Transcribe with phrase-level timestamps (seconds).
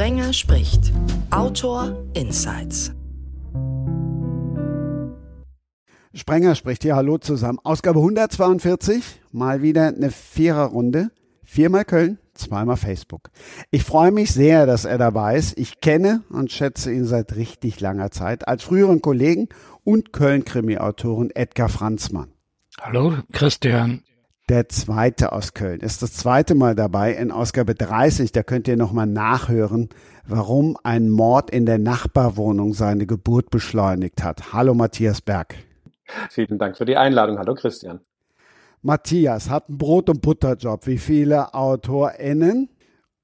[0.00, 0.92] Sprenger spricht.
[1.30, 2.94] Autor Insights.
[6.14, 6.96] Sprenger spricht hier.
[6.96, 7.58] Hallo zusammen.
[7.64, 9.20] Ausgabe 142.
[9.30, 11.10] Mal wieder eine Viererrunde.
[11.44, 13.28] Viermal Köln, zweimal Facebook.
[13.70, 15.58] Ich freue mich sehr, dass er dabei ist.
[15.58, 19.50] Ich kenne und schätze ihn seit richtig langer Zeit als früheren Kollegen
[19.84, 22.32] und Köln-Krimi-Autoren Edgar Franzmann.
[22.80, 24.02] Hallo, Christian.
[24.50, 28.32] Der zweite aus Köln ist das zweite Mal dabei in Ausgabe 30.
[28.32, 29.90] Da könnt ihr nochmal nachhören,
[30.26, 34.52] warum ein Mord in der Nachbarwohnung seine Geburt beschleunigt hat.
[34.52, 35.54] Hallo Matthias Berg.
[36.30, 37.38] Vielen Dank für die Einladung.
[37.38, 38.00] Hallo Christian.
[38.82, 42.70] Matthias hat einen Brot- und Butterjob, wie viele AutorInnen.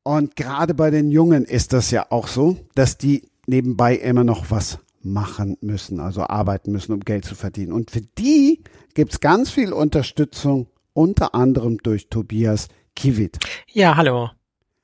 [0.05, 4.53] Und gerade bei den Jungen ist das ja auch so, dass die nebenbei immer noch
[4.53, 7.73] was machen müssen, also arbeiten müssen, um Geld zu verdienen.
[7.73, 8.63] Und für die
[8.95, 13.39] gibt es ganz viel Unterstützung, unter anderem durch Tobias Kiewit.
[13.71, 14.31] Ja, hallo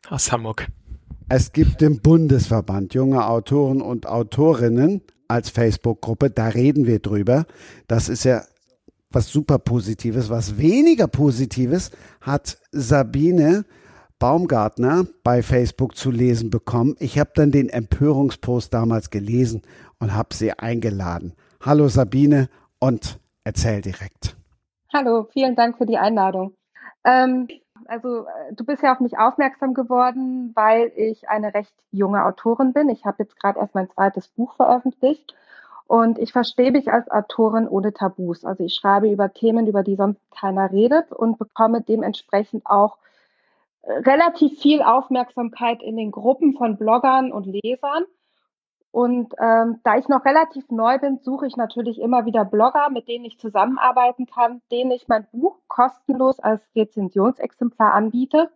[0.09, 0.69] aus Hamburg.
[1.29, 6.31] Es gibt den Bundesverband junger Autoren und Autorinnen als Facebook-Gruppe.
[6.31, 7.47] Da reden wir drüber.
[7.89, 8.43] Das ist ja
[9.11, 10.29] was super Positives.
[10.29, 13.65] Was weniger Positives hat Sabine
[14.19, 16.95] Baumgartner bei Facebook zu lesen bekommen.
[16.99, 19.63] Ich habe dann den Empörungspost damals gelesen
[19.99, 21.33] und habe sie eingeladen.
[21.61, 24.37] Hallo Sabine und erzähl direkt.
[24.95, 26.55] Hallo, vielen Dank für die Einladung.
[27.05, 27.49] Ähm,
[27.87, 32.75] also äh, du bist ja auf mich aufmerksam geworden, weil ich eine recht junge Autorin
[32.75, 32.91] bin.
[32.91, 35.35] Ich habe jetzt gerade erst mein zweites Buch veröffentlicht
[35.87, 38.45] und ich verstehe mich als Autorin ohne Tabus.
[38.45, 42.99] Also ich schreibe über Themen, über die sonst keiner redet und bekomme dementsprechend auch
[43.83, 48.05] äh, relativ viel Aufmerksamkeit in den Gruppen von Bloggern und Lesern.
[48.93, 53.09] Und ähm, da ich noch relativ neu bin, suche ich natürlich immer wieder Blogger, mit
[53.09, 58.51] denen ich zusammenarbeiten kann, denen ich mein Buch kostenlos als Rezensionsexemplar anbiete,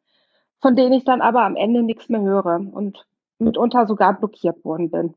[0.61, 3.07] von denen ich dann aber am Ende nichts mehr höre und
[3.39, 5.15] mitunter sogar blockiert worden bin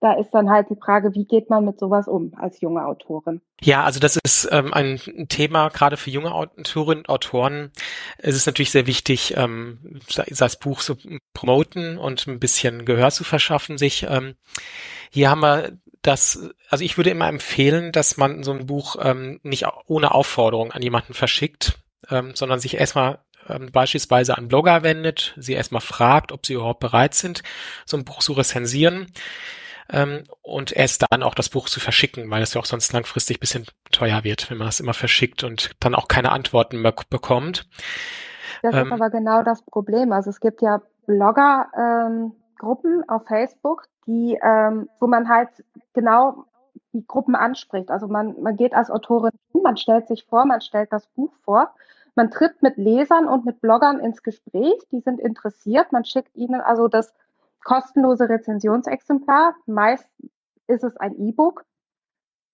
[0.00, 3.42] da ist dann halt die Frage, wie geht man mit sowas um als junge Autorin?
[3.60, 7.70] Ja, also das ist ähm, ein Thema, gerade für junge Autorinnen und Autoren.
[8.16, 10.96] Es ist natürlich sehr wichtig, ähm, das Buch zu
[11.34, 14.06] promoten und ein bisschen Gehör zu verschaffen sich.
[14.08, 14.36] Ähm,
[15.10, 19.38] hier haben wir das, also ich würde immer empfehlen, dass man so ein Buch ähm,
[19.42, 21.78] nicht ohne Aufforderung an jemanden verschickt,
[22.08, 23.18] ähm, sondern sich erstmal
[23.50, 27.42] ähm, beispielsweise an Blogger wendet, sie erstmal fragt, ob sie überhaupt bereit sind,
[27.84, 29.08] so ein Buch zu rezensieren
[29.92, 33.38] ähm, und erst dann auch das Buch zu verschicken, weil es ja auch sonst langfristig
[33.38, 36.94] ein bisschen teuer wird, wenn man das immer verschickt und dann auch keine Antworten mehr
[37.08, 37.68] bekommt.
[38.62, 40.12] Das ähm, ist aber genau das Problem.
[40.12, 45.48] Also es gibt ja Blogger-Gruppen ähm, auf Facebook, die, ähm, wo man halt
[45.92, 46.44] genau
[46.92, 47.90] die Gruppen anspricht.
[47.90, 51.32] Also man, man geht als Autorin hin, man stellt sich vor, man stellt das Buch
[51.44, 51.74] vor,
[52.16, 56.60] man tritt mit Lesern und mit Bloggern ins Gespräch, die sind interessiert, man schickt ihnen
[56.60, 57.14] also das
[57.64, 59.54] kostenlose Rezensionsexemplar.
[59.66, 60.08] Meist
[60.66, 61.64] ist es ein E-Book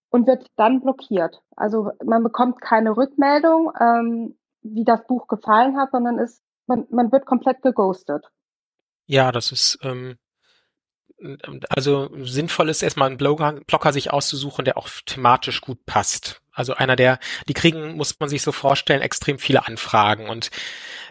[0.09, 1.41] und wird dann blockiert.
[1.55, 7.11] Also man bekommt keine Rückmeldung, ähm, wie das Buch gefallen hat, sondern ist, man, man
[7.11, 8.25] wird komplett geghostet.
[9.05, 10.17] Ja, das ist ähm,
[11.69, 16.41] also sinnvoll ist erstmal einen Blogger, Blogger sich auszusuchen, der auch thematisch gut passt.
[16.57, 20.27] Also einer der, die kriegen, muss man sich so vorstellen, extrem viele Anfragen.
[20.27, 20.49] Und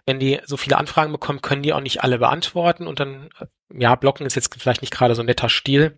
[0.05, 2.87] wenn die so viele Anfragen bekommen, können die auch nicht alle beantworten.
[2.87, 3.31] Und dann,
[3.73, 5.97] ja, blocken ist jetzt vielleicht nicht gerade so ein netter Stil,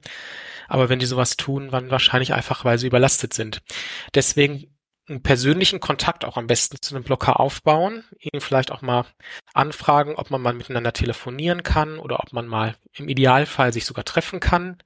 [0.68, 3.62] aber wenn die sowas tun, dann wahrscheinlich einfach, weil sie überlastet sind.
[4.14, 4.74] Deswegen
[5.08, 9.06] einen persönlichen Kontakt auch am besten zu einem Blocker aufbauen, ihn vielleicht auch mal
[9.54, 14.04] anfragen, ob man mal miteinander telefonieren kann oder ob man mal im Idealfall sich sogar
[14.04, 14.76] treffen kann,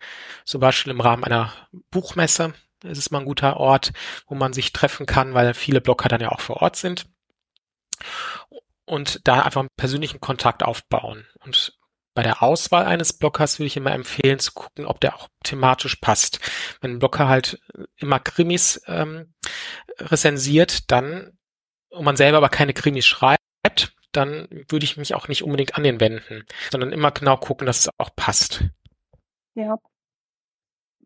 [0.45, 1.53] zum Beispiel im Rahmen einer
[1.91, 2.55] Buchmesse.
[2.83, 3.93] Das ist mal ein guter Ort,
[4.27, 7.07] wo man sich treffen kann, weil viele Blocker dann ja auch vor Ort sind.
[8.85, 11.27] Und da einfach einen persönlichen Kontakt aufbauen.
[11.45, 11.79] Und
[12.15, 15.97] bei der Auswahl eines Blockers würde ich immer empfehlen zu gucken, ob der auch thematisch
[15.97, 16.41] passt.
[16.81, 17.61] Wenn ein Blocker halt
[17.97, 19.33] immer Krimis ähm,
[19.99, 21.39] rezensiert, dann
[21.93, 25.85] und man selber aber keine Krimis schreibt, dann würde ich mich auch nicht unbedingt an
[25.85, 28.65] den wenden, sondern immer genau gucken, dass es auch passt.
[29.55, 29.77] Ja.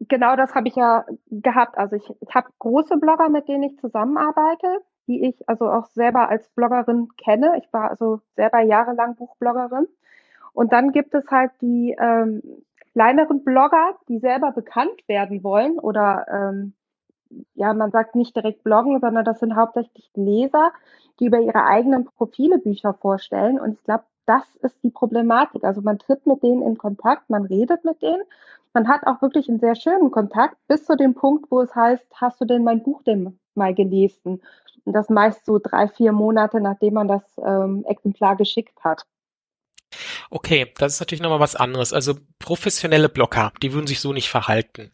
[0.01, 1.79] Genau das habe ich ja gehabt.
[1.79, 6.29] Also ich, ich habe große Blogger, mit denen ich zusammenarbeite, die ich also auch selber
[6.29, 7.59] als Bloggerin kenne.
[7.59, 9.87] Ich war also selber jahrelang Buchbloggerin.
[10.53, 12.43] Und dann gibt es halt die ähm,
[12.93, 16.73] kleineren Blogger, die selber bekannt werden wollen oder ähm,
[17.55, 20.73] ja, man sagt nicht direkt bloggen, sondern das sind hauptsächlich Leser,
[21.19, 23.59] die über ihre eigenen Profile Bücher vorstellen.
[23.59, 25.65] Und ich glaube, das ist die Problematik.
[25.65, 28.23] Also man tritt mit denen in Kontakt, man redet mit denen.
[28.77, 32.05] Man hat auch wirklich einen sehr schönen Kontakt bis zu dem Punkt, wo es heißt,
[32.17, 34.43] hast du denn mein Buch denn mal gelesen?
[34.85, 39.07] Und das meist so drei, vier Monate, nachdem man das ähm, Exemplar geschickt hat.
[40.29, 41.95] Okay, das ist natürlich nochmal was anderes.
[41.95, 44.91] Also professionelle Blogger, die würden sich so nicht verhalten.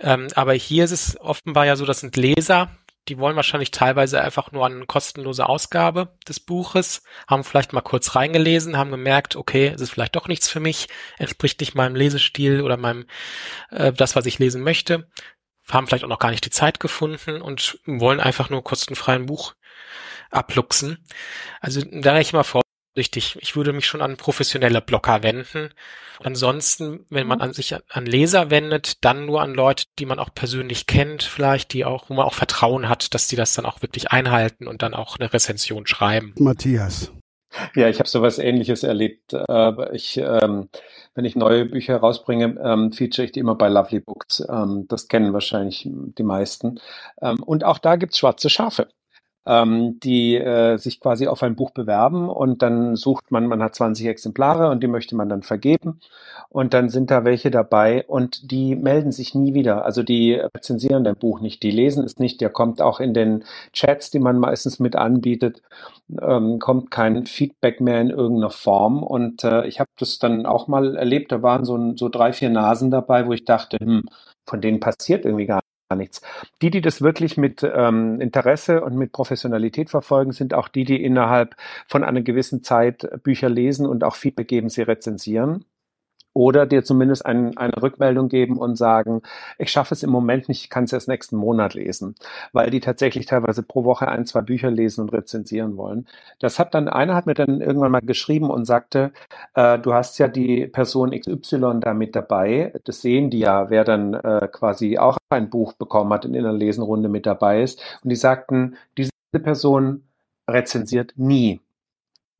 [0.00, 2.70] Ähm, aber hier ist es offenbar ja so, das sind Leser,
[3.08, 8.14] die wollen wahrscheinlich teilweise einfach nur eine kostenlose Ausgabe des Buches, haben vielleicht mal kurz
[8.14, 10.88] reingelesen, haben gemerkt, okay, es ist vielleicht doch nichts für mich,
[11.18, 13.06] entspricht nicht meinem Lesestil oder meinem
[13.70, 15.08] äh, das, was ich lesen möchte,
[15.70, 19.26] haben vielleicht auch noch gar nicht die Zeit gefunden und wollen einfach nur kostenfrei ein
[19.26, 19.54] Buch
[20.30, 21.04] abluchsen.
[21.60, 22.62] Also da ich mal vor
[22.96, 25.70] Richtig, ich würde mich schon an professionelle Blocker wenden.
[26.22, 27.44] Ansonsten, wenn man mhm.
[27.44, 31.74] an sich an Leser wendet, dann nur an Leute, die man auch persönlich kennt, vielleicht,
[31.74, 34.82] die auch, wo man auch Vertrauen hat, dass die das dann auch wirklich einhalten und
[34.82, 36.34] dann auch eine Rezension schreiben.
[36.38, 37.12] Matthias.
[37.74, 39.32] Ja, ich habe sowas ähnliches erlebt.
[39.32, 40.68] Äh, ich, ähm,
[41.14, 44.42] wenn ich neue Bücher rausbringe, ähm, feature ich die immer bei Lovely Books.
[44.48, 46.80] Ähm, das kennen wahrscheinlich die meisten.
[47.16, 48.88] Und auch da gibt's schwarze Schafe
[49.46, 53.74] ähm, die äh, sich quasi auf ein Buch bewerben und dann sucht man, man hat
[53.74, 56.00] 20 Exemplare und die möchte man dann vergeben
[56.48, 59.84] und dann sind da welche dabei und die melden sich nie wieder.
[59.84, 63.44] Also die rezensieren dein Buch nicht, die lesen es nicht, der kommt auch in den
[63.72, 65.62] Chats, die man meistens mit anbietet,
[66.20, 70.66] ähm, kommt kein Feedback mehr in irgendeiner Form und äh, ich habe das dann auch
[70.66, 74.04] mal erlebt, da waren so, so drei, vier Nasen dabei, wo ich dachte, hm,
[74.48, 75.60] von denen passiert irgendwie gar
[75.94, 76.22] nichts.
[76.62, 81.04] Die, die das wirklich mit ähm, Interesse und mit Professionalität verfolgen, sind auch die, die
[81.04, 81.54] innerhalb
[81.86, 85.64] von einer gewissen Zeit Bücher lesen und auch Feedback geben, sie rezensieren
[86.36, 89.22] oder dir zumindest ein, eine Rückmeldung geben und sagen,
[89.58, 92.14] ich schaffe es im Moment nicht, ich kann es erst nächsten Monat lesen,
[92.52, 96.06] weil die tatsächlich teilweise pro Woche ein, zwei Bücher lesen und rezensieren wollen.
[96.38, 99.12] Das hat dann, einer hat mir dann irgendwann mal geschrieben und sagte,
[99.54, 103.84] äh, du hast ja die Person XY da mit dabei, das sehen die ja, wer
[103.84, 107.80] dann äh, quasi auch ein Buch bekommen hat und in einer Lesenrunde mit dabei ist.
[108.04, 109.10] Und die sagten, diese
[109.42, 110.02] Person
[110.48, 111.60] rezensiert nie.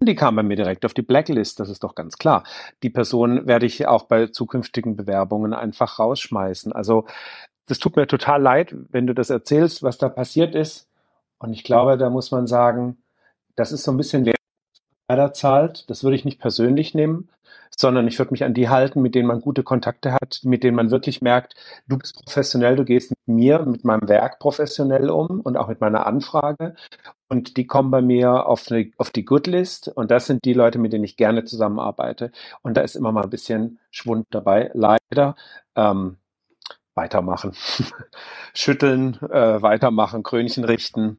[0.03, 2.45] Die kam bei mir direkt auf die Blacklist, das ist doch ganz klar.
[2.83, 6.73] Die Person werde ich auch bei zukünftigen Bewerbungen einfach rausschmeißen.
[6.73, 7.07] Also
[7.67, 10.89] das tut mir total leid, wenn du das erzählst, was da passiert ist.
[11.39, 12.99] Und ich glaube, da muss man sagen,
[13.57, 14.25] das ist so ein bisschen
[15.09, 15.89] wer zahlt.
[15.91, 17.29] Das würde ich nicht persönlich nehmen,
[17.77, 20.77] sondern ich würde mich an die halten, mit denen man gute Kontakte hat, mit denen
[20.77, 21.55] man wirklich merkt,
[21.89, 25.81] du bist professionell, du gehst mit mir, mit meinem Werk professionell um und auch mit
[25.81, 26.75] meiner Anfrage.
[27.29, 30.55] Und die kommen bei mir auf, eine, auf die Good List und das sind die
[30.55, 32.31] Leute, mit denen ich gerne zusammenarbeite.
[32.63, 35.37] Und da ist immer mal ein bisschen Schwund dabei, leider.
[35.75, 36.19] Ähm,
[36.97, 37.53] weitermachen,
[38.55, 41.19] schütteln, äh, weitermachen, Krönchen richten.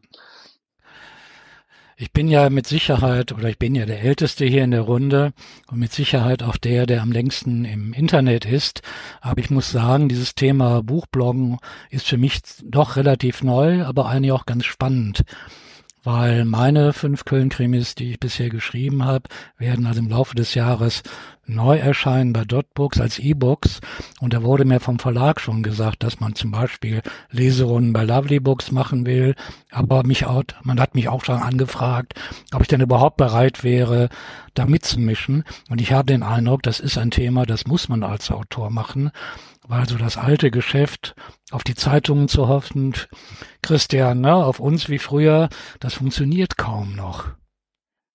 [1.99, 5.33] Ich bin ja mit Sicherheit oder ich bin ja der Älteste hier in der Runde
[5.65, 8.83] und mit Sicherheit auch der, der am längsten im Internet ist.
[9.19, 11.57] Aber ich muss sagen, dieses Thema Buchbloggen
[11.89, 15.23] ist für mich doch relativ neu, aber eigentlich auch ganz spannend
[16.07, 19.27] weil meine fünf Köln-Krimis, die ich bisher geschrieben habe,
[19.57, 21.03] werden also im Laufe des Jahres
[21.45, 23.81] neu erscheinen bei Dotbooks als E-Books.
[24.21, 28.39] Und da wurde mir vom Verlag schon gesagt, dass man zum Beispiel Leserunden bei Lovely
[28.39, 29.35] Books machen will.
[29.69, 32.13] Aber mich auch, man hat mich auch schon angefragt,
[32.53, 34.07] ob ich denn überhaupt bereit wäre,
[34.53, 35.43] da mitzumischen.
[35.69, 39.11] Und ich habe den Eindruck, das ist ein Thema, das muss man als Autor machen
[39.67, 41.15] weil so das alte Geschäft,
[41.51, 42.93] auf die Zeitungen zu hoffen,
[43.61, 45.49] Christian, ne, auf uns wie früher,
[45.79, 47.25] das funktioniert kaum noch.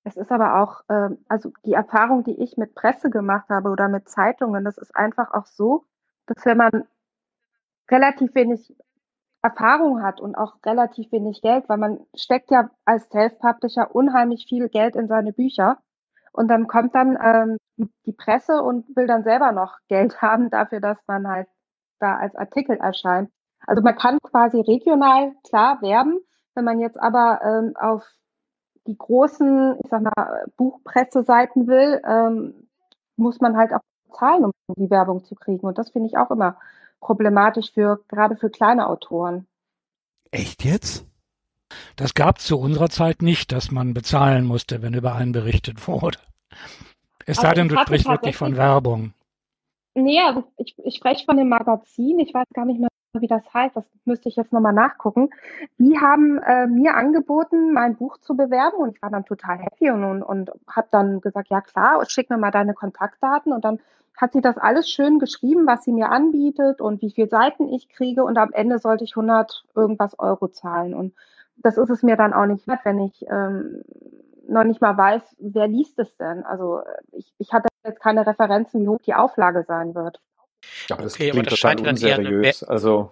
[0.05, 3.89] Es ist aber auch, äh, also die Erfahrung, die ich mit Presse gemacht habe oder
[3.89, 5.85] mit Zeitungen, das ist einfach auch so,
[6.27, 6.85] dass wenn man
[7.91, 8.75] relativ wenig
[9.43, 14.69] Erfahrung hat und auch relativ wenig Geld, weil man steckt ja als Self-Publisher unheimlich viel
[14.69, 15.79] Geld in seine Bücher
[16.33, 17.59] und dann kommt dann ähm,
[18.07, 21.49] die, Presse und will dann selber noch Geld haben dafür, dass man halt
[21.99, 23.31] da als Artikel erscheint.
[23.67, 26.19] Also man kann quasi regional klar werben,
[26.55, 28.05] wenn man jetzt aber ähm, auf
[28.87, 32.69] die großen, ich sag mal, Buchpresseseiten will, ähm,
[33.17, 33.81] muss man halt auch
[34.13, 35.67] zahlen, um die Werbung zu kriegen.
[35.67, 36.59] Und das finde ich auch immer
[37.01, 39.47] problematisch für gerade für kleine Autoren.
[40.31, 41.07] Echt jetzt?
[41.97, 45.87] Das gab es zu unserer Zeit nicht, dass man bezahlen musste, wenn über einen berichtet
[45.87, 46.19] wurde.
[47.27, 49.15] Es sei denn, du sprichst wirklich von Werbung.
[49.95, 50.21] Nee,
[50.57, 52.19] ich, ich spreche von dem Magazin.
[52.19, 52.89] Ich weiß gar nicht mehr,
[53.19, 53.77] wie das heißt.
[53.77, 55.31] Das müsste ich jetzt nochmal nachgucken.
[55.79, 59.91] Die haben äh, mir angeboten, mein Buch zu bewerben und ich war dann total happy
[59.91, 63.81] und, und, und habe dann gesagt, ja klar, schick mir mal deine Kontaktdaten und dann
[64.17, 67.89] hat sie das alles schön geschrieben, was sie mir anbietet und wie viele Seiten ich
[67.89, 71.15] kriege und am Ende sollte ich 100 irgendwas Euro zahlen und
[71.63, 73.83] das ist es mir dann auch nicht wert, wenn ich ähm,
[74.49, 76.45] noch nicht mal weiß, wer liest es denn.
[76.45, 76.81] Also
[77.13, 80.21] ich, ich hatte jetzt keine Referenzen, wie hoch die Auflage sein wird.
[80.91, 82.63] Aber das okay, aber das total unseriös.
[82.63, 83.11] Also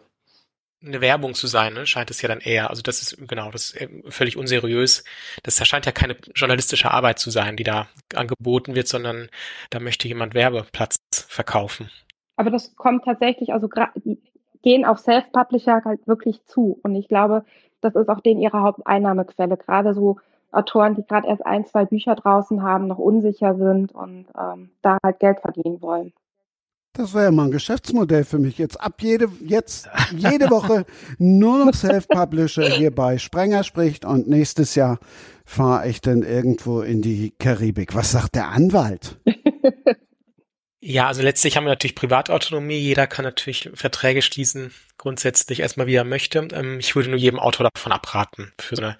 [0.82, 1.86] eine Werbung zu sein, ne?
[1.86, 2.70] scheint es ja dann eher.
[2.70, 5.04] Also das ist genau, das ist völlig unseriös.
[5.42, 9.28] Das scheint ja keine journalistische Arbeit zu sein, die da angeboten wird, sondern
[9.70, 10.96] da möchte jemand Werbeplatz
[11.28, 11.90] verkaufen.
[12.36, 14.18] Aber das kommt tatsächlich, also die
[14.62, 16.78] gehen auf Self-Publisher halt wirklich zu.
[16.82, 17.44] Und ich glaube,
[17.80, 19.56] das ist auch denen ihre Haupteinnahmequelle.
[19.56, 20.18] Gerade so
[20.52, 24.98] Autoren, die gerade erst ein, zwei Bücher draußen haben, noch unsicher sind und ähm, da
[25.02, 26.12] halt Geld verdienen wollen.
[26.92, 28.58] Das wäre ja mal ein Geschäftsmodell für mich.
[28.58, 30.84] Jetzt ab jede, jetzt jede Woche
[31.18, 34.98] nur noch Self-Publisher hier bei Sprenger spricht und nächstes Jahr
[35.44, 37.94] fahre ich dann irgendwo in die Karibik.
[37.94, 39.20] Was sagt der Anwalt?
[40.82, 42.78] Ja, also letztlich haben wir natürlich Privatautonomie.
[42.78, 46.48] Jeder kann natürlich Verträge schließen, grundsätzlich erstmal wie er möchte.
[46.52, 48.96] Ähm, ich würde nur jedem Autor davon abraten, für so eine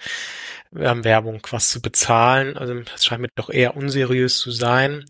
[0.76, 2.58] ähm, Werbung was zu bezahlen.
[2.58, 5.06] Also das scheint mir doch eher unseriös zu sein.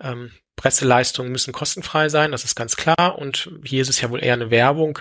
[0.00, 3.18] Ähm, Presseleistungen müssen kostenfrei sein, das ist ganz klar.
[3.18, 4.98] Und hier ist es ja wohl eher eine Werbung.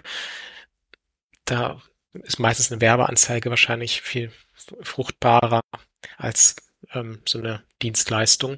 [1.46, 1.81] Da
[2.13, 4.31] ist meistens eine Werbeanzeige wahrscheinlich viel
[4.81, 5.62] fruchtbarer
[6.17, 6.55] als
[7.25, 8.58] so eine Dienstleistung.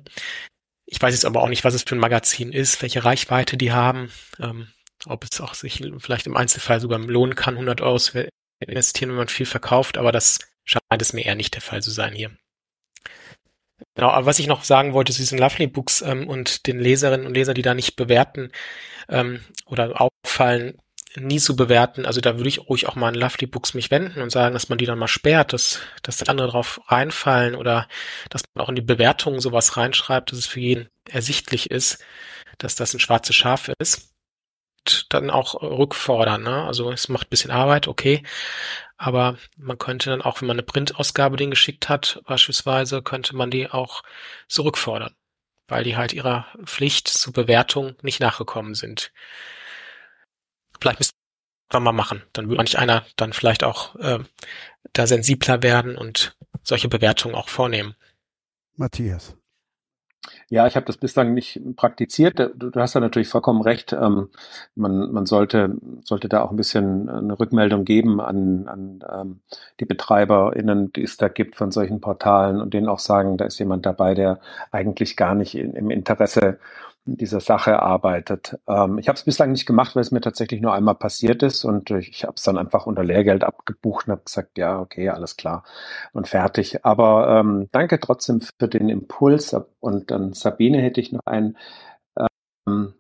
[0.94, 3.72] Ich weiß jetzt aber auch nicht, was es für ein Magazin ist, welche Reichweite die
[3.72, 4.68] haben, ähm,
[5.08, 9.18] ob es auch sich vielleicht im Einzelfall sogar lohnen kann, 100 Euro zu investieren, wenn
[9.18, 12.30] man viel verkauft, aber das scheint es mir eher nicht der Fall zu sein hier.
[13.96, 17.26] Genau, aber was ich noch sagen wollte zu diesen Lovely Books ähm, und den Leserinnen
[17.26, 18.52] und Lesern, die da nicht bewerten
[19.10, 20.78] ähm, oder auffallen,
[21.16, 22.06] nie zu bewerten.
[22.06, 24.70] Also da würde ich ruhig auch mal an Lovely Books mich wenden und sagen, dass
[24.70, 27.88] man die dann mal sperrt, dass, dass andere drauf reinfallen oder
[28.30, 32.04] dass man auch in die Bewertungen sowas reinschreibt, dass es für jeden ersichtlich ist,
[32.58, 34.10] dass das ein schwarzes Schaf ist.
[34.86, 36.44] Und dann auch rückfordern.
[36.44, 36.64] Ne?
[36.64, 38.24] Also es macht bisschen Arbeit, okay.
[38.98, 43.50] Aber man könnte dann auch, wenn man eine Printausgabe den geschickt hat, beispielsweise, könnte man
[43.50, 44.04] die auch
[44.48, 45.16] zurückfordern,
[45.68, 49.12] weil die halt ihrer Pflicht zur Bewertung nicht nachgekommen sind.
[50.84, 51.16] Vielleicht müsste
[51.72, 52.24] man mal machen.
[52.34, 54.20] Dann würde manch einer dann vielleicht auch äh,
[54.92, 57.96] da sensibler werden und solche Bewertungen auch vornehmen.
[58.76, 59.38] Matthias.
[60.50, 62.38] Ja, ich habe das bislang nicht praktiziert.
[62.38, 63.94] Du, du hast da natürlich vollkommen recht.
[63.94, 64.28] Ähm,
[64.76, 69.40] man, man sollte, sollte da auch ein bisschen eine Rückmeldung geben an, an ähm,
[69.80, 73.58] die BetreiberInnen, die es da gibt von solchen Portalen und denen auch sagen, da ist
[73.58, 76.60] jemand dabei, der eigentlich gar nicht in, im Interesse
[77.06, 78.58] dieser Sache arbeitet.
[78.68, 81.66] Ähm, ich habe es bislang nicht gemacht, weil es mir tatsächlich nur einmal passiert ist
[81.66, 85.36] und ich habe es dann einfach unter Lehrgeld abgebucht und habe gesagt, ja, okay, alles
[85.38, 85.64] klar
[86.14, 86.86] und fertig.
[86.86, 91.58] Aber ähm, danke trotzdem für den Impuls und dann Sabine hätte ich noch einen.
[92.68, 92.94] Ähm,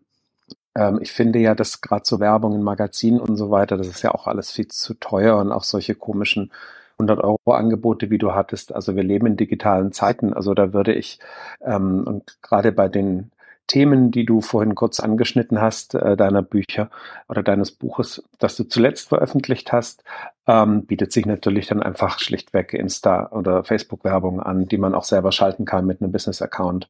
[0.75, 4.01] ähm, ich finde ja, dass gerade so Werbung in Magazinen und so weiter, das ist
[4.01, 6.51] ja auch alles viel zu teuer und auch solche komischen
[6.99, 8.73] 100 Euro Angebote, wie du hattest.
[8.73, 10.33] Also wir leben in digitalen Zeiten.
[10.33, 11.19] Also da würde ich
[11.61, 13.31] ähm, und gerade bei den
[13.67, 16.89] Themen, die du vorhin kurz angeschnitten hast, äh, deiner Bücher
[17.29, 20.03] oder deines Buches, das du zuletzt veröffentlicht hast,
[20.47, 25.31] ähm, bietet sich natürlich dann einfach schlichtweg Insta- oder Facebook-Werbung an, die man auch selber
[25.31, 26.89] schalten kann mit einem Business-Account,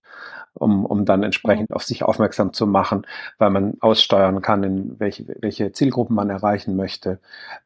[0.56, 1.76] um, um dann entsprechend mhm.
[1.76, 3.06] auf sich aufmerksam zu machen,
[3.38, 7.20] weil man aussteuern kann, in welche, welche Zielgruppen man erreichen möchte.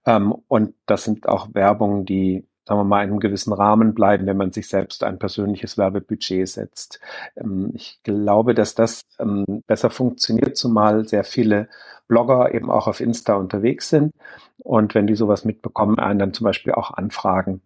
[0.05, 4.25] Ähm, und das sind auch Werbungen, die sagen wir mal, in einem gewissen Rahmen bleiben,
[4.25, 6.99] wenn man sich selbst ein persönliches Werbebudget setzt.
[7.37, 11.69] Ähm, ich glaube, dass das ähm, besser funktioniert, zumal sehr viele
[12.09, 14.13] Blogger eben auch auf Insta unterwegs sind.
[14.57, 17.61] Und wenn die sowas mitbekommen, einen dann zum Beispiel auch anfragen.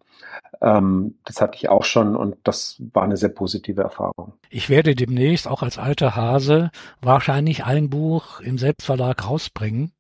[0.62, 4.34] Ähm, das hatte ich auch schon und das war eine sehr positive Erfahrung.
[4.52, 6.70] Ich werde demnächst auch als alter Hase
[7.02, 9.92] wahrscheinlich ein Buch im Selbstverlag rausbringen.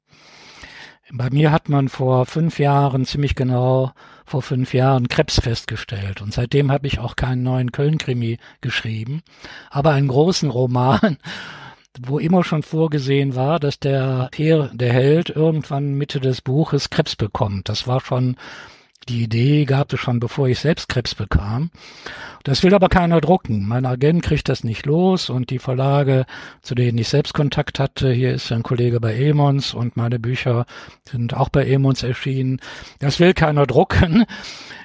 [1.10, 3.92] Bei mir hat man vor fünf Jahren, ziemlich genau
[4.26, 6.22] vor fünf Jahren, Krebs festgestellt.
[6.22, 9.22] Und seitdem habe ich auch keinen neuen Köln-Krimi geschrieben,
[9.70, 11.18] aber einen großen Roman,
[12.00, 17.16] wo immer schon vorgesehen war, dass der Peer, der Held, irgendwann Mitte des Buches Krebs
[17.16, 17.68] bekommt.
[17.68, 18.38] Das war schon
[19.10, 21.72] die Idee gab es schon, bevor ich selbst Krebs bekam.
[22.44, 23.68] Das will aber keiner drucken.
[23.68, 26.26] Mein Agent kriegt das nicht los und die Verlage,
[26.62, 30.66] zu denen ich selbst Kontakt hatte, hier ist ein Kollege bei Emons und meine Bücher
[31.10, 32.60] sind auch bei Emons erschienen.
[33.00, 34.26] Das will keiner drucken.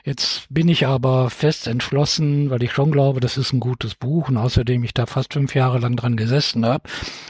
[0.04, 4.28] Jetzt bin ich aber fest entschlossen, weil ich schon glaube, das ist ein gutes Buch
[4.28, 6.88] und außerdem ich da fast fünf Jahre lang dran gesessen habe,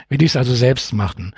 [0.08, 1.34] will ich es also selbst machen.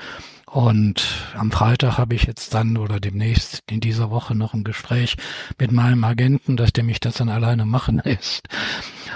[0.50, 5.16] Und am Freitag habe ich jetzt dann oder demnächst in dieser Woche noch ein Gespräch
[5.58, 8.48] mit meinem Agenten, dass der mich das dann alleine machen lässt.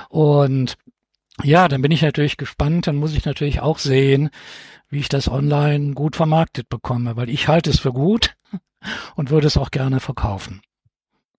[0.08, 0.76] Und
[1.42, 2.86] ja, dann bin ich natürlich gespannt.
[2.86, 4.30] Dann muss ich natürlich auch sehen,
[4.88, 8.34] wie ich das online gut vermarktet bekomme, weil ich halte es für gut
[9.16, 10.60] und würde es auch gerne verkaufen.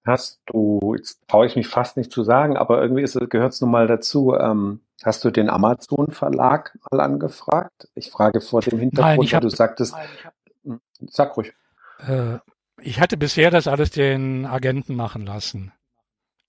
[0.05, 3.71] Hast du, jetzt traue ich mich fast nicht zu sagen, aber irgendwie gehört es nun
[3.71, 7.89] mal dazu, ähm, Hast du den Amazon Verlag mal angefragt?
[7.93, 10.33] Ich frage vor dem Hintergrund, nein, hab, du sagtest, nein, hab,
[10.63, 11.53] hm, sag ruhig.
[11.99, 12.37] Äh,
[12.81, 15.73] ich hatte bisher das alles den Agenten machen lassen.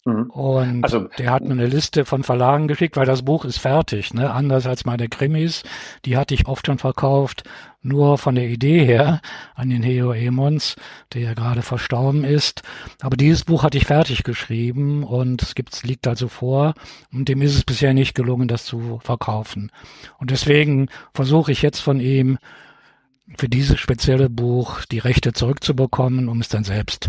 [0.05, 0.31] Mhm.
[0.31, 4.13] Und also, der hat mir eine Liste von Verlagen geschickt, weil das Buch ist fertig,
[4.13, 4.31] ne?
[4.31, 5.63] Anders als meine Krimis,
[6.05, 7.45] die hatte ich oft schon verkauft,
[7.81, 9.23] nur von der Idee her
[9.55, 10.77] an den Heo Emons,
[11.13, 12.63] der ja gerade verstorben ist.
[13.01, 16.75] Aber dieses Buch hatte ich fertig geschrieben und es gibt's, liegt also vor
[17.13, 19.71] und dem ist es bisher nicht gelungen, das zu verkaufen.
[20.19, 22.39] Und deswegen versuche ich jetzt von ihm
[23.39, 27.09] für dieses spezielle Buch die Rechte zurückzubekommen, um es dann selbst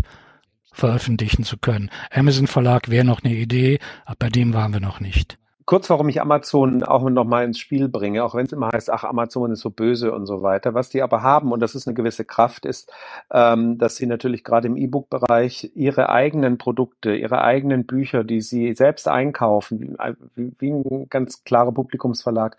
[0.76, 1.90] veröffentlichen zu können.
[2.12, 5.38] Amazon Verlag wäre noch eine Idee, aber bei dem waren wir noch nicht.
[5.64, 8.88] Kurz, warum ich Amazon auch noch mal ins Spiel bringe, auch wenn es immer heißt,
[8.88, 10.74] ach, Amazon ist so böse und so weiter.
[10.74, 12.92] Was die aber haben, und das ist eine gewisse Kraft, ist,
[13.32, 18.74] ähm, dass sie natürlich gerade im E-Book-Bereich ihre eigenen Produkte, ihre eigenen Bücher, die sie
[18.74, 19.96] selbst einkaufen,
[20.36, 22.56] wie, wie ein ganz klarer Publikumsverlag,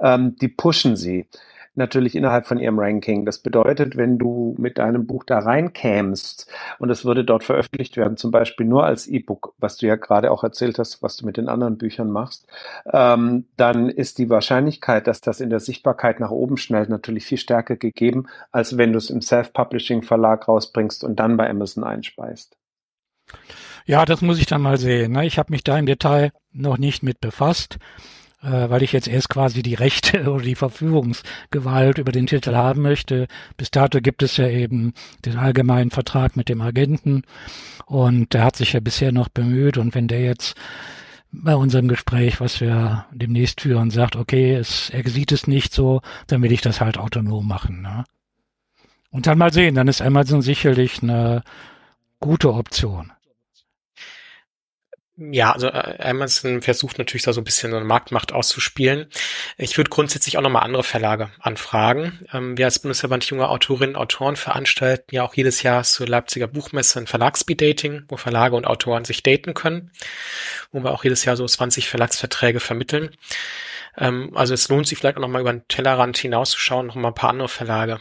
[0.00, 1.26] ähm, die pushen sie
[1.78, 3.24] natürlich innerhalb von ihrem Ranking.
[3.24, 8.16] Das bedeutet, wenn du mit deinem Buch da reinkämst und es würde dort veröffentlicht werden,
[8.16, 11.36] zum Beispiel nur als E-Book, was du ja gerade auch erzählt hast, was du mit
[11.36, 12.46] den anderen Büchern machst,
[12.92, 17.38] ähm, dann ist die Wahrscheinlichkeit, dass das in der Sichtbarkeit nach oben schnellt, natürlich viel
[17.38, 22.56] stärker gegeben, als wenn du es im Self-Publishing-Verlag rausbringst und dann bei Amazon einspeist.
[23.86, 25.12] Ja, das muss ich dann mal sehen.
[25.12, 25.24] Ne?
[25.24, 27.78] Ich habe mich da im Detail noch nicht mit befasst
[28.42, 32.82] äh, weil ich jetzt erst quasi die Rechte oder die Verfügungsgewalt über den Titel haben
[32.82, 33.26] möchte.
[33.56, 37.22] Bis dato gibt es ja eben den allgemeinen Vertrag mit dem Agenten
[37.86, 40.56] und der hat sich ja bisher noch bemüht und wenn der jetzt
[41.30, 46.00] bei unserem Gespräch, was wir demnächst führen, sagt, okay, es, er sieht es nicht so,
[46.26, 47.82] dann will ich das halt autonom machen.
[47.82, 48.04] Ne?
[49.10, 51.42] Und dann mal sehen, dann ist Amazon sicherlich eine
[52.20, 53.12] gute Option.
[55.20, 59.08] Ja, also äh, Amazon versucht natürlich da so ein bisschen eine Marktmacht auszuspielen.
[59.56, 62.24] Ich würde grundsätzlich auch nochmal andere Verlage anfragen.
[62.32, 66.46] Ähm, wir als Bundesverband junger Autorinnen und Autoren veranstalten ja auch jedes Jahr zur Leipziger
[66.46, 69.90] Buchmesse ein Verlagspeed-Dating, wo Verlage und Autoren sich daten können,
[70.70, 73.10] wo wir auch jedes Jahr so 20 Verlagsverträge vermitteln.
[73.96, 77.14] Ähm, also es lohnt sich vielleicht auch nochmal über den Tellerrand hinauszuschauen, noch mal ein
[77.14, 77.98] paar andere Verlage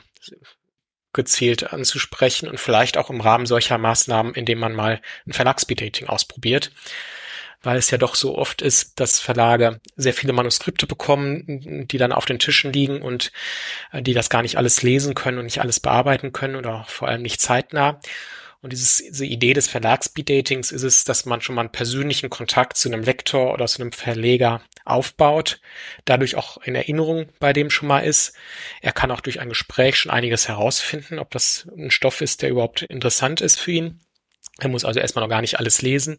[1.14, 6.72] gezielt anzusprechen und vielleicht auch im Rahmen solcher Maßnahmen, indem man mal ein Verlagspeed-Dating ausprobiert
[7.63, 12.12] weil es ja doch so oft ist, dass Verlage sehr viele Manuskripte bekommen, die dann
[12.12, 13.32] auf den Tischen liegen und
[13.91, 17.08] äh, die das gar nicht alles lesen können und nicht alles bearbeiten können oder vor
[17.08, 18.00] allem nicht zeitnah.
[18.62, 22.76] Und dieses, diese Idee des Verlags-Speed-Datings ist es, dass man schon mal einen persönlichen Kontakt
[22.78, 25.60] zu einem Lektor oder zu einem Verleger aufbaut,
[26.06, 28.36] dadurch auch in Erinnerung bei dem schon mal ist.
[28.82, 32.50] Er kann auch durch ein Gespräch schon einiges herausfinden, ob das ein Stoff ist, der
[32.50, 34.00] überhaupt interessant ist für ihn.
[34.60, 36.17] Er muss also erstmal noch gar nicht alles lesen.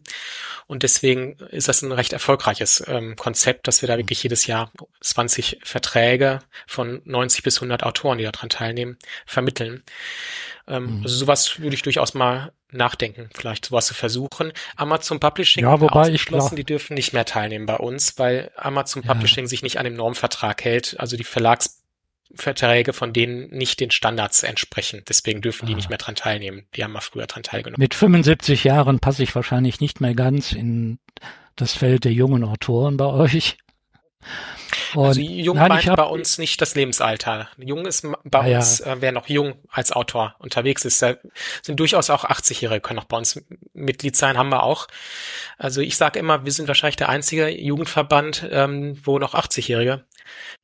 [0.67, 4.71] Und deswegen ist das ein recht erfolgreiches ähm, Konzept, dass wir da wirklich jedes Jahr
[5.01, 9.83] 20 Verträge von 90 bis 100 Autoren, die daran teilnehmen, vermitteln.
[10.67, 11.03] Ähm, mhm.
[11.03, 14.53] Also sowas würde ich durchaus mal nachdenken, vielleicht sowas zu versuchen.
[14.75, 19.01] Amazon Publishing ja, wobei ich glaub, die dürfen nicht mehr teilnehmen bei uns, weil Amazon
[19.01, 19.47] Publishing ja.
[19.49, 20.95] sich nicht an dem Normvertrag hält.
[20.99, 21.78] Also die Verlags
[22.35, 25.03] Verträge, von denen nicht den Standards entsprechen.
[25.07, 25.75] Deswegen dürfen die ah.
[25.75, 26.65] nicht mehr dran teilnehmen.
[26.75, 27.81] Die haben mal früher dran teilgenommen.
[27.81, 30.99] Mit 75 Jahren passe ich wahrscheinlich nicht mehr ganz in
[31.55, 33.57] das Feld der jungen Autoren bei euch.
[34.93, 37.47] Und also jung nein, meint bei uns nicht das Lebensalter.
[37.57, 38.93] Jung ist bei ah, uns, ja.
[38.93, 41.15] äh, wer noch jung als Autor unterwegs ist, da
[41.61, 43.41] sind durchaus auch 80-Jährige, können auch bei uns
[43.73, 44.87] Mitglied sein, haben wir auch.
[45.57, 50.03] Also ich sage immer, wir sind wahrscheinlich der einzige Jugendverband, ähm, wo noch 80-Jährige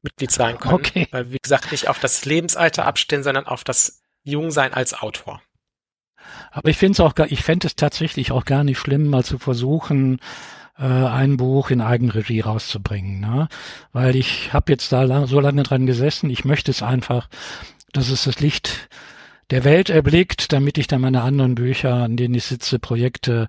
[0.01, 0.75] Mitglied sein können.
[0.75, 1.08] Okay.
[1.12, 5.41] Weil, wie gesagt, nicht auf das Lebensalter abstellen, sondern auf das Jungsein als Autor.
[6.51, 9.38] Aber ich finde es auch, ich fände es tatsächlich auch gar nicht schlimm, mal zu
[9.38, 10.19] versuchen,
[10.78, 13.47] äh, ein Buch in Eigenregie rauszubringen, ne?
[13.93, 17.30] Weil ich habe jetzt da lang, so lange dran gesessen, ich möchte es einfach,
[17.93, 18.89] dass es das Licht
[19.51, 23.47] der Welt erblickt, damit ich dann meine anderen Bücher, an denen ich sitze, Projekte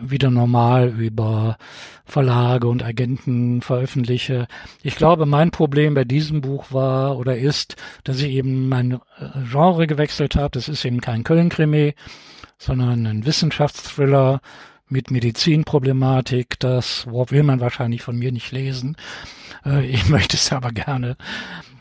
[0.00, 1.56] wieder normal über
[2.04, 4.46] Verlage und Agenten veröffentliche.
[4.82, 8.98] Ich glaube, mein Problem bei diesem Buch war oder ist, dass ich eben mein äh,
[9.50, 10.50] Genre gewechselt habe.
[10.52, 11.94] Das ist eben kein Köln-Krimi,
[12.58, 14.40] sondern ein Wissenschaftsthriller
[14.88, 16.60] mit Medizinproblematik.
[16.60, 18.96] Das will man wahrscheinlich von mir nicht lesen.
[19.64, 21.16] Äh, ich möchte es aber gerne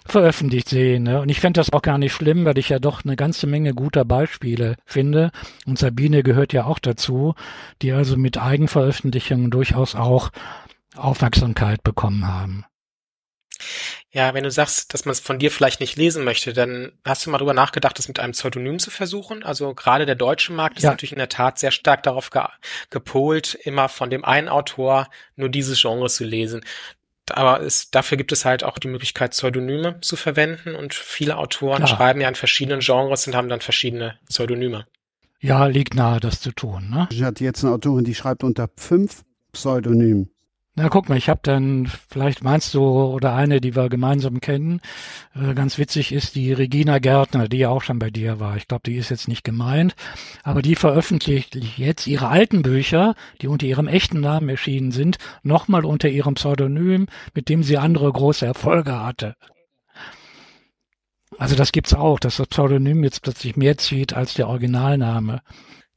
[0.05, 1.03] veröffentlicht sehen.
[1.03, 1.19] Ne?
[1.19, 3.73] Und ich fände das auch gar nicht schlimm, weil ich ja doch eine ganze Menge
[3.73, 5.31] guter Beispiele finde.
[5.65, 7.35] Und Sabine gehört ja auch dazu,
[7.81, 10.31] die also mit Eigenveröffentlichungen durchaus auch
[10.95, 12.65] Aufmerksamkeit bekommen haben.
[14.11, 17.25] Ja, wenn du sagst, dass man es von dir vielleicht nicht lesen möchte, dann hast
[17.25, 19.43] du mal drüber nachgedacht, das mit einem Pseudonym zu versuchen.
[19.43, 20.91] Also gerade der deutsche Markt ist ja.
[20.91, 22.43] natürlich in der Tat sehr stark darauf ge
[22.89, 26.63] gepolt, immer von dem einen Autor nur dieses Genre zu lesen
[27.31, 31.77] aber es, dafür gibt es halt auch die Möglichkeit, Pseudonyme zu verwenden und viele Autoren
[31.77, 31.87] Klar.
[31.87, 34.85] schreiben ja in verschiedenen Genres und haben dann verschiedene Pseudonyme.
[35.39, 36.89] Ja, liegt nahe, das zu tun.
[36.89, 37.07] Ne?
[37.11, 40.29] Ich hatte jetzt eine Autorin, die schreibt unter fünf Pseudonymen.
[40.77, 44.81] Na, guck mal, ich habe dann, vielleicht meinst du, oder eine, die wir gemeinsam kennen,
[45.33, 48.57] äh, ganz witzig ist die Regina Gärtner, die ja auch schon bei dir war.
[48.57, 49.95] Ich glaube, die ist jetzt nicht gemeint,
[50.43, 55.85] aber die veröffentlicht jetzt ihre alten Bücher, die unter ihrem echten Namen erschienen sind, nochmal
[55.85, 59.37] unter ihrem Pseudonym, mit dem sie andere große Erfolge hatte.
[61.37, 65.41] Also das gibt's auch, dass das Pseudonym jetzt plötzlich mehr zieht als der Originalname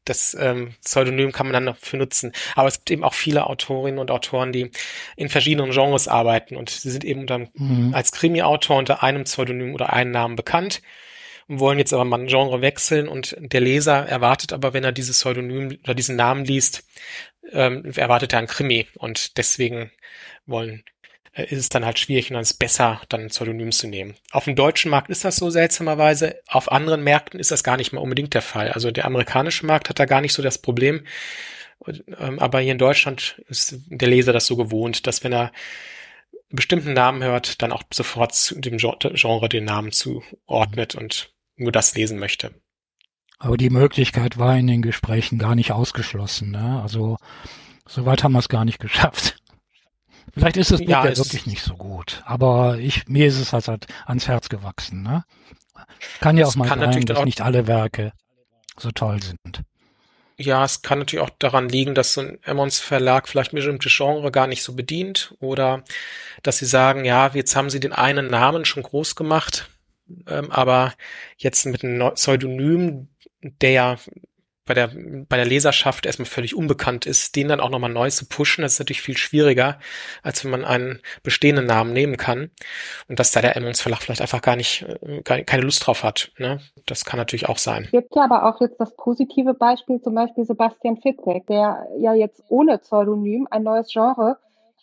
[0.09, 2.33] das ähm, Pseudonym kann man dann noch für nutzen.
[2.55, 4.71] Aber es gibt eben auch viele Autorinnen und Autoren, die
[5.17, 7.95] in verschiedenen Genres arbeiten und sie sind eben dann mhm.
[7.95, 10.83] als Krimi-Autor unter einem Pseudonym oder einem Namen bekannt
[11.49, 14.93] und wollen jetzt aber mal ein Genre wechseln und der Leser erwartet aber, wenn er
[14.93, 16.85] dieses Pseudonym oder diesen Namen liest,
[17.53, 19.91] ähm, erwartet er ein Krimi und deswegen
[20.47, 20.85] wollen
[21.45, 24.15] ist es dann halt schwierig und dann ist es besser, dann ein Pseudonym zu nehmen.
[24.31, 26.41] Auf dem deutschen Markt ist das so seltsamerweise.
[26.49, 28.73] Auf anderen Märkten ist das gar nicht mal unbedingt der Fall.
[28.73, 31.05] Also der amerikanische Markt hat da gar nicht so das Problem.
[31.87, 35.53] Ähm, aber hier in Deutschland ist der Leser das so gewohnt, dass wenn er
[36.51, 41.95] bestimmten Namen hört, dann auch sofort zu dem Genre den Namen zuordnet und nur das
[41.95, 42.53] lesen möchte.
[43.39, 46.51] Aber die Möglichkeit war in den Gesprächen gar nicht ausgeschlossen.
[46.51, 46.81] Ne?
[46.83, 47.17] Also
[47.87, 49.38] soweit haben wir es gar nicht geschafft.
[50.35, 53.53] Vielleicht ist das Buch ja, ja wirklich nicht so gut, aber ich, mir ist es
[53.53, 55.03] halt, halt ans Herz gewachsen.
[55.03, 55.25] Ne?
[56.21, 58.13] Kann ja auch mal sein, dass nicht alle Werke
[58.77, 59.63] so toll sind.
[60.41, 64.31] Ja, es kann natürlich auch daran liegen, dass so ein Emmons Verlag vielleicht bestimmte Genre
[64.31, 65.83] gar nicht so bedient oder
[66.45, 69.69] dass sie sagen, ja, jetzt haben sie den einen Namen schon groß gemacht,
[70.29, 70.95] ähm, aber
[71.39, 73.09] jetzt mit einem Pseudonym,
[73.43, 73.97] der ja
[74.69, 74.91] bei der,
[75.29, 78.75] bei der Leserschaft erstmal völlig unbekannt ist, den dann auch nochmal neu zu pushen, das
[78.75, 79.79] ist natürlich viel schwieriger,
[80.23, 82.51] als wenn man einen bestehenden Namen nehmen kann.
[83.09, 86.31] Und dass da der Emmons Verlag vielleicht einfach gar nicht, äh, keine Lust drauf hat.
[86.39, 86.61] Ne?
[86.87, 87.85] Das kann natürlich auch sein.
[87.85, 92.15] Es gibt ja aber auch jetzt das positive Beispiel, zum Beispiel Sebastian Fitzek, der ja
[92.15, 94.39] jetzt ohne Pseudonym ein neues Genre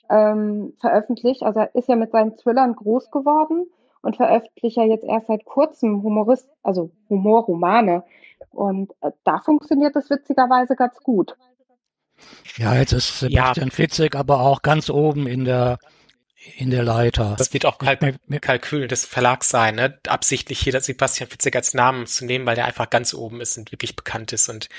[0.10, 1.44] ähm, veröffentlicht.
[1.44, 3.68] Also er ist ja mit seinen Thrillern groß geworden
[4.02, 8.04] und veröffentlicht ja jetzt erst seit kurzem Humorist, also Humorromane.
[8.52, 11.36] Und äh, da funktioniert das witzigerweise ganz gut.
[12.58, 13.74] Ja, jetzt ist Sebastian ja.
[13.74, 15.80] Fitzek aber auch ganz oben in der
[16.58, 17.36] in der Leiter.
[17.38, 20.00] Das wird auch Kalk Kalkül des Verlags sein, ne?
[20.08, 23.72] absichtlich hier Sebastian Fitzek als Namen zu nehmen, weil der einfach ganz oben ist und
[23.72, 24.70] wirklich bekannt ist und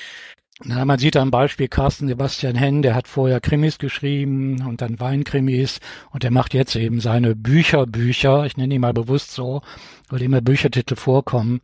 [0.65, 4.99] na, man sieht am Beispiel Carsten Sebastian Henn, der hat vorher Krimis geschrieben und dann
[4.99, 5.81] Weinkrimis
[6.13, 9.61] und der macht jetzt eben seine Bücher, Bücher, ich nenne die mal bewusst so,
[10.09, 11.61] weil immer Büchertitel vorkommen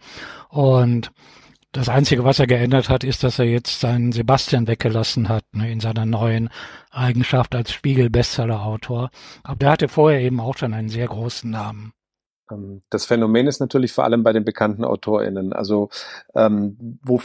[0.50, 1.11] und
[1.73, 5.73] das Einzige, was er geändert hat, ist, dass er jetzt seinen Sebastian weggelassen hat, ne,
[5.73, 6.51] in seiner neuen
[6.91, 9.11] Eigenschaft als Spiegel-Bestseller-Autor.
[9.43, 11.93] Aber der hatte vorher eben auch schon einen sehr großen Namen.
[12.51, 15.89] Ähm, das Phänomen ist natürlich vor allem bei den bekannten AutorInnen, also
[16.35, 17.21] ähm, wo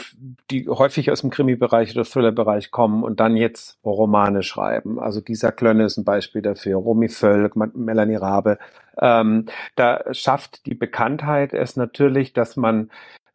[0.50, 4.98] die häufig aus dem Krimi-Bereich oder Thriller-Bereich kommen und dann jetzt Romane schreiben.
[4.98, 8.58] Also Gisa Klönne ist ein Beispiel dafür, Romy Völk, Melanie Rabe.
[9.00, 9.44] Ähm,
[9.76, 12.90] da schafft die Bekanntheit es natürlich, dass man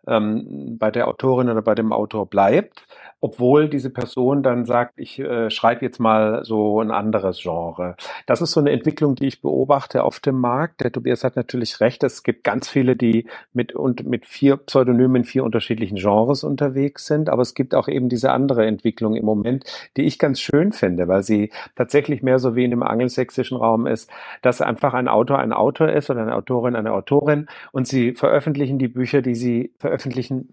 [0.07, 2.85] ähm, bei der Autorin oder bei dem Autor bleibt,
[3.21, 7.95] obwohl diese Person dann sagt, ich äh, schreibe jetzt mal so ein anderes Genre.
[8.25, 10.81] Das ist so eine Entwicklung, die ich beobachte auf dem Markt.
[10.81, 15.23] Der Tobias hat natürlich recht, es gibt ganz viele, die mit, und mit vier Pseudonymen
[15.23, 19.63] vier unterschiedlichen Genres unterwegs sind, aber es gibt auch eben diese andere Entwicklung im Moment,
[19.95, 23.87] die ich ganz schön finde, weil sie tatsächlich mehr so wie in dem angelsächsischen Raum
[23.87, 24.09] ist,
[24.41, 28.79] dass einfach ein Autor ein Autor ist oder eine Autorin eine Autorin und sie veröffentlichen
[28.79, 29.92] die Bücher, die sie veröffentlichen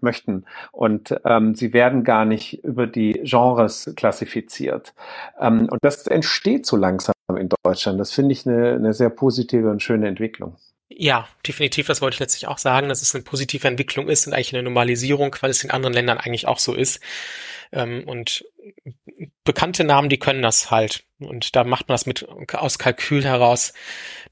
[0.01, 0.45] möchten.
[0.71, 4.93] Und ähm, sie werden gar nicht über die Genres klassifiziert.
[5.39, 7.99] Ähm, und das entsteht so langsam in Deutschland.
[7.99, 10.55] Das finde ich eine, eine sehr positive und schöne Entwicklung.
[10.93, 14.33] Ja, definitiv, das wollte ich letztlich auch sagen, dass es eine positive Entwicklung ist und
[14.33, 16.99] eigentlich eine Normalisierung, weil es in anderen Ländern eigentlich auch so ist.
[17.71, 18.43] Ähm, und
[19.45, 21.05] bekannte Namen, die können das halt.
[21.19, 23.73] Und da macht man das mit aus Kalkül heraus,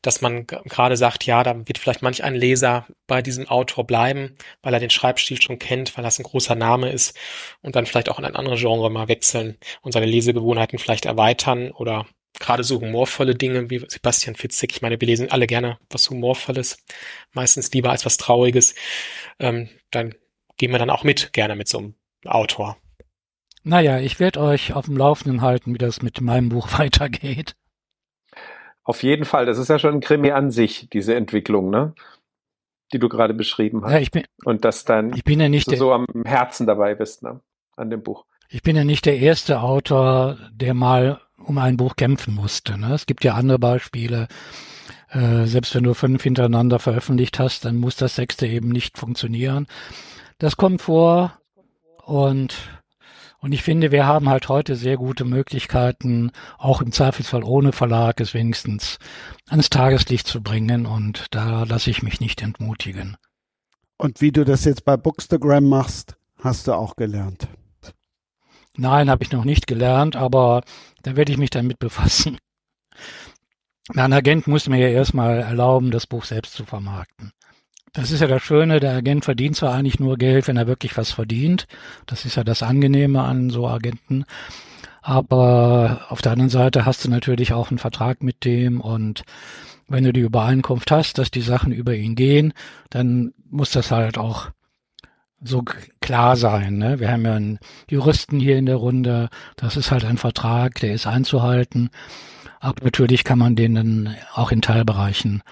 [0.01, 4.35] dass man gerade sagt, ja, da wird vielleicht manch ein Leser bei diesem Autor bleiben,
[4.61, 7.17] weil er den Schreibstil schon kennt, weil das ein großer Name ist
[7.61, 11.71] und dann vielleicht auch in ein anderes Genre mal wechseln und seine Lesegewohnheiten vielleicht erweitern
[11.71, 12.05] oder
[12.39, 14.71] gerade so humorvolle Dinge wie Sebastian Fitzek.
[14.71, 16.77] Ich meine, wir lesen alle gerne was Humorvolles,
[17.33, 18.75] meistens lieber als was Trauriges.
[19.39, 20.15] Ähm, dann
[20.57, 22.77] gehen wir dann auch mit, gerne mit so einem Autor.
[23.63, 27.55] Naja, ich werde euch auf dem Laufenden halten, wie das mit meinem Buch weitergeht.
[28.83, 31.93] Auf jeden Fall, das ist ja schon ein Krimi an sich, diese Entwicklung, ne?
[32.91, 33.91] Die du gerade beschrieben hast.
[33.91, 36.95] Ja, ich bin, Und dass dann ich bin ja nicht du so am Herzen dabei
[36.95, 37.39] bist, ne?
[37.75, 38.25] An dem Buch.
[38.49, 42.77] Ich bin ja nicht der erste Autor, der mal um ein Buch kämpfen musste.
[42.77, 42.93] Ne?
[42.93, 44.27] Es gibt ja andere Beispiele.
[45.09, 49.67] Äh, selbst wenn du fünf hintereinander veröffentlicht hast, dann muss das sechste eben nicht funktionieren.
[50.37, 51.39] Das kommt vor
[52.05, 52.55] Und
[53.41, 58.19] und ich finde, wir haben halt heute sehr gute Möglichkeiten, auch im Zweifelsfall ohne Verlag
[58.19, 58.99] es wenigstens
[59.47, 60.85] ans Tageslicht zu bringen.
[60.85, 63.15] Und da lasse ich mich nicht entmutigen.
[63.97, 67.47] Und wie du das jetzt bei Bookstagram machst, hast du auch gelernt.
[68.77, 70.63] Nein, habe ich noch nicht gelernt, aber
[71.03, 72.37] da werde ich mich damit befassen.
[73.95, 77.31] Ein Agent muss mir ja erstmal erlauben, das Buch selbst zu vermarkten.
[77.93, 80.95] Das ist ja das Schöne, der Agent verdient zwar eigentlich nur Geld, wenn er wirklich
[80.95, 81.65] was verdient.
[82.05, 84.25] Das ist ja das Angenehme an so Agenten.
[85.01, 89.23] Aber auf der anderen Seite hast du natürlich auch einen Vertrag mit dem und
[89.87, 92.53] wenn du die Übereinkunft hast, dass die Sachen über ihn gehen,
[92.91, 94.51] dann muss das halt auch
[95.41, 95.63] so
[96.01, 96.77] klar sein.
[96.77, 96.99] Ne?
[96.99, 99.29] Wir haben ja einen Juristen hier in der Runde.
[99.55, 101.89] Das ist halt ein Vertrag, der ist einzuhalten.
[102.59, 105.43] Aber natürlich kann man den dann auch in Teilbereichen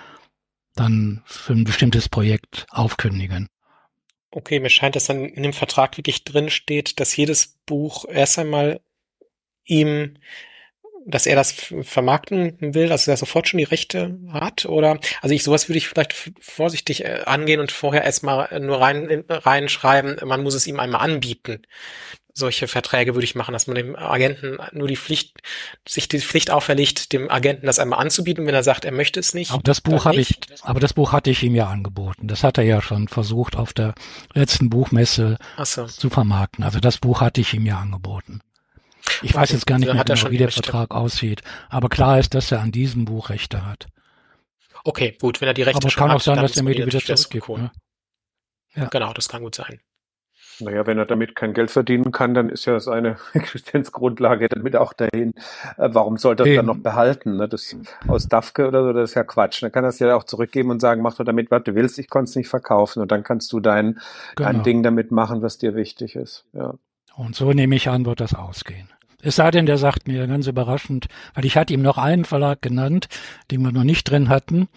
[0.75, 3.49] dann für ein bestimmtes Projekt aufkündigen.
[4.31, 8.37] Okay, mir scheint, dass dann in dem Vertrag wirklich drin steht, dass jedes Buch erst
[8.37, 8.81] einmal
[9.65, 10.17] ihm,
[11.07, 14.99] dass er das vermarkten will, dass er sofort schon die Rechte hat, oder?
[15.21, 20.17] Also ich sowas würde ich vielleicht vorsichtig äh, angehen und vorher erstmal nur rein reinschreiben,
[20.27, 21.61] man muss es ihm einmal anbieten
[22.37, 25.39] solche Verträge würde ich machen, dass man dem Agenten nur die Pflicht,
[25.87, 29.33] sich die Pflicht auferlegt, dem Agenten das einmal anzubieten, wenn er sagt, er möchte es
[29.33, 29.51] nicht.
[29.51, 32.27] Aber das Buch habe ich, aber das Buch hatte ich ihm ja angeboten.
[32.27, 33.95] Das hat er ja schon versucht, auf der
[34.33, 35.85] letzten Buchmesse so.
[35.87, 36.63] zu vermarkten.
[36.63, 38.41] Also das Buch hatte ich ihm ja angeboten.
[39.21, 40.63] Ich weiß jetzt gar nicht mehr genau, wie der Rechte.
[40.63, 41.41] Vertrag aussieht.
[41.69, 43.87] Aber klar ist, dass er an diesem Buch Rechte hat.
[44.83, 46.09] Okay, gut, wenn er die Rechte aber schon hat.
[46.11, 47.49] Aber kann auch sein, dass er mir die wieder zurückgibt.
[47.49, 47.71] Ne?
[48.75, 48.85] Ja.
[48.85, 49.79] Genau, das kann gut sein.
[50.59, 54.93] Naja, wenn er damit kein Geld verdienen kann, dann ist ja seine Existenzgrundlage damit auch
[54.93, 55.33] dahin.
[55.77, 57.37] Äh, warum sollte er das dann noch behalten?
[57.37, 57.47] Ne?
[57.47, 57.75] Das
[58.07, 59.61] aus Dafke oder so, das ist ja Quatsch.
[59.61, 61.99] Dann kann er es ja auch zurückgeben und sagen, mach doch damit, was du willst,
[61.99, 63.01] ich konnte es nicht verkaufen.
[63.01, 63.99] Und dann kannst du dein,
[64.35, 64.51] genau.
[64.51, 66.45] dein Ding damit machen, was dir wichtig ist.
[66.53, 66.73] Ja.
[67.15, 68.89] Und so nehme ich an, wird das ausgehen.
[69.21, 72.61] Es sei denn, der sagt mir ganz überraschend, weil ich hatte ihm noch einen Verlag
[72.61, 73.07] genannt,
[73.49, 74.67] den wir noch nicht drin hatten.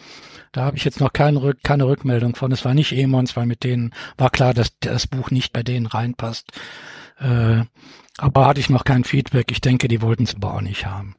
[0.52, 2.50] Da habe ich jetzt noch keine, Rück keine Rückmeldung von.
[2.50, 5.86] Es war nicht Emons, weil mit denen war klar, dass das Buch nicht bei denen
[5.86, 6.52] reinpasst.
[7.18, 7.64] Äh,
[8.18, 9.52] aber hatte ich noch kein Feedback.
[9.52, 11.16] Ich denke, die wollten es aber auch nicht haben.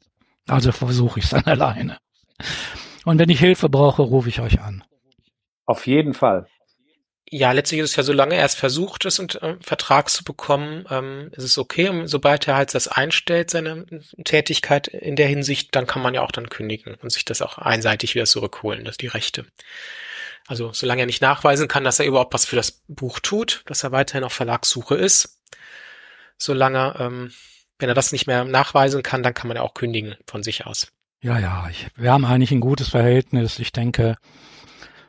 [0.47, 1.97] Also versuche ich es dann alleine.
[3.05, 4.84] Und wenn ich Hilfe brauche, rufe ich euch an.
[5.65, 6.47] Auf jeden Fall.
[7.34, 10.84] Ja, letztlich ist es ja, solange er es versucht, es und äh, Vertrag zu bekommen,
[10.89, 11.88] ähm, ist es okay.
[11.88, 13.86] Und sobald er halt das einstellt, seine
[14.26, 17.58] Tätigkeit in der Hinsicht, dann kann man ja auch dann kündigen und sich das auch
[17.58, 19.46] einseitig wieder zurückholen, das die Rechte.
[20.46, 23.84] Also solange er nicht nachweisen kann, dass er überhaupt was für das Buch tut, dass
[23.84, 25.39] er weiterhin auf Verlagssuche ist,
[26.38, 27.32] solange, ähm,
[27.80, 30.65] wenn er das nicht mehr nachweisen kann, dann kann man ja auch kündigen von sich
[30.65, 30.91] aus.
[31.22, 33.58] Ja, ja, ich, wir haben eigentlich ein gutes Verhältnis.
[33.60, 34.17] Ich denke,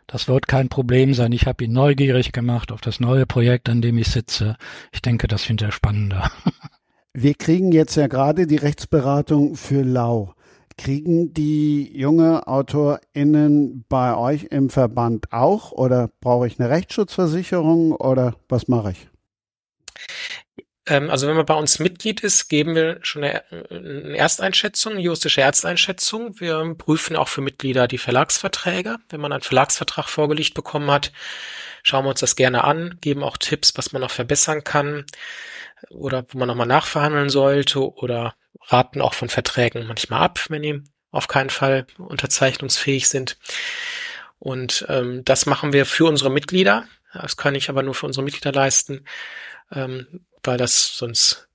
[0.07, 1.33] das wird kein Problem sein.
[1.33, 4.57] Ich habe ihn neugierig gemacht auf das neue Projekt, an dem ich sitze.
[4.93, 6.31] Ich denke, das findet er spannender.
[7.15, 10.35] Wir kriegen jetzt ja gerade die Rechtsberatung für Lau.
[10.79, 18.35] Kriegen die junge AutorInnen bei euch im Verband auch oder brauche ich eine Rechtsschutzversicherung oder
[18.49, 19.09] was mache ich?
[20.87, 25.03] Ähm, also wenn man bei uns Mitglied ist, geben wir schon eine, eine Ersteinschätzung, eine
[25.03, 26.38] juristische Ersteinschätzung.
[26.40, 28.97] Wir prüfen auch für Mitglieder die Verlagsverträge.
[29.09, 31.12] Wenn man einen Verlagsvertrag vorgelegt bekommen hat,
[31.83, 35.05] schauen wir uns das gerne an, geben auch Tipps, was man noch verbessern kann
[35.90, 38.35] oder wo man nochmal nachverhandeln sollte oder
[38.66, 43.37] raten auch von Verträgen manchmal ab, wenn die auf keinen Fall unterzeichnungsfähig sind.
[44.38, 46.85] Und ähm, das machen wir für unsere Mitglieder.
[47.12, 49.05] Das kann ich aber nur für unsere Mitglieder leisten.
[49.71, 51.48] Ähm, weil das sonst,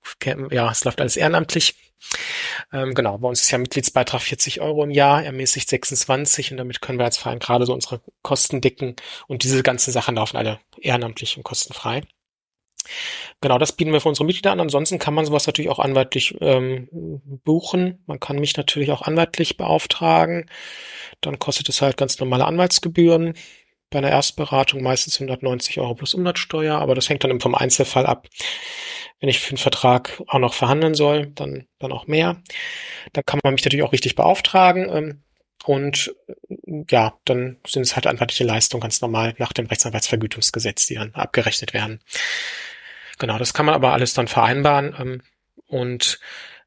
[0.51, 1.75] ja, es läuft alles ehrenamtlich.
[2.71, 6.81] Ähm, genau, bei uns ist ja Mitgliedsbeitrag 40 Euro im Jahr, ermäßigt 26 und damit
[6.81, 8.95] können wir als Verein gerade so unsere Kosten decken
[9.27, 12.03] und diese ganzen Sachen laufen alle ehrenamtlich und kostenfrei.
[13.41, 14.61] Genau, das bieten wir für unsere Mitglieder an.
[14.61, 16.87] Ansonsten kann man sowas natürlich auch anwaltlich ähm,
[17.43, 18.01] buchen.
[18.05, 20.49] Man kann mich natürlich auch anwaltlich beauftragen.
[21.21, 23.33] Dann kostet es halt ganz normale Anwaltsgebühren
[23.89, 28.27] bei einer Erstberatung meistens 190 Euro plus Umsatzsteuer, aber das hängt dann vom Einzelfall ab.
[29.19, 32.41] Wenn ich für einen Vertrag auch noch verhandeln soll, dann, dann auch mehr.
[33.13, 34.89] Da kann man mich natürlich auch richtig beauftragen.
[34.89, 35.23] Ähm,
[35.65, 36.15] und
[36.89, 41.73] ja, dann sind es halt anwaltliche Leistungen ganz normal nach dem Rechtsanwaltsvergütungsgesetz, die dann abgerechnet
[41.73, 41.99] werden.
[43.17, 44.95] Genau, das kann man aber alles dann vereinbaren.
[44.99, 45.21] Ähm,
[45.67, 46.19] und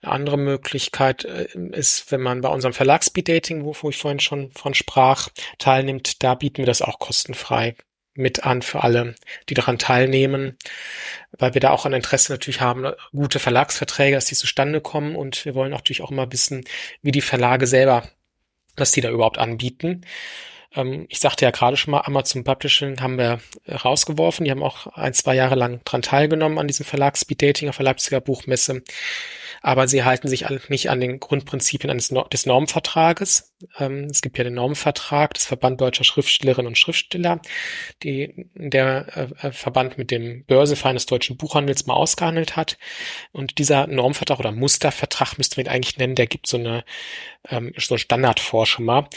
[0.03, 4.75] eine andere Möglichkeit äh, ist, wenn man bei unserem Verlagsbeat-Dating, wo ich vorhin schon von
[4.75, 7.77] sprach, teilnimmt, da bieten wir das auch kostenfrei
[8.15, 9.15] mit an für alle,
[9.49, 10.57] die daran teilnehmen,
[11.39, 15.45] weil wir da auch ein Interesse natürlich haben, gute Verlagsverträge, dass die zustande kommen und
[15.45, 16.65] wir wollen natürlich auch immer wissen,
[17.03, 18.09] wie die Verlage selber,
[18.77, 20.03] was die da überhaupt anbieten.
[20.75, 24.45] Ähm, ich sagte ja gerade schon mal, Amazon Publishing haben wir rausgeworfen.
[24.45, 27.85] Die haben auch ein, zwei Jahre lang dran teilgenommen an diesem Verlags-Speed Dating auf der
[27.85, 28.83] Leipziger Buchmesse.
[29.63, 33.55] Aber sie halten sich nicht an den Grundprinzipien eines des Normvertrages.
[33.79, 37.41] Ähm, es gibt ja den Normvertrag des Verband Deutscher Schriftstellerinnen und Schriftsteller,
[38.03, 39.07] die der
[39.41, 42.79] äh, äh, Verband mit dem Börseverein des deutschen Buchhandels mal ausgehandelt hat.
[43.33, 46.85] Und dieser Normvertrag oder Mustervertrag müsste man ihn eigentlich nennen, der gibt so eine
[47.49, 49.09] ähm, so Standardvorschema.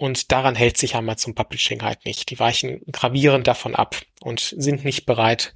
[0.00, 2.30] Und daran hält sich Amazon Publishing halt nicht.
[2.30, 5.54] Die weichen gravierend davon ab und sind nicht bereit,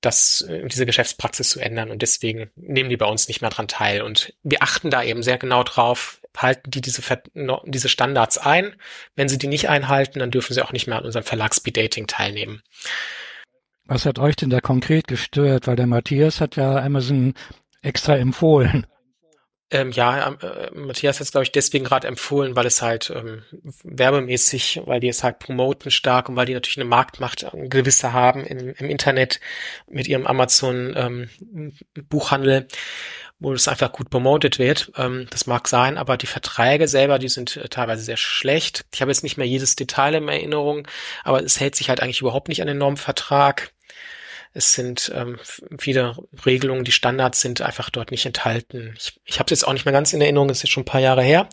[0.00, 1.90] das, äh, diese Geschäftspraxis zu ändern.
[1.90, 4.02] Und deswegen nehmen die bei uns nicht mehr dran teil.
[4.02, 7.02] Und wir achten da eben sehr genau drauf, halten die diese,
[7.64, 8.74] diese Standards ein.
[9.14, 11.54] Wenn sie die nicht einhalten, dann dürfen sie auch nicht mehr an unserem Verlag
[12.06, 12.62] teilnehmen.
[13.84, 15.66] Was hat euch denn da konkret gestört?
[15.66, 17.34] Weil der Matthias hat ja Amazon
[17.82, 18.86] extra empfohlen.
[19.68, 23.42] Ähm, ja, äh, Matthias hat es, glaube ich, deswegen gerade empfohlen, weil es halt ähm,
[23.82, 28.12] werbemäßig, weil die es halt promoten stark und weil die natürlich eine Marktmacht äh, gewisse
[28.12, 29.40] haben im, im Internet
[29.88, 32.66] mit ihrem Amazon-Buchhandel, ähm,
[33.40, 34.92] wo es einfach gut promotet wird.
[34.96, 38.86] Ähm, das mag sein, aber die Verträge selber, die sind äh, teilweise sehr schlecht.
[38.94, 40.86] Ich habe jetzt nicht mehr jedes Detail in Erinnerung,
[41.24, 43.72] aber es hält sich halt eigentlich überhaupt nicht an den Normvertrag.
[44.56, 45.38] Es sind ähm,
[45.78, 46.16] viele
[46.46, 48.94] Regelungen, die Standards sind einfach dort nicht enthalten.
[48.96, 50.80] Ich, ich habe es jetzt auch nicht mehr ganz in Erinnerung, das ist jetzt schon
[50.80, 51.46] ein paar Jahre her,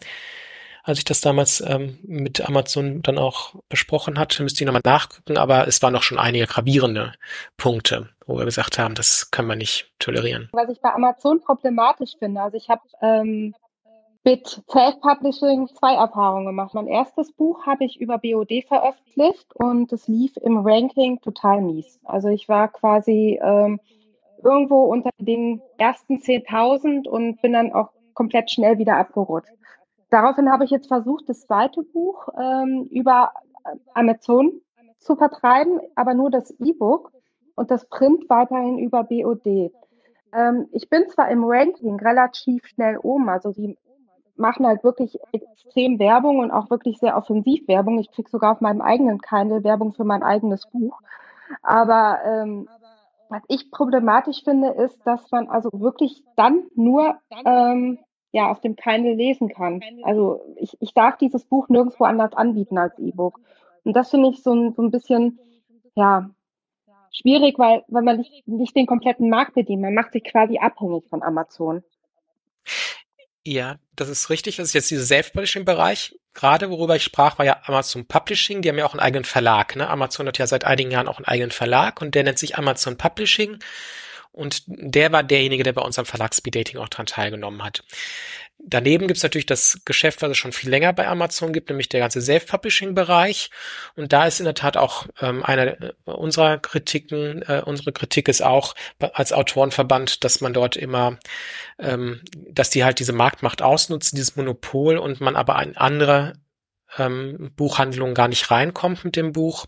[0.84, 4.42] als ich das damals ähm, mit Amazon dann auch besprochen hatte.
[4.42, 7.14] Müsste ich nochmal nachgucken, aber es waren noch schon einige gravierende
[7.58, 10.48] Punkte, wo wir gesagt haben, das können wir nicht tolerieren.
[10.54, 13.54] Was ich bei Amazon problematisch finde, also ich habe ähm,
[14.24, 16.74] mit Self-Publishing zwei Erfahrungen gemacht.
[16.74, 22.00] Mein erstes Buch habe ich über BOD veröffentlicht und es lief im Ranking total mies.
[22.06, 23.80] Also ich war quasi ähm,
[24.42, 29.52] irgendwo unter den ersten 10.000 und bin dann auch komplett schnell wieder abgerutscht.
[30.10, 33.32] Daraufhin habe ich jetzt versucht, das zweite Buch ähm, über
[33.94, 34.62] Amazon
[35.00, 37.12] zu vertreiben, aber nur das E-Book
[37.56, 39.72] und das Print weiterhin über BOD.
[40.34, 43.78] Ähm, ich bin zwar im Ranking relativ schnell oben, also die
[44.36, 48.00] machen halt wirklich extrem Werbung und auch wirklich sehr offensiv Werbung.
[48.00, 51.00] Ich kriege sogar auf meinem eigenen Kindle Werbung für mein eigenes Buch.
[51.62, 52.68] Aber ähm,
[53.30, 57.16] was ich problematisch finde, ist, dass man also wirklich dann nur
[57.46, 58.00] ähm,
[58.32, 59.82] ja, auf dem Kindle lesen kann.
[60.04, 63.40] Also ich, ich darf dieses Buch nirgendwo anders anbieten als E-Book.
[63.84, 65.40] Und das finde ich so ein, so ein bisschen,
[65.96, 66.30] ja,
[67.12, 69.82] schwierig, weil, weil man nicht, nicht den kompletten Markt bedient.
[69.82, 71.84] Man macht sich quasi abhängig von Amazon.
[73.46, 74.56] Ja, das ist richtig.
[74.58, 76.16] Das ist jetzt dieser Self-Publishing-Bereich.
[76.34, 78.62] Gerade worüber ich sprach, war ja Amazon Publishing.
[78.62, 79.76] Die haben ja auch einen eigenen Verlag.
[79.76, 79.88] Ne?
[79.90, 82.98] Amazon hat ja seit einigen Jahren auch einen eigenen Verlag und der nennt sich Amazon
[82.98, 83.60] Publishing.
[84.32, 87.84] Und der war derjenige, der bei uns am Verlag Speed Dating auch dran teilgenommen hat.
[88.66, 92.00] Daneben gibt's natürlich das Geschäft, was es schon viel länger bei Amazon gibt, nämlich der
[92.00, 93.50] ganze Self-Publishing-Bereich.
[93.96, 98.42] Und da ist in der Tat auch ähm, einer unserer Kritiken, äh, unsere Kritik ist
[98.42, 101.18] auch als Autorenverband, dass man dort immer,
[101.78, 106.34] ähm, dass die halt diese Marktmacht ausnutzen, dieses Monopol und man aber in andere
[106.98, 109.66] ähm, Buchhandlungen gar nicht reinkommt mit dem Buch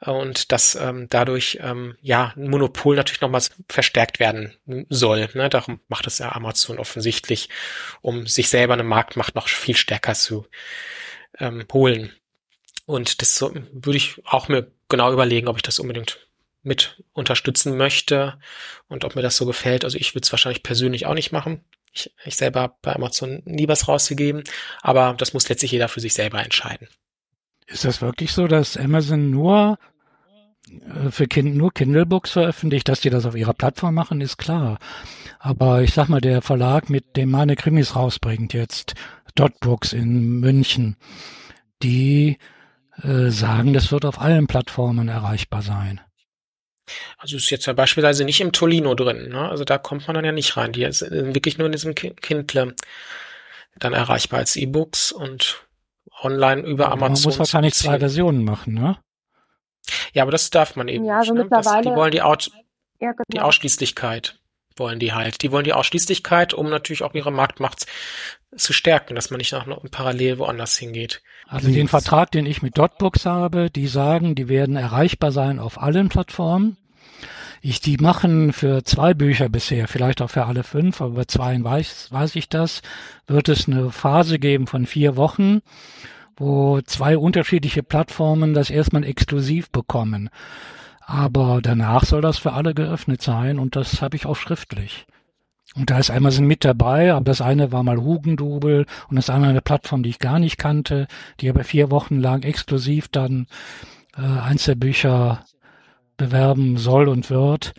[0.00, 4.54] und dass ähm, dadurch ähm, ja ein Monopol natürlich nochmals verstärkt werden
[4.88, 5.28] soll.
[5.34, 5.48] Ne?
[5.48, 7.48] Darum macht es ja Amazon offensichtlich,
[8.02, 10.46] um sich selber eine Marktmacht noch viel stärker zu
[11.38, 12.12] ähm, holen.
[12.84, 16.26] Und das so, würde ich auch mir genau überlegen, ob ich das unbedingt
[16.62, 18.38] mit unterstützen möchte
[18.88, 19.84] und ob mir das so gefällt.
[19.84, 21.64] Also ich würde es wahrscheinlich persönlich auch nicht machen.
[21.92, 24.44] Ich, ich selber habe bei Amazon nie was rausgegeben,
[24.82, 26.88] aber das muss letztlich jeder für sich selber entscheiden.
[27.66, 29.78] Ist das wirklich so, dass Amazon nur
[30.70, 34.78] äh, für kind, nur Kindle-Books veröffentlicht, dass die das auf ihrer Plattform machen, ist klar.
[35.38, 38.94] Aber ich sag mal, der Verlag, mit dem meine Krimis rausbringt jetzt,
[39.34, 40.96] Dotbooks in München,
[41.82, 42.38] die
[43.02, 46.00] äh, sagen, das wird auf allen Plattformen erreichbar sein.
[47.18, 49.48] Also ist jetzt ja beispielsweise nicht im Tolino drin, ne?
[49.48, 50.72] Also da kommt man dann ja nicht rein.
[50.72, 52.74] Die sind wirklich nur in diesem Kindle
[53.76, 55.65] dann erreichbar als E-Books und
[56.22, 57.12] online über Amazon.
[57.12, 58.98] Man muss wahrscheinlich zwei Versionen machen, ne?
[60.12, 61.44] Ja, aber das darf man eben ja, also nicht.
[61.44, 61.44] Ne?
[61.44, 62.50] Mittlerweile, das, die wollen die, Aus
[63.00, 63.24] ja, genau.
[63.32, 64.38] die Ausschließlichkeit
[64.78, 65.42] wollen die halt.
[65.42, 67.86] Die wollen die Ausschließlichkeit, um natürlich auch ihre Marktmacht
[68.54, 71.22] zu stärken, dass man nicht noch parallel woanders hingeht.
[71.46, 75.80] Also den Vertrag, den ich mit Dotbooks habe, die sagen, die werden erreichbar sein auf
[75.80, 76.76] allen Plattformen.
[77.60, 81.62] Ich, die machen für zwei Bücher bisher, vielleicht auch für alle fünf, aber bei zwei
[81.62, 82.82] weiß, weiß ich das,
[83.26, 85.60] wird es eine Phase geben von vier Wochen,
[86.36, 90.30] wo zwei unterschiedliche Plattformen das erstmal exklusiv bekommen.
[91.00, 95.06] Aber danach soll das für alle geöffnet sein und das habe ich auch schriftlich.
[95.76, 99.50] Und da ist Amazon mit dabei, aber das eine war mal Hugendubel und das andere
[99.50, 101.06] eine Plattform, die ich gar nicht kannte,
[101.40, 103.46] die aber vier Wochen lang exklusiv dann
[104.16, 105.44] äh, Einzelbücher
[106.16, 107.74] bewerben soll und wird.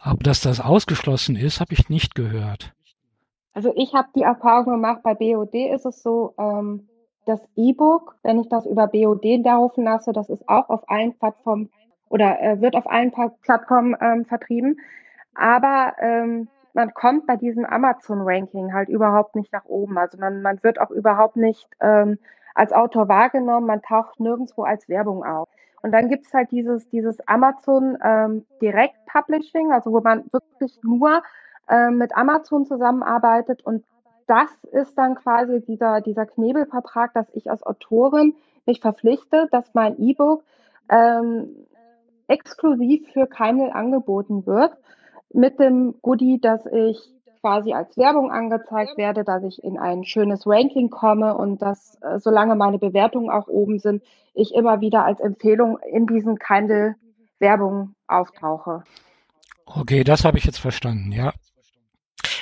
[0.00, 2.72] Aber dass das ausgeschlossen ist, habe ich nicht gehört.
[3.54, 6.88] Also ich habe die Erfahrung gemacht, bei BOD ist es so, ähm,
[7.24, 11.70] das E-Book, wenn ich das über BOD laufen lasse, das ist auch auf allen Plattformen
[12.08, 13.12] oder äh, wird auf allen
[13.42, 14.80] Plattformen ähm, vertrieben.
[15.34, 19.98] Aber ähm, man kommt bei diesem Amazon-Ranking halt überhaupt nicht nach oben.
[19.98, 22.18] Also man, man wird auch überhaupt nicht ähm,
[22.54, 25.48] als Autor wahrgenommen, man taucht nirgendwo als Werbung auf.
[25.82, 31.22] Und dann gibt's halt dieses, dieses Amazon ähm, Direct Publishing, also wo man wirklich nur
[31.68, 33.64] ähm, mit Amazon zusammenarbeitet.
[33.64, 33.84] Und
[34.26, 39.98] das ist dann quasi dieser, dieser Knebelvertrag, dass ich als Autorin mich verpflichte, dass mein
[39.98, 40.44] E-Book
[40.88, 41.66] ähm,
[42.28, 44.76] exklusiv für Kindle angeboten wird,
[45.32, 46.98] mit dem Goodie, dass ich
[47.42, 52.18] quasi als Werbung angezeigt werde, dass ich in ein schönes Ranking komme und dass, äh,
[52.18, 56.94] solange meine Bewertungen auch oben sind, ich immer wieder als Empfehlung in diesen Kindle
[57.40, 58.84] Werbung auftauche.
[59.66, 61.32] Okay, das habe ich jetzt verstanden, ja.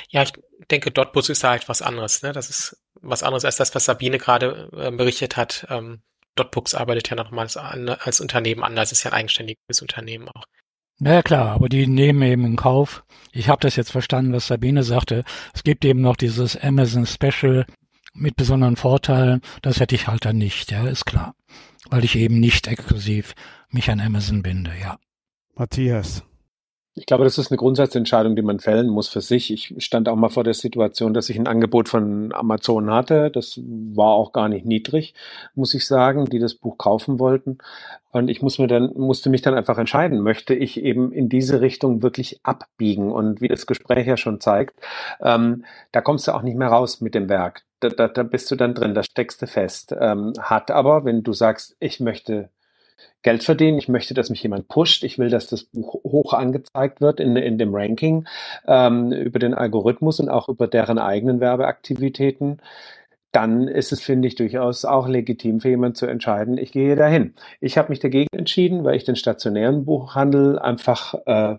[0.09, 0.33] Ja, ich
[0.69, 2.21] denke, Dotbus ist da halt was anderes.
[2.21, 2.33] Ne?
[2.33, 5.65] Das ist was anderes als das, was Sabine gerade äh, berichtet hat.
[5.69, 6.01] Ähm,
[6.35, 10.45] Dotbooks arbeitet ja nochmals an, als Unternehmen anders, ist ja ein eigenständiges Unternehmen auch.
[11.03, 13.03] Naja klar, aber die nehmen eben in Kauf.
[13.31, 15.23] Ich habe das jetzt verstanden, was Sabine sagte.
[15.51, 17.65] Es gibt eben noch dieses Amazon Special
[18.13, 19.41] mit besonderen Vorteilen.
[19.63, 21.33] Das hätte ich halt dann nicht, ja, ist klar.
[21.89, 23.33] Weil ich eben nicht exklusiv
[23.69, 24.99] mich an Amazon binde, ja.
[25.55, 26.23] Matthias.
[26.93, 29.49] Ich glaube, das ist eine Grundsatzentscheidung, die man fällen muss für sich.
[29.53, 33.31] Ich stand auch mal vor der Situation, dass ich ein Angebot von Amazon hatte.
[33.31, 35.13] Das war auch gar nicht niedrig,
[35.55, 37.59] muss ich sagen, die das Buch kaufen wollten.
[38.11, 41.61] Und ich muss mir dann, musste mich dann einfach entscheiden, möchte ich eben in diese
[41.61, 43.09] Richtung wirklich abbiegen?
[43.09, 44.77] Und wie das Gespräch ja schon zeigt,
[45.21, 45.63] ähm,
[45.93, 47.63] da kommst du auch nicht mehr raus mit dem Werk.
[47.79, 49.95] Da, da, da bist du dann drin, da steckst du fest.
[49.97, 52.49] Ähm, hat aber, wenn du sagst, ich möchte
[53.23, 53.77] Geld verdienen.
[53.77, 55.03] Ich möchte, dass mich jemand pusht.
[55.03, 58.27] Ich will, dass das Buch hoch angezeigt wird in, in dem Ranking
[58.67, 62.61] ähm, über den Algorithmus und auch über deren eigenen Werbeaktivitäten.
[63.31, 67.33] Dann ist es, finde ich, durchaus auch legitim für jemanden zu entscheiden, ich gehe dahin.
[67.61, 71.55] Ich habe mich dagegen entschieden, weil ich den stationären Buchhandel einfach äh,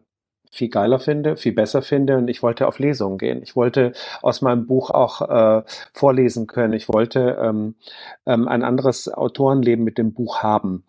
[0.52, 3.42] viel geiler finde, viel besser finde und ich wollte auf Lesungen gehen.
[3.42, 5.62] Ich wollte aus meinem Buch auch äh,
[5.94, 6.74] vorlesen können.
[6.74, 7.74] Ich wollte ähm,
[8.26, 10.84] ähm, ein anderes Autorenleben mit dem Buch haben.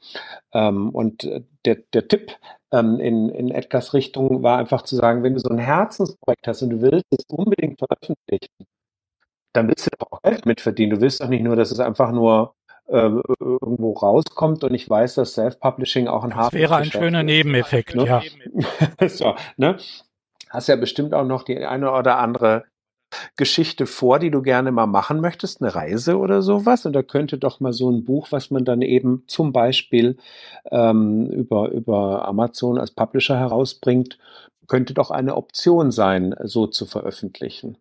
[0.54, 1.28] Ähm, und
[1.66, 2.34] der, der Tipp
[2.72, 6.62] ähm, in, in Edgars Richtung war einfach zu sagen, wenn du so ein Herzensprojekt hast
[6.62, 8.68] und du willst es unbedingt veröffentlichen,
[9.54, 10.96] dann willst du doch auch Geld mitverdienen.
[10.96, 12.63] Du willst doch nicht nur, dass es einfach nur äh,
[12.94, 17.26] irgendwo rauskommt und ich weiß, dass Self-Publishing auch ein hartes wäre ein schöner ist.
[17.26, 18.06] Nebeneffekt, ne?
[18.06, 18.22] ja.
[19.08, 19.78] so, ne?
[20.50, 22.66] Hast ja bestimmt auch noch die eine oder andere
[23.36, 26.86] Geschichte vor, die du gerne mal machen möchtest, eine Reise oder sowas.
[26.86, 30.18] Und da könnte doch mal so ein Buch, was man dann eben zum Beispiel
[30.72, 34.18] ähm, über, über Amazon als Publisher herausbringt,
[34.68, 37.78] könnte doch eine Option sein, so zu veröffentlichen.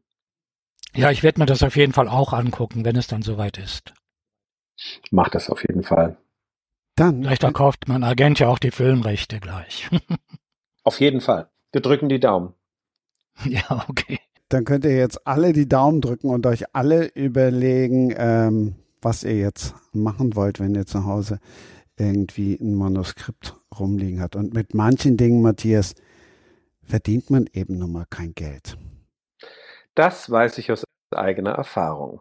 [0.94, 3.94] Ja, ich werde mir das auf jeden Fall auch angucken, wenn es dann soweit ist.
[5.10, 6.16] Mach das auf jeden Fall.
[6.96, 7.22] Dann.
[7.22, 9.88] Vielleicht verkauft mein Agent ja auch die Filmrechte gleich.
[10.84, 11.48] auf jeden Fall.
[11.72, 12.54] Wir drücken die Daumen.
[13.46, 14.18] Ja, okay.
[14.50, 19.38] Dann könnt ihr jetzt alle die Daumen drücken und euch alle überlegen, ähm, was ihr
[19.38, 21.38] jetzt machen wollt, wenn ihr zu Hause
[21.96, 24.36] irgendwie ein Manuskript rumliegen habt.
[24.36, 25.94] Und mit manchen Dingen, Matthias,
[26.82, 28.76] verdient man eben nun mal kein Geld.
[29.94, 32.20] Das weiß ich aus eigener Erfahrung.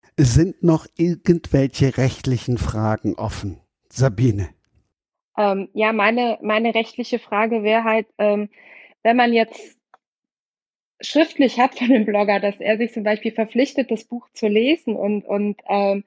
[0.23, 3.59] Sind noch irgendwelche rechtlichen Fragen offen?
[3.89, 4.49] Sabine.
[5.35, 8.49] Ähm, ja, meine, meine rechtliche Frage wäre halt, ähm,
[9.01, 9.79] wenn man jetzt
[11.01, 14.95] schriftlich hat von dem Blogger, dass er sich zum Beispiel verpflichtet, das Buch zu lesen
[14.95, 16.03] und, und ähm,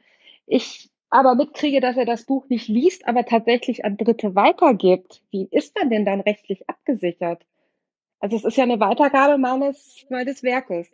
[0.47, 5.25] ich aber mitkriege, dass er das Buch nicht liest, aber tatsächlich an Dritte weitergibt.
[5.33, 7.45] Wie ist man denn dann rechtlich abgesichert?
[8.21, 10.89] Also es ist ja eine Weitergabe meines, meines Werkes.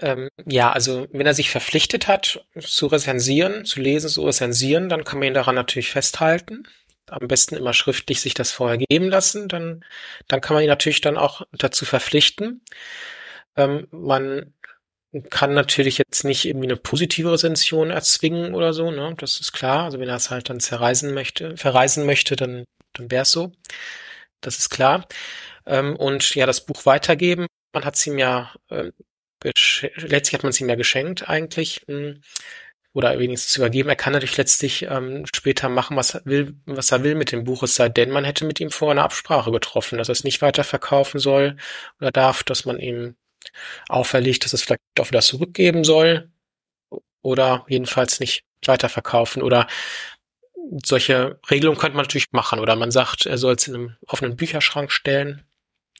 [0.00, 5.04] Ähm, ja, also wenn er sich verpflichtet hat, zu rezensieren, zu lesen, zu rezensieren, dann
[5.04, 6.64] kann man ihn daran natürlich festhalten.
[7.08, 9.48] am besten immer schriftlich sich das vorher geben lassen.
[9.48, 9.84] Dann,
[10.28, 12.62] dann kann man ihn natürlich dann auch dazu verpflichten.
[13.56, 14.54] Ähm, man
[15.30, 19.14] kann natürlich jetzt nicht irgendwie eine positive Rezension erzwingen oder so, ne?
[19.18, 19.84] Das ist klar.
[19.84, 23.52] Also wenn er es halt dann zerreisen möchte, verreisen möchte, dann, dann wäre es so.
[24.40, 25.06] Das ist klar.
[25.66, 27.46] Ähm, und ja, das Buch weitergeben.
[27.72, 28.92] Man hat es ihm ja, äh,
[29.42, 31.82] letztlich hat man es ihm ja geschenkt eigentlich.
[31.86, 32.20] Hm
[32.96, 33.90] oder wenigstens übergeben.
[33.90, 37.44] Er kann natürlich letztlich ähm, später machen, was er will, was er will mit dem
[37.44, 40.24] Buch, es sei denn, man hätte mit ihm vorher eine Absprache getroffen, dass er es
[40.24, 41.58] nicht weiter verkaufen soll
[42.00, 43.14] oder darf, dass man ihm
[43.90, 46.30] auferlegt, dass es vielleicht auch wieder zurückgeben soll
[47.20, 49.66] oder jedenfalls nicht weiterverkaufen oder
[50.82, 54.36] solche Regelungen könnte man natürlich machen oder man sagt, er soll es in einem offenen
[54.36, 55.44] Bücherschrank stellen.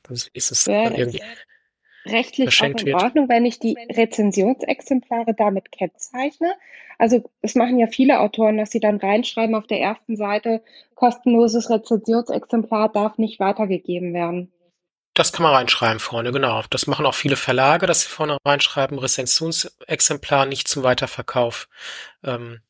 [0.05, 1.20] Das ist es ja, irgendwie
[2.11, 6.54] rechtlich auch in Ordnung, wenn ich die Rezensionsexemplare damit kennzeichne.
[6.98, 10.62] Also es machen ja viele Autoren, dass sie dann reinschreiben auf der ersten Seite,
[10.94, 14.52] kostenloses Rezensionsexemplar darf nicht weitergegeben werden.
[15.14, 16.62] Das kann man reinschreiben vorne, genau.
[16.68, 21.68] Das machen auch viele Verlage, dass sie vorne reinschreiben, Rezensionsexemplar nicht zum Weiterverkauf.
[22.22, 22.61] Ähm,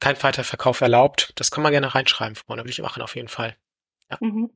[0.00, 1.32] kein Weiterverkauf erlaubt.
[1.36, 3.56] Das kann man gerne reinschreiben vorne, würde ich machen auf jeden Fall.
[4.10, 4.18] Ja.
[4.20, 4.50] Mhm.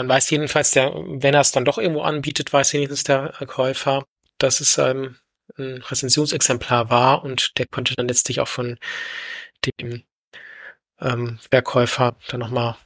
[0.00, 4.06] Dann weiß jedenfalls der, wenn er es dann doch irgendwo anbietet, weiß wenigstens der Käufer,
[4.38, 5.16] dass es ähm,
[5.58, 8.78] ein Rezensionsexemplar war und der konnte dann letztlich auch von
[9.66, 10.04] dem
[11.02, 12.78] ähm, Verkäufer dann nochmal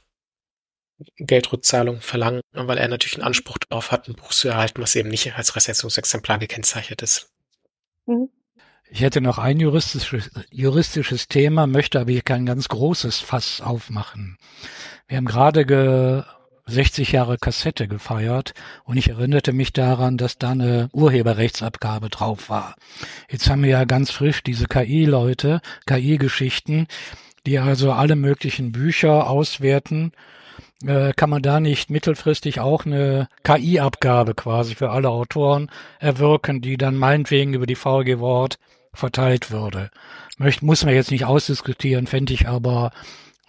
[1.15, 5.07] Geldrückzahlung verlangen, weil er natürlich einen Anspruch darauf hat, ein Buch zu erhalten, was eben
[5.07, 7.29] nicht als Rezensionsexemplar gekennzeichnet ist.
[8.07, 8.27] Mhm.
[8.89, 14.37] Ich hätte noch ein juristisches, juristisches Thema, möchte aber hier kein ganz großes Fass aufmachen.
[15.07, 16.25] Wir haben gerade
[16.67, 18.53] 60 Jahre Kassette gefeiert
[18.83, 22.75] und ich erinnerte mich daran, dass da eine Urheberrechtsabgabe drauf war.
[23.29, 26.87] Jetzt haben wir ja ganz frisch diese KI-Leute, KI-Geschichten,
[27.45, 30.11] die also alle möglichen Bücher auswerten.
[30.83, 36.77] Äh, kann man da nicht mittelfristig auch eine KI-Abgabe quasi für alle Autoren erwirken, die
[36.77, 38.57] dann meinetwegen über die VG Wort
[38.93, 39.91] verteilt würde?
[40.37, 42.91] Möcht, muss man jetzt nicht ausdiskutieren, fände ich aber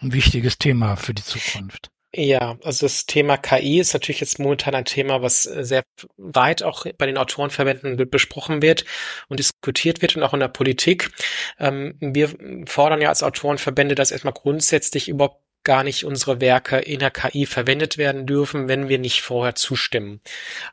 [0.01, 1.91] ein wichtiges Thema für die Zukunft.
[2.15, 5.83] Ja, also das Thema KI ist natürlich jetzt momentan ein Thema, was äh, sehr
[6.17, 8.85] weit auch bei den Autorenverbänden besprochen wird
[9.29, 11.11] und diskutiert wird und auch in der Politik.
[11.59, 12.31] Ähm, wir
[12.67, 17.45] fordern ja als Autorenverbände, dass erstmal grundsätzlich überhaupt gar nicht unsere Werke in der KI
[17.45, 20.21] verwendet werden dürfen, wenn wir nicht vorher zustimmen.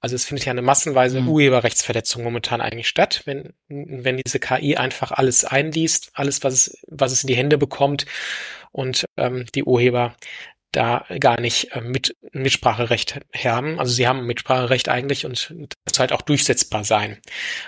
[0.02, 1.30] Also es findet ja eine massenweise mhm.
[1.30, 7.12] Urheberrechtsverletzung momentan eigentlich statt, wenn, wenn diese KI einfach alles einliest, alles, was es, was
[7.12, 8.06] es in die Hände bekommt
[8.72, 10.16] und ähm, die Urheber
[10.74, 13.80] da gar nicht äh, mit Mitspracherecht haben.
[13.80, 15.56] Also sie haben Mitspracherecht eigentlich und
[15.86, 17.20] das halt auch durchsetzbar sein.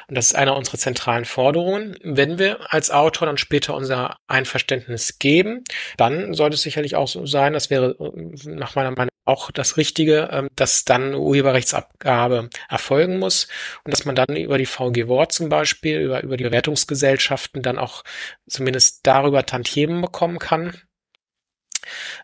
[0.07, 1.97] Und das ist einer unserer zentralen Forderungen.
[2.03, 5.63] Wenn wir als Autor dann später unser Einverständnis geben,
[5.97, 9.77] dann sollte es sicherlich auch so sein, das wäre äh, nach meiner Meinung auch das
[9.77, 13.47] Richtige, ähm, dass dann Urheberrechtsabgabe erfolgen muss
[13.83, 17.77] und dass man dann über die VG Wort zum Beispiel, über, über die Bewertungsgesellschaften dann
[17.77, 18.03] auch
[18.47, 20.73] zumindest darüber Tantiemen bekommen kann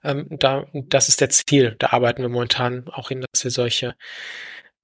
[0.04, 1.76] ähm, da, das ist der Ziel.
[1.80, 3.96] Da arbeiten wir momentan auch hin, dass wir solche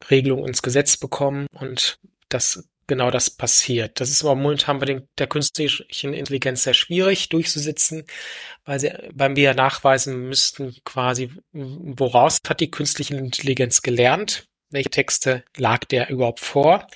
[0.10, 2.00] Regelungen ins Gesetz bekommen und
[2.30, 4.00] dass genau das passiert.
[4.00, 8.06] Das ist aber momentan bei den, der künstlichen Intelligenz sehr schwierig durchzusetzen,
[8.66, 15.44] weil, sie, weil wir nachweisen müssten quasi, woraus hat die künstliche Intelligenz gelernt, welche Texte
[15.58, 16.88] lag der überhaupt vor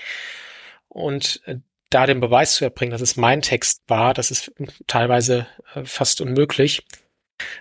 [0.88, 1.58] und äh,
[1.90, 4.52] da den Beweis zu erbringen, dass es mein Text war, das ist
[4.88, 6.86] teilweise äh, fast unmöglich.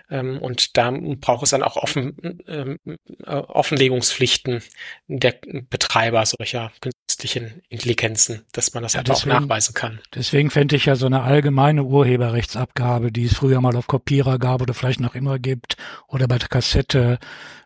[0.09, 2.77] Ähm, und da braucht es dann auch Offen, ähm,
[3.25, 4.61] äh, Offenlegungspflichten
[5.07, 5.35] der
[5.69, 9.99] Betreiber solcher künstlichen Intelligenzen, dass man das ja, halt deswegen, auch nachweisen kann.
[10.13, 14.61] Deswegen fände ich ja so eine allgemeine Urheberrechtsabgabe, die es früher mal auf Kopierer gab
[14.61, 15.77] oder vielleicht noch immer gibt,
[16.07, 17.19] oder bei der Kassette,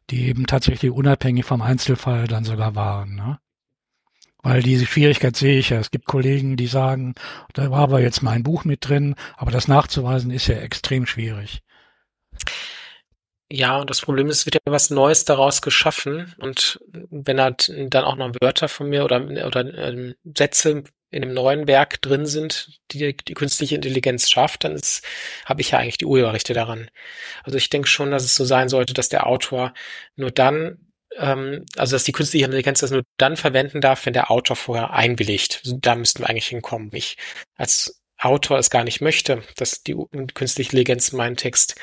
[0.09, 3.15] die eben tatsächlich unabhängig vom Einzelfall dann sogar waren.
[3.15, 3.39] Ne?
[4.45, 5.79] Weil diese Schwierigkeit sehe ich ja.
[5.79, 7.15] Es gibt Kollegen, die sagen,
[7.53, 11.63] da war aber jetzt mein Buch mit drin, aber das nachzuweisen ist ja extrem schwierig.
[13.51, 17.71] Ja, und das Problem ist, es wird ja was Neues daraus geschaffen und wenn halt
[17.89, 22.25] dann auch noch Wörter von mir oder, oder ähm, Sätze in einem neuen Werk drin
[22.25, 24.79] sind, die die künstliche Intelligenz schafft, dann
[25.45, 26.89] habe ich ja eigentlich die Urheberrechte daran.
[27.43, 29.73] Also ich denke schon, dass es so sein sollte, dass der Autor
[30.15, 34.31] nur dann, ähm, also dass die künstliche Intelligenz das nur dann verwenden darf, wenn der
[34.31, 35.61] Autor vorher einwilligt.
[35.63, 36.89] Also da müssten wir eigentlich hinkommen.
[36.93, 37.15] Ich
[37.55, 39.95] als Autor es gar nicht möchte, dass die
[40.33, 41.75] künstliche Intelligenz meinen Text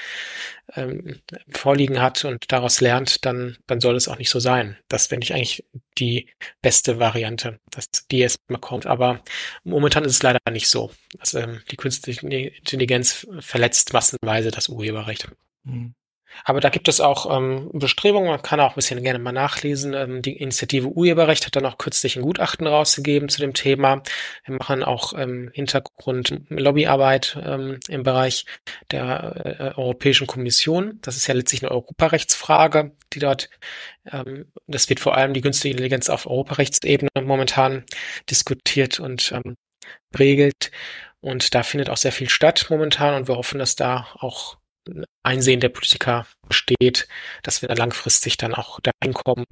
[0.74, 1.20] ähm,
[1.50, 4.76] vorliegen hat und daraus lernt, dann, dann soll es auch nicht so sein.
[4.88, 5.64] Das finde ich eigentlich
[5.98, 6.28] die
[6.60, 8.86] beste Variante, dass die jetzt mal kommt.
[8.86, 9.22] Aber
[9.64, 10.92] momentan ist es leider nicht so.
[11.18, 15.28] Also, ähm, die künstliche Intelligenz verletzt massenweise das Urheberrecht.
[15.64, 15.94] Mhm.
[16.44, 19.94] Aber da gibt es auch ähm, Bestrebungen, man kann auch ein bisschen gerne mal nachlesen.
[19.94, 24.02] Ähm, die Initiative Urheberrecht hat dann auch kürzlich ein Gutachten rausgegeben zu dem Thema.
[24.44, 28.46] Wir machen auch ähm, Hintergrund Lobbyarbeit ähm, im Bereich
[28.90, 30.98] der äh, Europäischen Kommission.
[31.02, 33.50] Das ist ja letztlich eine Europarechtsfrage, die dort,
[34.10, 37.84] ähm, das wird vor allem die günstige Intelligenz auf Europarechtsebene momentan
[38.30, 39.56] diskutiert und ähm,
[40.18, 40.70] regelt.
[41.20, 44.56] Und da findet auch sehr viel statt momentan und wir hoffen, dass da auch
[45.22, 47.08] Einsehen der Politiker besteht,
[47.42, 49.44] dass wir dann langfristig dann auch dahin kommen,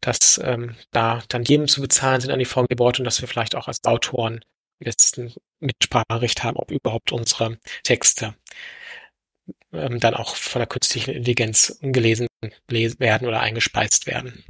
[0.00, 3.54] dass ähm, da dann jedem zu bezahlen sind an die VG-Board und dass wir vielleicht
[3.54, 4.40] auch als Autoren
[4.80, 8.34] letzten Mitspracherecht haben, ob überhaupt unsere Texte
[9.72, 12.28] ähm, dann auch von der künstlichen Intelligenz gelesen
[12.68, 14.44] werden oder eingespeist werden.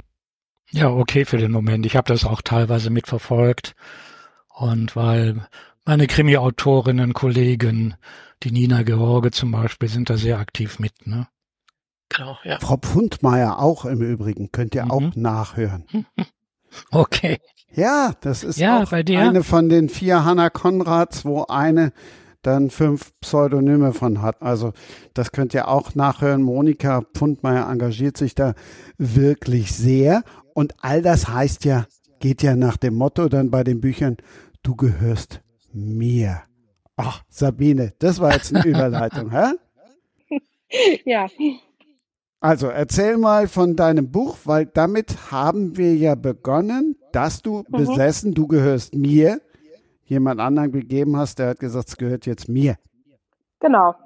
[0.71, 1.85] Ja, okay für den Moment.
[1.85, 3.75] Ich habe das auch teilweise mitverfolgt.
[4.49, 5.47] Und weil
[5.85, 7.95] meine Krimi-Autorinnen, Kollegen
[8.43, 11.27] die Nina George zum Beispiel sind da sehr aktiv mit, ne?
[12.09, 12.59] Genau, ja.
[12.59, 14.91] Frau Pfundmeier auch im Übrigen, könnt ihr mhm.
[14.91, 15.85] auch nachhören.
[16.91, 17.39] Okay.
[17.73, 21.91] Ja, das ist ja, auch eine von den vier Hannah Konrads, wo eine
[22.41, 24.41] dann fünf Pseudonyme von hat.
[24.41, 24.73] Also
[25.13, 26.41] das könnt ihr auch nachhören.
[26.41, 28.53] Monika Pfundmeier engagiert sich da
[28.97, 30.23] wirklich sehr.
[30.53, 31.85] Und all das heißt ja,
[32.19, 34.17] geht ja nach dem Motto dann bei den Büchern,
[34.63, 35.41] du gehörst
[35.73, 36.43] mir.
[37.01, 39.53] Ach, Sabine, das war jetzt eine Überleitung, hä?
[41.05, 41.27] Ja.
[42.41, 47.77] Also erzähl mal von deinem Buch, weil damit haben wir ja begonnen, dass du mhm.
[47.77, 49.39] besessen, du gehörst mir,
[50.03, 52.75] jemand anderen gegeben hast, der hat gesagt, es gehört jetzt mir.
[53.59, 53.95] Genau.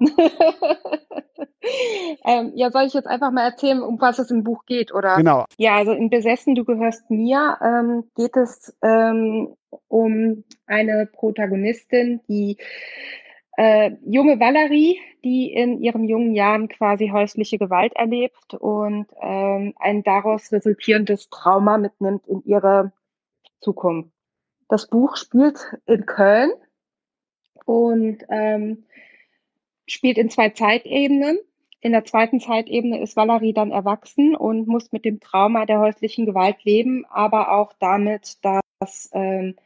[2.24, 5.16] ähm, ja, soll ich jetzt einfach mal erzählen, um was es im Buch geht, oder?
[5.16, 5.44] Genau.
[5.58, 9.54] Ja, also in Besessen, du gehörst mir, ähm, geht es ähm,
[9.88, 12.58] um eine Protagonistin, die
[13.56, 20.02] äh, junge Valerie, die in ihren jungen Jahren quasi häusliche Gewalt erlebt und ähm, ein
[20.02, 22.92] daraus resultierendes Trauma mitnimmt in ihre
[23.60, 24.10] Zukunft.
[24.68, 26.50] Das Buch spielt in Köln
[27.64, 28.84] und ähm,
[29.86, 31.38] spielt in zwei Zeitebenen.
[31.80, 36.24] In der zweiten Zeitebene ist Valerie dann erwachsen und muss mit dem Trauma der häuslichen
[36.24, 39.56] Gewalt leben, aber auch damit, dass ähm,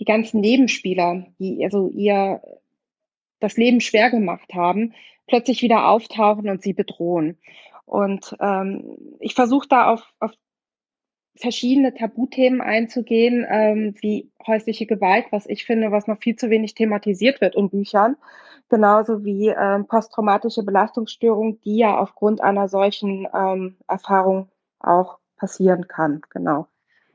[0.00, 2.42] die ganzen Nebenspieler, die also ihr
[3.40, 4.94] das Leben schwer gemacht haben,
[5.28, 7.38] plötzlich wieder auftauchen und sie bedrohen.
[7.84, 10.32] Und ähm, ich versuche da auf, auf
[11.38, 16.74] verschiedene Tabuthemen einzugehen, ähm, wie häusliche Gewalt, was ich finde, was noch viel zu wenig
[16.74, 18.16] thematisiert wird in Büchern,
[18.68, 24.48] genauso wie ähm, posttraumatische Belastungsstörung, die ja aufgrund einer solchen ähm, Erfahrung
[24.80, 26.22] auch passieren kann.
[26.30, 26.66] Genau.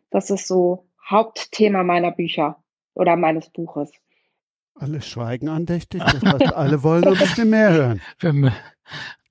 [0.10, 2.64] Das ist so Hauptthema meiner Bücher
[2.94, 3.92] oder meines Buches.
[4.76, 8.52] Alle schweigen andächtig, das heißt, alle wollen ein bisschen mehr hören.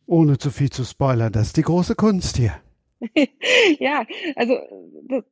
[0.07, 2.53] Ohne zu viel zu spoilern, das ist die große Kunst hier.
[3.79, 4.59] ja, also
[5.05, 5.25] das,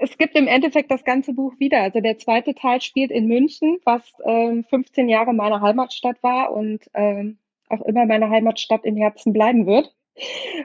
[0.00, 1.82] es gibt im Endeffekt das ganze Buch wieder.
[1.82, 6.88] Also der zweite Teil spielt in München, was ähm, 15 Jahre meine Heimatstadt war und
[6.94, 9.94] ähm, auch immer meine Heimatstadt im Herzen bleiben wird.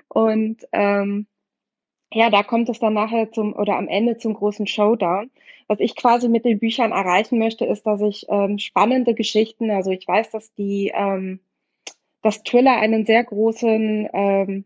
[0.07, 1.27] Und ähm,
[2.13, 5.31] ja, da kommt es dann nachher zum oder am Ende zum großen Showdown.
[5.67, 9.91] Was ich quasi mit den Büchern erreichen möchte, ist, dass ich ähm, spannende Geschichten, also
[9.91, 11.39] ich weiß, dass die, ähm,
[12.21, 14.65] dass Thriller einen sehr großen ähm,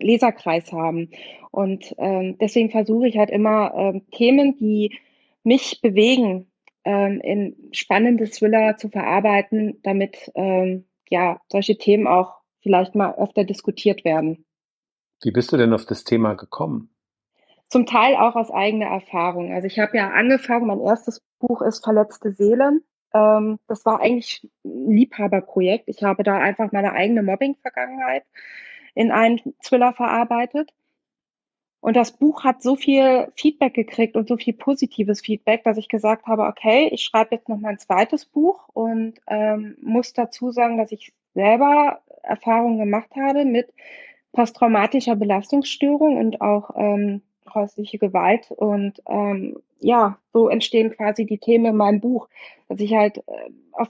[0.00, 1.10] Leserkreis haben.
[1.50, 4.98] Und ähm, deswegen versuche ich halt immer ähm, Themen, die
[5.42, 6.50] mich bewegen,
[6.84, 13.44] ähm, in spannende Thriller zu verarbeiten, damit ähm, ja solche Themen auch vielleicht mal öfter
[13.44, 14.44] diskutiert werden.
[15.22, 16.90] Wie bist du denn auf das Thema gekommen?
[17.68, 19.52] Zum Teil auch aus eigener Erfahrung.
[19.52, 22.84] Also ich habe ja angefangen, mein erstes Buch ist Verletzte Seelen.
[23.14, 25.88] Ähm, das war eigentlich ein Liebhaberprojekt.
[25.88, 28.24] Ich habe da einfach meine eigene Mobbing-Vergangenheit
[28.96, 30.72] in einen Thriller verarbeitet.
[31.80, 35.88] Und das Buch hat so viel Feedback gekriegt und so viel positives Feedback, dass ich
[35.88, 40.78] gesagt habe, okay, ich schreibe jetzt noch mein zweites Buch und ähm, muss dazu sagen,
[40.78, 43.72] dass ich selber Erfahrungen gemacht habe mit
[44.32, 47.22] posttraumatischer Belastungsstörung und auch ähm,
[47.54, 48.50] häusliche Gewalt.
[48.50, 52.28] Und ähm, ja, so entstehen quasi die Themen in meinem Buch,
[52.68, 53.88] dass ich halt äh, auf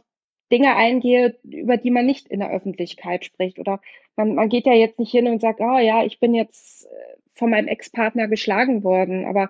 [0.51, 3.59] Dinge eingehe, über die man nicht in der Öffentlichkeit spricht.
[3.59, 3.81] Oder
[4.17, 7.17] man, man geht ja jetzt nicht hin und sagt, oh ja, ich bin jetzt äh,
[7.35, 9.27] von meinem Ex-Partner geschlagen worden.
[9.27, 9.49] Aber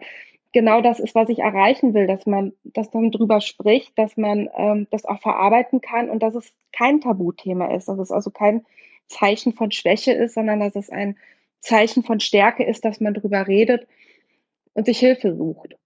[0.52, 4.48] genau das ist, was ich erreichen will, dass man, dass man drüber spricht, dass man
[4.56, 8.64] ähm, das auch verarbeiten kann und dass es kein Tabuthema ist, dass es also kein
[9.06, 11.16] Zeichen von Schwäche ist, sondern dass es ein
[11.60, 13.86] Zeichen von Stärke ist, dass man drüber redet
[14.74, 15.76] und sich Hilfe sucht.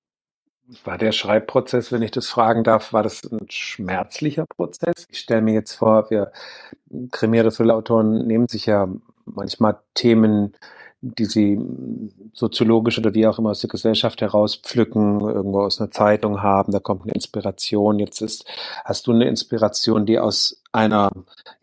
[0.85, 5.07] War der Schreibprozess, wenn ich das fragen darf, war das ein schmerzlicher Prozess?
[5.11, 6.33] Ich stelle mir jetzt vor, wir
[7.11, 8.89] krimierte Thriller-Autoren nehmen sich ja
[9.25, 10.55] manchmal Themen,
[11.03, 11.59] die sie
[12.35, 16.79] soziologisch oder wie auch immer aus der Gesellschaft herauspflücken, irgendwo aus einer Zeitung haben, da
[16.79, 17.99] kommt eine Inspiration.
[17.99, 18.45] Jetzt ist,
[18.85, 21.11] hast du eine Inspiration, die aus einer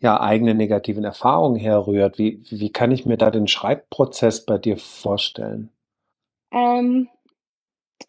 [0.00, 2.18] ja, eigenen negativen Erfahrung herrührt.
[2.18, 5.70] Wie, wie kann ich mir da den Schreibprozess bei dir vorstellen?
[6.50, 7.08] Ähm,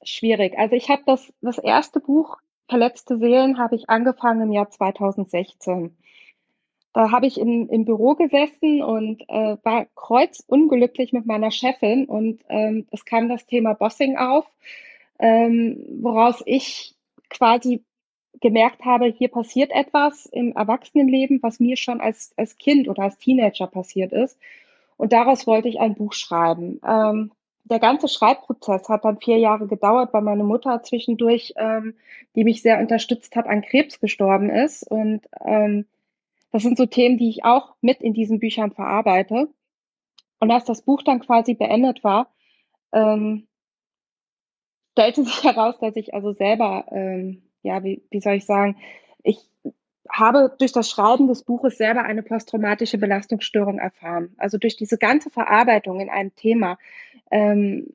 [0.03, 0.57] schwierig.
[0.57, 2.37] Also ich habe das, das erste Buch
[2.69, 5.97] Verletzte Seelen habe ich angefangen im Jahr 2016.
[6.93, 12.41] Da habe ich in, im Büro gesessen und äh, war kreuzunglücklich mit meiner Chefin und
[12.47, 14.45] ähm, es kam das Thema Bossing auf,
[15.17, 16.95] ähm, woraus ich
[17.29, 17.83] quasi
[18.39, 23.17] gemerkt habe, hier passiert etwas im Erwachsenenleben, was mir schon als, als Kind oder als
[23.17, 24.37] Teenager passiert ist.
[24.95, 26.79] Und daraus wollte ich ein Buch schreiben.
[26.85, 27.31] Ähm,
[27.63, 31.95] der ganze Schreibprozess hat dann vier Jahre gedauert, weil meine Mutter zwischendurch, ähm,
[32.35, 34.83] die mich sehr unterstützt hat, an Krebs gestorben ist.
[34.89, 35.85] Und ähm,
[36.51, 39.49] das sind so Themen, die ich auch mit in diesen Büchern verarbeite.
[40.39, 42.31] Und als das Buch dann quasi beendet war,
[42.91, 43.47] ähm,
[44.93, 48.77] stellte sich heraus, dass ich also selber, ähm, ja, wie, wie soll ich sagen,
[49.23, 49.49] ich
[50.11, 54.33] habe durch das Schreiben des Buches selber eine posttraumatische Belastungsstörung erfahren.
[54.37, 56.79] Also durch diese ganze Verarbeitung in einem Thema
[57.31, 57.87] ähm,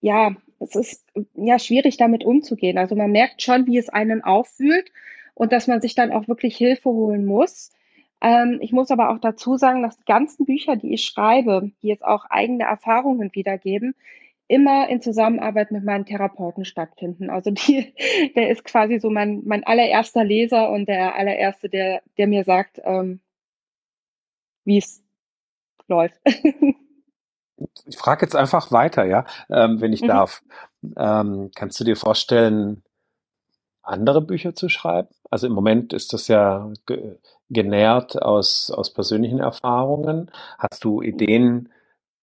[0.00, 2.78] ja, es ist ja schwierig damit umzugehen.
[2.78, 4.92] Also man merkt schon, wie es einen auffühlt
[5.34, 7.72] und dass man sich dann auch wirklich Hilfe holen muss.
[8.20, 11.88] Ähm, ich muss aber auch dazu sagen, dass die ganzen Bücher, die ich schreibe, die
[11.88, 13.94] jetzt auch eigene Erfahrungen wiedergeben,
[14.48, 17.30] immer in Zusammenarbeit mit meinen Therapeuten stattfinden.
[17.30, 17.94] Also die,
[18.36, 22.80] der ist quasi so mein, mein allererster Leser und der allererste, der, der mir sagt,
[22.84, 23.20] ähm,
[24.64, 25.02] wie es
[25.88, 26.20] läuft.
[27.86, 30.08] ich frage jetzt einfach weiter, ja, ähm, wenn ich mhm.
[30.08, 30.42] darf.
[30.96, 32.82] Ähm, kannst du dir vorstellen,
[33.82, 35.08] andere Bücher zu schreiben?
[35.30, 37.18] Also im Moment ist das ja ge
[37.52, 40.30] genährt aus, aus persönlichen Erfahrungen.
[40.56, 41.72] Hast du Ideen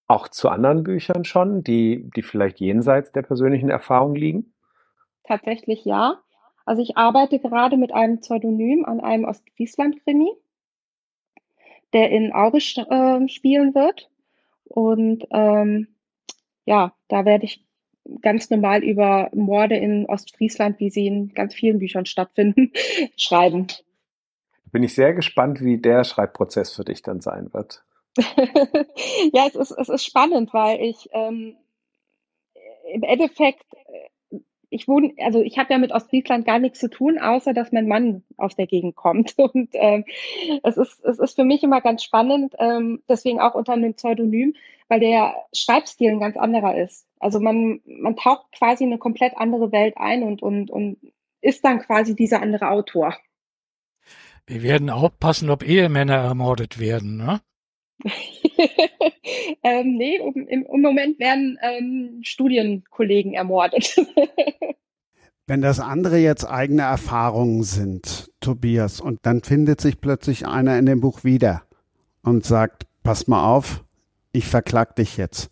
[0.07, 4.53] auch zu anderen Büchern schon, die, die vielleicht jenseits der persönlichen Erfahrung liegen?
[5.25, 6.21] Tatsächlich ja.
[6.65, 10.31] Also ich arbeite gerade mit einem Pseudonym an einem Ostfriesland-Krimi,
[11.91, 14.09] der in Aurich äh, spielen wird.
[14.69, 15.87] Und ähm,
[16.65, 17.65] ja, da werde ich
[18.21, 22.71] ganz normal über Morde in Ostfriesland, wie sie in ganz vielen Büchern stattfinden,
[23.17, 23.67] schreiben.
[24.71, 27.83] Bin ich sehr gespannt, wie der Schreibprozess für dich dann sein wird.
[29.33, 31.55] ja, es ist, es ist spannend, weil ich ähm,
[32.91, 33.65] im Endeffekt
[34.69, 37.87] ich wohne, also ich habe ja mit Ostfriesland gar nichts zu tun, außer dass mein
[37.87, 39.35] Mann aus der Gegend kommt.
[39.37, 40.05] Und ähm,
[40.63, 44.55] es, ist, es ist für mich immer ganz spannend, ähm, deswegen auch unter einem Pseudonym,
[44.87, 47.07] weil der Schreibstil ein ganz anderer ist.
[47.19, 50.97] Also man, man taucht quasi in eine komplett andere Welt ein und, und, und
[51.41, 53.15] ist dann quasi dieser andere Autor.
[54.45, 57.41] Wir werden aufpassen, ob Ehemänner ermordet werden, ne?
[59.63, 63.95] ähm, nee, im, im, Moment werden ähm, Studienkollegen ermordet.
[65.47, 70.85] Wenn das andere jetzt eigene Erfahrungen sind, Tobias, und dann findet sich plötzlich einer in
[70.85, 71.63] dem Buch wieder
[72.21, 73.83] und sagt, pass mal auf,
[74.33, 75.49] ich verklag dich jetzt.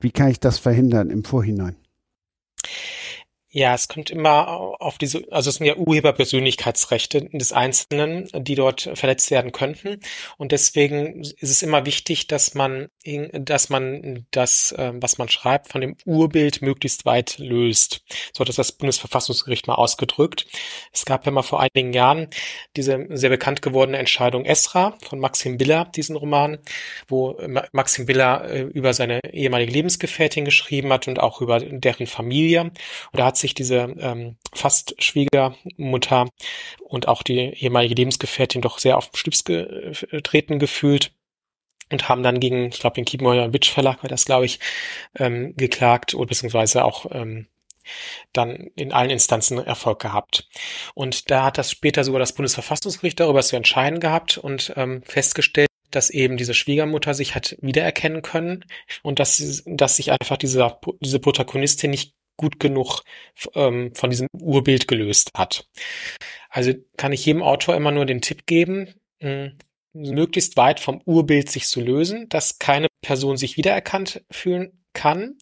[0.00, 1.76] Wie kann ich das verhindern im Vorhinein?
[3.50, 8.90] Ja, es kommt immer auf diese, also es sind ja Urheberpersönlichkeitsrechte des Einzelnen, die dort
[8.92, 10.00] verletzt werden könnten.
[10.36, 12.88] Und deswegen ist es immer wichtig, dass man,
[13.32, 18.02] dass man das, ähm, was man schreibt, von dem Urbild möglichst weit löst.
[18.34, 20.46] So hat das das Bundesverfassungsgericht mal ausgedrückt.
[20.92, 22.28] Es gab ja mal vor einigen Jahren
[22.76, 26.58] diese sehr bekannt gewordene Entscheidung Esra von Maxim Biller, diesen Roman,
[27.06, 27.40] wo
[27.72, 32.64] Maxim Biller äh, über seine ehemalige Lebensgefährtin geschrieben hat und auch über deren Familie.
[32.64, 32.74] Und
[33.14, 36.28] da hat sich diese ähm, fast Schwiegermutter
[36.80, 41.12] und auch die ehemalige Lebensgefährtin doch sehr auf den Schlips getreten gefühlt
[41.90, 44.60] und haben dann gegen, ich glaube, den Kiepenheuer Witch war das, glaube ich,
[45.16, 47.46] ähm, geklagt oder beziehungsweise auch ähm,
[48.32, 50.46] dann in allen Instanzen Erfolg gehabt.
[50.94, 55.68] Und da hat das später sogar das Bundesverfassungsgericht darüber zu entscheiden gehabt und ähm, festgestellt,
[55.90, 58.64] dass eben diese Schwiegermutter sich hat wiedererkennen können
[59.02, 63.02] und dass, dass sich einfach diese, diese Protagonistin nicht gut genug
[63.54, 65.68] ähm, von diesem Urbild gelöst hat.
[66.48, 69.52] Also kann ich jedem Autor immer nur den Tipp geben, mh,
[69.92, 75.36] möglichst weit vom Urbild sich zu lösen, dass keine Person sich wiedererkannt fühlen kann.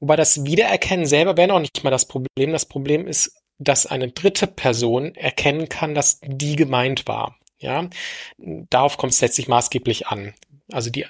[0.00, 2.52] Wobei das Wiedererkennen selber wäre noch nicht mal das Problem.
[2.52, 7.38] Das Problem ist, dass eine dritte Person erkennen kann, dass die gemeint war.
[7.58, 7.88] Ja,
[8.36, 10.34] darauf kommt es letztlich maßgeblich an
[10.74, 11.06] Also die,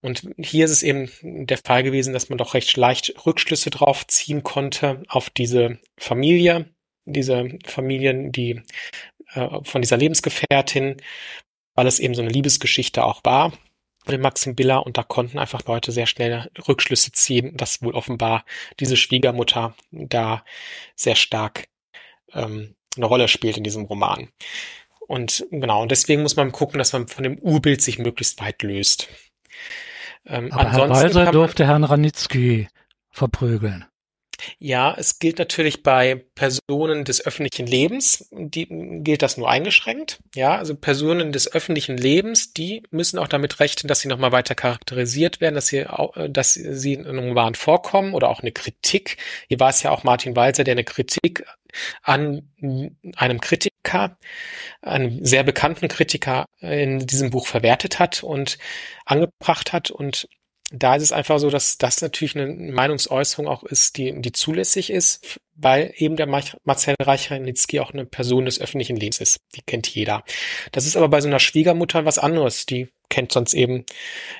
[0.00, 4.06] und hier ist es eben der Fall gewesen, dass man doch recht leicht Rückschlüsse drauf
[4.06, 6.70] ziehen konnte auf diese Familie,
[7.04, 8.62] diese Familien, die
[9.34, 10.98] äh, von dieser Lebensgefährtin,
[11.74, 13.52] weil es eben so eine Liebesgeschichte auch war
[14.06, 18.44] mit Maxim Biller und da konnten einfach Leute sehr schnell Rückschlüsse ziehen, dass wohl offenbar
[18.78, 20.44] diese Schwiegermutter da
[20.94, 21.66] sehr stark
[22.32, 24.28] ähm, eine Rolle spielt in diesem Roman.
[25.06, 28.62] Und genau, und deswegen muss man gucken, dass man von dem Urbild sich möglichst weit
[28.62, 29.08] löst.
[30.26, 32.68] Ähm, Aber Herr Walser durfte Herrn Ranitzky
[33.10, 33.84] verprügeln.
[34.58, 38.66] Ja, es gilt natürlich bei Personen des öffentlichen Lebens, die
[39.02, 40.20] gilt das nur eingeschränkt.
[40.34, 44.54] Ja, also Personen des öffentlichen Lebens, die müssen auch damit rechnen, dass sie nochmal weiter
[44.54, 49.16] charakterisiert werden, dass sie, auch, dass sie in einem Roman vorkommen oder auch eine Kritik.
[49.48, 51.44] Hier war es ja auch Martin Walzer, der eine Kritik
[52.02, 52.48] an
[53.16, 54.18] einem Kritiker,
[54.82, 58.58] einem sehr bekannten Kritiker in diesem Buch verwertet hat und
[59.04, 60.28] angebracht hat und
[60.72, 64.90] da ist es einfach so, dass das natürlich eine Meinungsäußerung auch ist, die, die zulässig
[64.90, 69.40] ist, weil eben der Marcel Reicharnitzky auch eine Person des öffentlichen Lebens ist.
[69.54, 70.24] Die kennt jeder.
[70.72, 72.66] Das ist aber bei so einer Schwiegermutter was anderes.
[72.66, 73.84] Die kennt sonst eben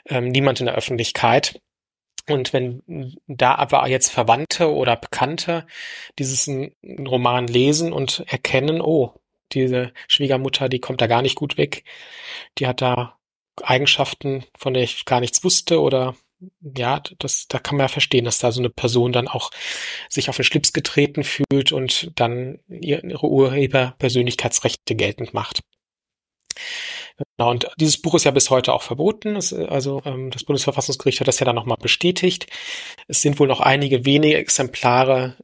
[0.07, 1.61] ähm, niemand in der Öffentlichkeit.
[2.29, 5.65] Und wenn da aber jetzt Verwandte oder Bekannte
[6.19, 6.51] dieses
[6.83, 9.15] Roman lesen und erkennen, oh,
[9.53, 11.85] diese Schwiegermutter, die kommt da gar nicht gut weg,
[12.59, 13.16] die hat da
[13.63, 16.15] Eigenschaften, von der ich gar nichts wusste oder
[16.61, 19.51] ja, das, da kann man ja verstehen, dass da so eine Person dann auch
[20.09, 25.63] sich auf den Schlips getreten fühlt und dann ihre Urheberpersönlichkeitsrechte geltend macht.
[27.39, 29.37] Genau, und dieses Buch ist ja bis heute auch verboten.
[29.37, 32.47] Es, also ähm, das Bundesverfassungsgericht hat das ja dann nochmal bestätigt.
[33.09, 35.37] Es sind wohl noch einige wenige Exemplare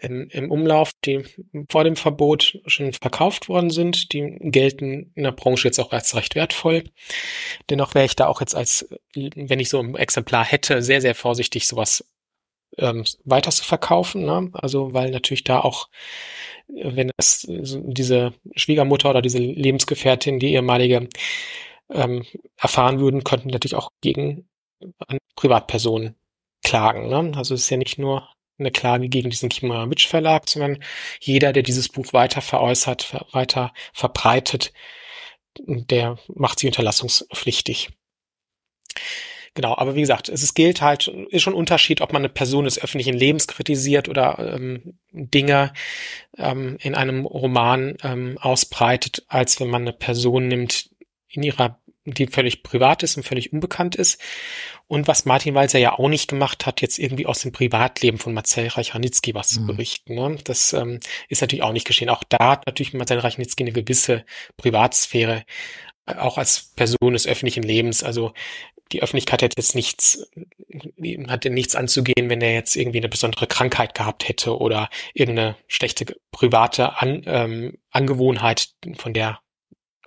[0.00, 1.24] im, im Umlauf, die
[1.70, 4.12] vor dem Verbot schon verkauft worden sind.
[4.12, 6.84] Die gelten in der Branche jetzt auch als recht wertvoll.
[7.68, 11.14] Dennoch wäre ich da auch jetzt als, wenn ich so ein Exemplar hätte, sehr, sehr
[11.14, 12.04] vorsichtig, sowas
[12.78, 14.24] ähm, weiter zu verkaufen.
[14.24, 14.50] Ne?
[14.52, 15.88] Also weil natürlich da auch,
[16.68, 21.08] wenn es diese Schwiegermutter oder diese Lebensgefährtin, die ehemalige,
[21.90, 22.24] ähm,
[22.56, 24.48] erfahren würden, könnten natürlich auch gegen
[25.34, 26.14] Privatpersonen
[26.62, 27.08] klagen.
[27.08, 27.32] Ne?
[27.36, 28.28] Also es ist ja nicht nur
[28.60, 30.82] eine Klage gegen diesen Kimowitsch Verlag, sondern
[31.20, 34.72] jeder, der dieses Buch weiter veräußert, weiter verbreitet,
[35.58, 37.90] der macht sie unterlassungspflichtig.
[39.54, 42.66] Genau, aber wie gesagt, es gilt halt, ist schon ein Unterschied, ob man eine Person
[42.66, 45.72] des öffentlichen Lebens kritisiert oder ähm, Dinge
[46.38, 50.90] ähm, in einem Roman ähm, ausbreitet, als wenn man eine Person nimmt
[51.28, 54.20] in ihrer die völlig privat ist und völlig unbekannt ist.
[54.90, 58.34] Und was Martin Walser ja auch nicht gemacht hat, jetzt irgendwie aus dem Privatleben von
[58.34, 59.54] Marcel Reicharnitzky was mhm.
[59.54, 60.14] zu berichten.
[60.16, 60.36] Ne?
[60.42, 62.08] Das ähm, ist natürlich auch nicht geschehen.
[62.08, 64.24] Auch da hat natürlich Marcel Reicharnitzky eine gewisse
[64.56, 65.44] Privatsphäre,
[66.06, 68.02] äh, auch als Person des öffentlichen Lebens.
[68.02, 68.32] Also
[68.90, 70.28] die Öffentlichkeit hätte jetzt nichts,
[71.28, 76.16] hatte nichts anzugehen, wenn er jetzt irgendwie eine besondere Krankheit gehabt hätte oder irgendeine schlechte
[76.32, 79.38] private An, ähm, Angewohnheit, von der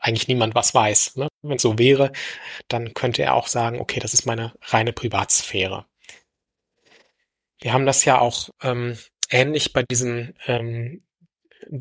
[0.04, 1.16] eigentlich niemand was weiß.
[1.16, 1.28] Ne?
[1.42, 2.12] Wenn es so wäre,
[2.68, 5.86] dann könnte er auch sagen, okay, das ist meine reine Privatsphäre.
[7.60, 8.98] Wir haben das ja auch ähm,
[9.30, 11.04] ähnlich bei diesen ähm,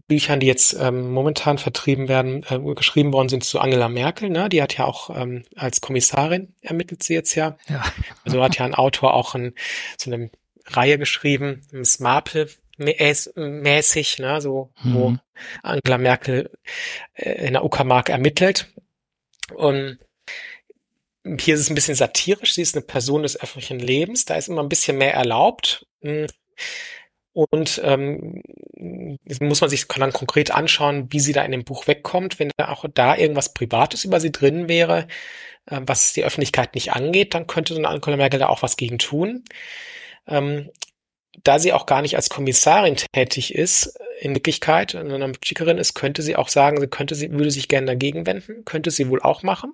[0.07, 4.31] Büchern, die jetzt ähm, momentan vertrieben werden, äh, geschrieben worden sind zu Angela Merkel.
[4.31, 4.49] Ne?
[4.49, 7.57] Die hat ja auch ähm, als Kommissarin ermittelt sie jetzt ja.
[7.69, 7.83] ja.
[8.25, 9.55] Also hat ja ein Autor auch ein,
[9.99, 10.31] so eine
[10.67, 12.49] Reihe geschrieben, Miss Marple,
[12.79, 14.95] mäßig, ne, so mhm.
[14.95, 15.17] wo
[15.63, 16.51] Angela Merkel
[17.15, 18.69] äh, in der Uckermark ermittelt.
[19.55, 19.99] Und
[21.39, 22.55] hier ist es ein bisschen satirisch.
[22.55, 24.25] Sie ist eine Person des öffentlichen Lebens.
[24.25, 25.87] Da ist immer ein bisschen mehr erlaubt.
[27.35, 28.43] Und ähm,
[29.41, 32.39] muss man sich dann konkret anschauen, wie sie da in dem Buch wegkommt.
[32.39, 35.07] Wenn da auch da irgendwas Privates über sie drin wäre,
[35.67, 38.77] äh, was die Öffentlichkeit nicht angeht, dann könnte so eine Angela Merkel da auch was
[38.77, 39.45] gegen tun.
[40.27, 40.71] Ähm,
[41.45, 46.23] da sie auch gar nicht als Kommissarin tätig ist, in Wirklichkeit, sondern Politikerin ist, könnte
[46.23, 49.43] sie auch sagen, sie könnte sie, würde sich gerne dagegen wenden, könnte sie wohl auch
[49.43, 49.73] machen.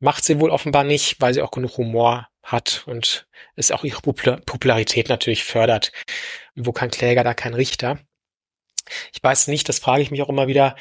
[0.00, 3.26] Macht sie wohl offenbar nicht, weil sie auch genug Humor hat und
[3.56, 5.92] es auch ihre Popularität natürlich fördert.
[6.54, 7.98] Wo kein Kläger, da kein Richter.
[9.12, 10.76] Ich weiß nicht, das frage ich mich auch immer wieder,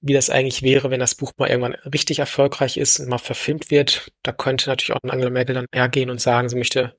[0.00, 3.70] wie das eigentlich wäre, wenn das Buch mal irgendwann richtig erfolgreich ist und mal verfilmt
[3.70, 4.12] wird.
[4.22, 6.97] Da könnte natürlich auch Angela Merkel dann hergehen und sagen, sie möchte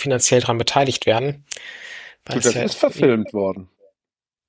[0.00, 1.44] finanziell daran beteiligt werden.
[2.24, 3.68] Du, das ja ist verfilmt worden.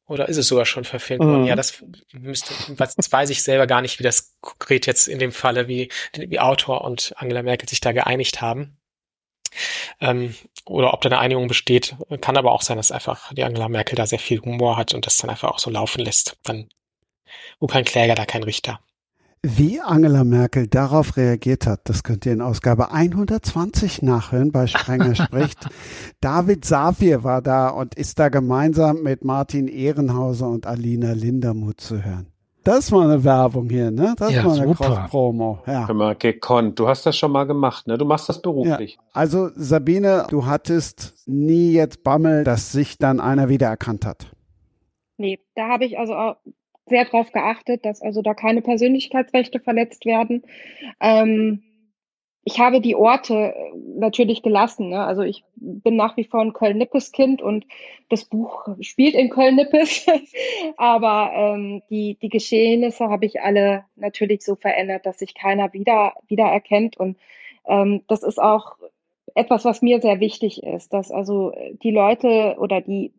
[0.07, 1.43] Oder ist es sogar schon verfilmt worden?
[1.43, 1.47] Mhm.
[1.47, 1.81] Ja, das
[2.11, 5.89] müsste, das weiß ich selber gar nicht, wie das konkret jetzt in dem Falle, wie,
[6.13, 8.77] wie Autor und Angela Merkel sich da geeinigt haben.
[10.01, 10.35] Ähm,
[10.65, 11.95] oder ob da eine Einigung besteht.
[12.19, 15.05] Kann aber auch sein, dass einfach die Angela Merkel da sehr viel Humor hat und
[15.05, 16.37] das dann einfach auch so laufen lässt.
[16.43, 16.67] Dann,
[17.59, 18.81] wo kein Kläger, da kein Richter.
[19.43, 25.15] Wie Angela Merkel darauf reagiert hat, das könnt ihr in Ausgabe 120 nachhören bei Sprenger
[25.15, 25.67] spricht.
[26.19, 32.03] David Safir war da und ist da gemeinsam mit Martin Ehrenhauser und Alina Lindermuth zu
[32.05, 32.27] hören.
[32.63, 34.13] Das war eine Werbung hier, ne?
[34.15, 34.75] Das Ja, war eine.
[34.75, 35.63] Cross-Promo.
[35.65, 35.87] Ja.
[35.87, 36.77] Hör mal, gekonnt.
[36.77, 37.97] Du hast das schon mal gemacht, ne?
[37.97, 38.99] Du machst das beruflich.
[39.11, 44.31] Also Sabine, du hattest nie jetzt Bammel, dass sich dann einer wiedererkannt hat.
[45.17, 46.35] Nee, da habe ich also auch
[46.91, 50.43] sehr drauf geachtet, dass also da keine Persönlichkeitsrechte verletzt werden.
[50.99, 51.63] Ähm,
[52.43, 54.89] ich habe die Orte äh, natürlich gelassen.
[54.89, 55.03] Ne?
[55.03, 57.65] Also ich bin nach wie vor ein Köln-Nippes-Kind und
[58.09, 60.07] das Buch spielt in Köln-Nippes.
[60.77, 66.13] Aber ähm, die, die Geschehnisse habe ich alle natürlich so verändert, dass sich keiner wieder
[66.27, 66.97] wiedererkennt.
[66.97, 67.17] Und
[67.67, 68.75] ähm, das ist auch
[69.35, 73.13] etwas, was mir sehr wichtig ist, dass also die Leute oder die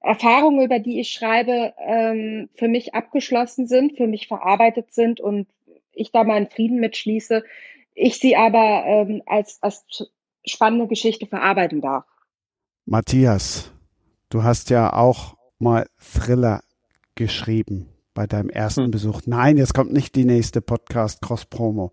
[0.00, 5.48] Erfahrungen, über die ich schreibe, ähm, für mich abgeschlossen sind, für mich verarbeitet sind und
[5.92, 7.44] ich da meinen Frieden mitschließe,
[7.94, 10.10] ich sie aber ähm, als, als
[10.44, 12.04] spannende Geschichte verarbeiten darf.
[12.84, 13.72] Matthias,
[14.30, 16.62] du hast ja auch mal Thriller
[17.16, 18.90] geschrieben bei deinem ersten Hm.
[18.92, 19.22] Besuch.
[19.26, 21.92] Nein, jetzt kommt nicht die nächste Podcast Cross Promo.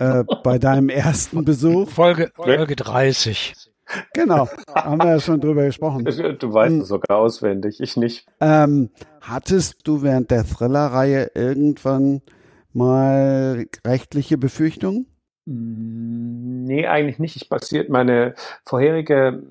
[0.00, 3.54] äh, bei deinem ersten Besuch, Folge, Folge 30.
[4.12, 6.04] genau, haben wir ja schon drüber gesprochen.
[6.04, 6.80] Du weißt Hm.
[6.82, 8.26] es sogar auswendig, ich nicht.
[8.40, 12.22] Ähm, hattest du während der Thriller-Reihe irgendwann
[12.72, 15.06] mal rechtliche Befürchtungen?
[15.46, 17.36] Mm, Nee, eigentlich nicht.
[17.36, 19.42] Ich basiert, meine vorherige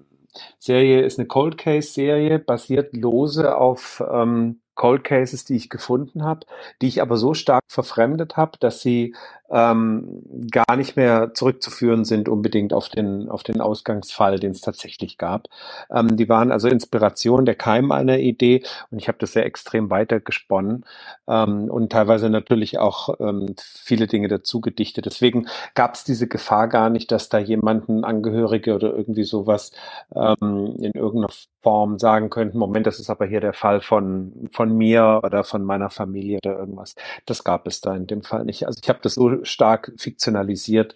[0.60, 6.24] Serie ist eine Cold Case Serie, basiert lose auf ähm, Cold Cases, die ich gefunden
[6.24, 6.46] habe,
[6.82, 9.14] die ich aber so stark verfremdet habe, dass sie
[9.52, 15.18] ähm, gar nicht mehr zurückzuführen sind unbedingt auf den, auf den Ausgangsfall, den es tatsächlich
[15.18, 15.48] gab.
[15.94, 19.90] Ähm, die waren also Inspiration, der Keim einer Idee und ich habe das sehr extrem
[19.90, 20.86] weitergesponnen
[21.28, 25.06] ähm, und teilweise natürlich auch ähm, viele Dinge dazu gedichtet.
[25.06, 29.72] Deswegen gab es diese Gefahr gar nicht, dass da jemanden Angehörige oder irgendwie sowas
[30.16, 34.76] ähm, in irgendeiner Form sagen könnten, Moment, das ist aber hier der Fall von, von
[34.76, 36.96] mir oder von meiner Familie oder irgendwas.
[37.26, 38.66] Das gab es da in dem Fall nicht.
[38.66, 40.96] Also ich habe das so stark fiktionalisiert,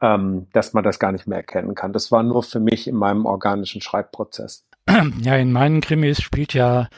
[0.00, 1.92] ähm, dass man das gar nicht mehr erkennen kann.
[1.92, 4.64] Das war nur für mich in meinem organischen Schreibprozess.
[5.20, 6.88] Ja, in meinen Krimis spielt ja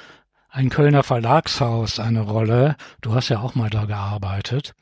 [0.51, 2.77] ein Kölner Verlagshaus eine Rolle.
[3.01, 4.75] Du hast ja auch mal da gearbeitet.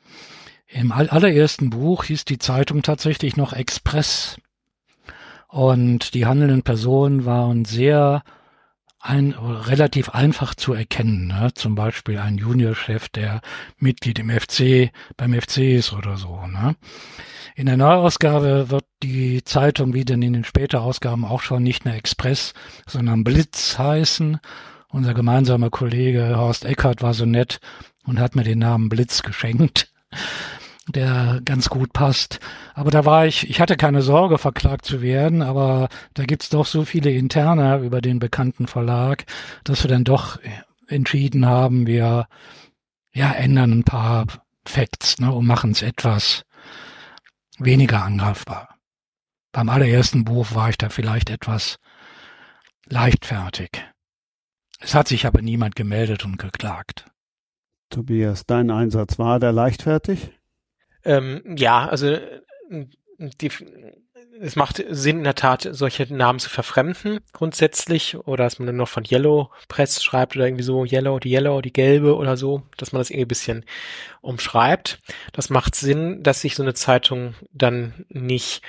[0.67, 4.37] Im all- allerersten Buch hieß die Zeitung tatsächlich noch Express.
[5.47, 8.23] Und die handelnden Personen waren sehr
[9.07, 11.27] ein, relativ einfach zu erkennen.
[11.27, 11.51] Ne?
[11.53, 13.41] Zum Beispiel ein Juniorchef, der
[13.77, 16.45] Mitglied im FC, beim FC ist oder so.
[16.47, 16.75] Ne?
[17.55, 21.85] In der Neuausgabe wird die Zeitung, wie denn in den später Ausgaben auch schon, nicht
[21.85, 22.53] mehr Express,
[22.85, 24.39] sondern Blitz heißen.
[24.89, 27.59] Unser gemeinsamer Kollege Horst Eckert war so nett
[28.05, 29.91] und hat mir den Namen Blitz geschenkt,
[30.87, 32.39] der ganz gut passt.
[32.73, 36.65] Aber da war ich, ich hatte keine Sorge, verklagt zu werden, aber da gibt's doch
[36.65, 39.25] so viele Interne über den bekannten Verlag,
[39.63, 40.39] dass wir dann doch
[40.87, 42.27] entschieden haben, wir
[43.13, 44.25] ja, ändern ein paar
[44.65, 46.43] Facts ne, und machen es etwas
[47.57, 48.75] weniger angreifbar.
[49.51, 51.77] Beim allerersten Buch war ich da vielleicht etwas
[52.85, 53.71] leichtfertig.
[54.79, 57.05] Es hat sich aber niemand gemeldet und geklagt.
[57.89, 60.36] Tobias, dein Einsatz war der leichtfertig?
[61.07, 62.41] Ähm, ja, also äh,
[63.17, 63.49] die,
[64.41, 68.75] es macht Sinn in der Tat, solche Namen zu verfremden grundsätzlich oder dass man dann
[68.75, 72.61] noch von Yellow Press schreibt oder irgendwie so Yellow, die Yellow, die gelbe oder so,
[72.75, 73.65] dass man das irgendwie ein bisschen
[74.21, 74.99] umschreibt.
[75.31, 78.61] Das macht Sinn, dass sich so eine Zeitung dann nicht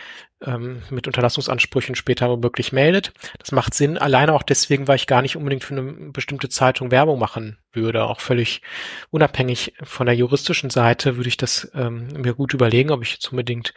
[0.44, 3.12] ähm, mit Unterlassungsansprüchen später wirklich meldet.
[3.38, 6.90] Das macht Sinn, alleine auch deswegen, weil ich gar nicht unbedingt für eine bestimmte Zeitung
[6.90, 8.04] Werbung machen würde.
[8.04, 8.62] Auch völlig
[9.10, 13.30] unabhängig von der juristischen Seite würde ich das ähm, mir gut überlegen, ob ich jetzt
[13.32, 13.74] unbedingt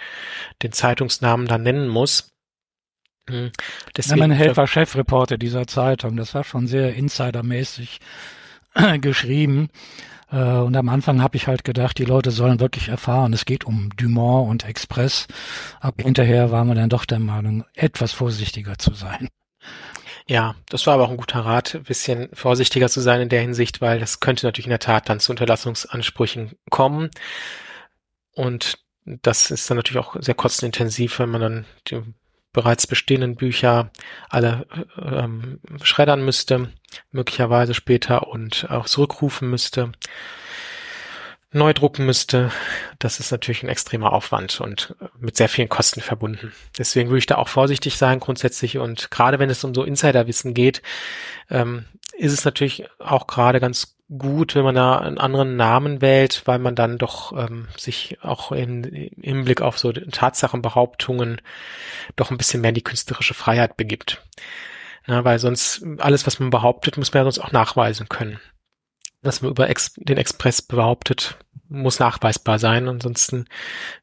[0.63, 2.31] den Zeitungsnamen dann nennen muss.
[3.29, 3.51] Hm,
[4.05, 6.17] Ja, Deswegen, mein Held war Chefreporter dieser Zeitung.
[6.17, 7.99] Das war schon sehr insidermäßig
[9.01, 9.69] geschrieben.
[10.31, 13.65] Äh, Und am Anfang habe ich halt gedacht, die Leute sollen wirklich erfahren, es geht
[13.65, 15.27] um Dumont und Express.
[15.79, 19.29] Aber hinterher waren wir dann doch der Meinung, etwas vorsichtiger zu sein.
[20.27, 23.41] Ja, das war aber auch ein guter Rat, ein bisschen vorsichtiger zu sein in der
[23.41, 27.09] Hinsicht, weil das könnte natürlich in der Tat dann zu Unterlassungsansprüchen kommen.
[28.33, 31.65] Und das ist dann natürlich auch sehr kostenintensiv, wenn man dann
[32.53, 33.91] bereits bestehenden Bücher
[34.29, 34.65] alle
[35.01, 36.69] ähm, schreddern müsste,
[37.11, 39.91] möglicherweise später und auch zurückrufen müsste,
[41.53, 42.51] neu drucken müsste.
[42.99, 46.53] Das ist natürlich ein extremer Aufwand und mit sehr vielen Kosten verbunden.
[46.77, 50.53] Deswegen würde ich da auch vorsichtig sein grundsätzlich und gerade wenn es um so Insiderwissen
[50.53, 50.81] geht,
[51.49, 51.85] ähm,
[52.21, 56.59] ist es natürlich auch gerade ganz gut, wenn man da einen anderen Namen wählt, weil
[56.59, 61.41] man dann doch ähm, sich auch in, im Hinblick auf so Tatsachenbehauptungen
[62.15, 64.21] doch ein bisschen mehr in die künstlerische Freiheit begibt.
[65.07, 68.39] Ja, weil sonst alles, was man behauptet, muss man ja sonst auch nachweisen können.
[69.23, 73.45] Was man über Ex den Express behauptet, muss nachweisbar sein, ansonsten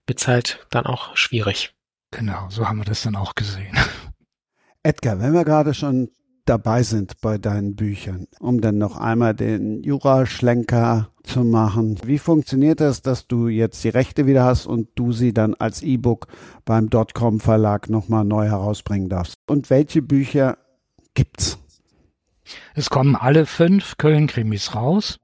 [0.08, 1.72] wird's halt dann auch schwierig.
[2.10, 3.78] Genau, so haben wir das dann auch gesehen.
[4.82, 6.10] Edgar, wenn wir gerade schon
[6.48, 11.98] dabei sind bei deinen Büchern, um dann noch einmal den Jura-Schlenker zu machen.
[12.04, 15.82] Wie funktioniert das, dass du jetzt die Rechte wieder hast und du sie dann als
[15.82, 16.26] E-Book
[16.64, 19.38] beim Dotcom Verlag nochmal neu herausbringen darfst?
[19.46, 20.58] Und welche Bücher
[21.14, 21.58] gibt's?
[22.74, 25.18] Es kommen alle fünf Köln-Krimis raus.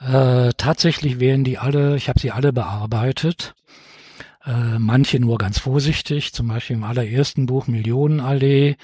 [0.00, 3.54] Äh, tatsächlich werden die alle, ich habe sie alle bearbeitet.
[4.44, 8.76] Äh, manche nur ganz vorsichtig, zum Beispiel im allerersten Buch Millionenallee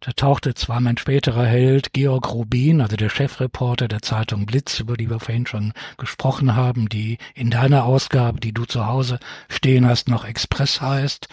[0.00, 4.96] da tauchte zwar mein späterer Held Georg Rubin, also der Chefreporter der Zeitung Blitz, über
[4.96, 9.18] die wir vorhin schon gesprochen haben, die in deiner Ausgabe, die du zu Hause
[9.50, 11.28] stehen hast, noch Express heißt.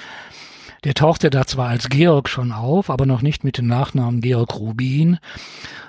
[0.83, 4.55] Der tauchte da zwar als Georg schon auf, aber noch nicht mit dem Nachnamen Georg
[4.55, 5.17] Rubin,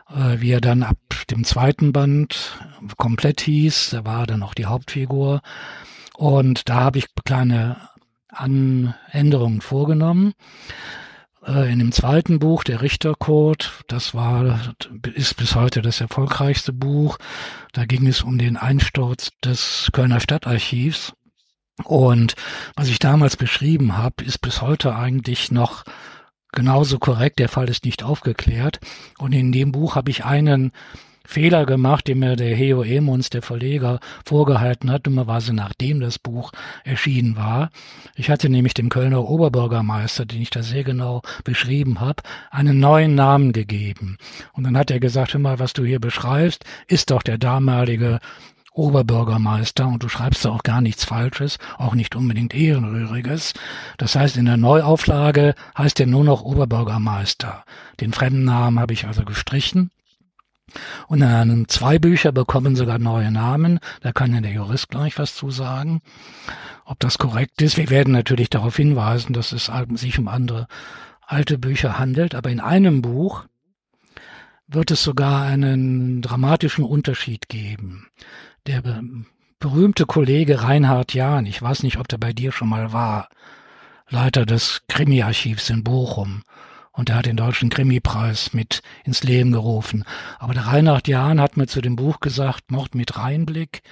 [0.08, 0.98] äh, wie er dann ab
[1.30, 2.58] dem zweiten Band
[2.96, 3.92] komplett hieß.
[3.92, 5.42] Er war dann auch die Hauptfigur.
[6.14, 7.76] Und da habe ich kleine
[9.10, 10.34] Änderungen vorgenommen.
[11.48, 14.74] Äh, in dem zweiten Buch, der Richtercode, das war,
[15.14, 17.18] ist bis heute das erfolgreichste Buch.
[17.72, 21.14] Da ging es um den Einsturz des Kölner Stadtarchivs.
[21.84, 22.34] Und
[22.74, 25.84] was ich damals beschrieben habe, ist bis heute eigentlich noch
[26.52, 27.38] genauso korrekt.
[27.38, 28.80] Der Fall ist nicht aufgeklärt.
[29.18, 30.72] Und in dem Buch habe ich einen
[31.28, 36.52] Fehler gemacht, den mir der Heo Emons, der Verleger, vorgehalten hat, dummerweise nachdem das Buch
[36.84, 37.68] erschienen war.
[38.16, 43.14] Ich hatte nämlich dem Kölner Oberbürgermeister, den ich da sehr genau beschrieben habe, einen neuen
[43.14, 44.16] Namen gegeben.
[44.54, 48.20] Und dann hat er gesagt, hör mal, was du hier beschreibst, ist doch der damalige
[48.72, 53.52] Oberbürgermeister und du schreibst da auch gar nichts Falsches, auch nicht unbedingt Ehrenrühriges.
[53.98, 57.64] Das heißt, in der Neuauflage heißt er nur noch Oberbürgermeister.
[58.00, 59.90] Den fremden Namen habe ich also gestrichen
[61.08, 63.80] und einem zwei Bücher bekommen sogar neue Namen.
[64.00, 66.00] Da kann ja der Jurist gleich was zu sagen,
[66.84, 67.76] ob das korrekt ist.
[67.76, 70.66] Wir werden natürlich darauf hinweisen, dass es sich um andere
[71.26, 72.34] alte Bücher handelt.
[72.34, 73.44] Aber in einem Buch
[74.66, 78.08] wird es sogar einen dramatischen Unterschied geben.
[78.66, 78.82] Der
[79.58, 83.28] berühmte Kollege Reinhard Jahn, ich weiß nicht, ob der bei dir schon mal war,
[84.10, 86.42] Leiter des Krimi-Archivs in Bochum,
[86.98, 90.02] und er hat den deutschen Krimi-Preis mit ins Leben gerufen.
[90.40, 93.82] Aber der Reinhard Jahn hat mir zu dem Buch gesagt, Mord mit Reinblick,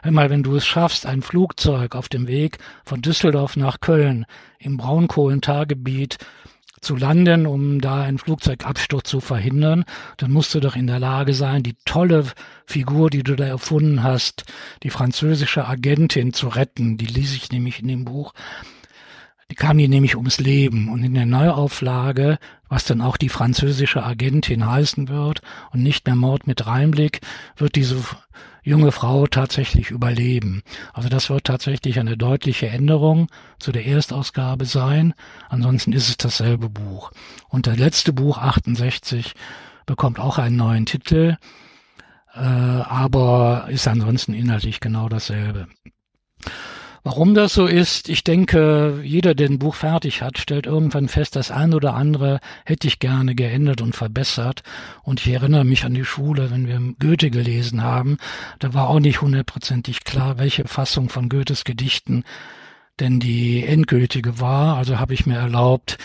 [0.00, 4.24] einmal wenn du es schaffst, ein Flugzeug auf dem Weg von Düsseldorf nach Köln
[4.58, 6.16] im Braunkohlentargebiet
[6.80, 9.84] zu landen, um da einen Flugzeugabsturz zu verhindern,
[10.16, 12.24] dann musst du doch in der Lage sein, die tolle
[12.64, 14.44] Figur, die du da erfunden hast,
[14.82, 16.96] die französische Agentin zu retten.
[16.96, 18.32] Die ließ ich nämlich in dem Buch
[19.50, 22.38] die kam die nämlich ums Leben und in der Neuauflage,
[22.68, 25.42] was dann auch die französische Agentin heißen wird
[25.72, 27.20] und nicht mehr Mord mit Reinblick,
[27.56, 28.02] wird diese
[28.62, 30.62] junge Frau tatsächlich überleben.
[30.92, 33.28] Also das wird tatsächlich eine deutliche Änderung
[33.58, 35.14] zu der Erstausgabe sein.
[35.50, 37.12] Ansonsten ist es dasselbe Buch.
[37.48, 39.34] Und das letzte Buch 68
[39.86, 41.36] bekommt auch einen neuen Titel,
[42.34, 45.68] äh, aber ist ansonsten inhaltlich genau dasselbe.
[47.06, 51.36] Warum das so ist, ich denke, jeder, der ein Buch fertig hat, stellt irgendwann fest,
[51.36, 54.62] das ein oder andere hätte ich gerne geändert und verbessert.
[55.02, 58.16] Und ich erinnere mich an die Schule, wenn wir Goethe gelesen haben,
[58.58, 62.24] da war auch nicht hundertprozentig klar, welche Fassung von Goethes Gedichten
[63.00, 64.78] denn die endgültige war.
[64.78, 65.98] Also habe ich mir erlaubt,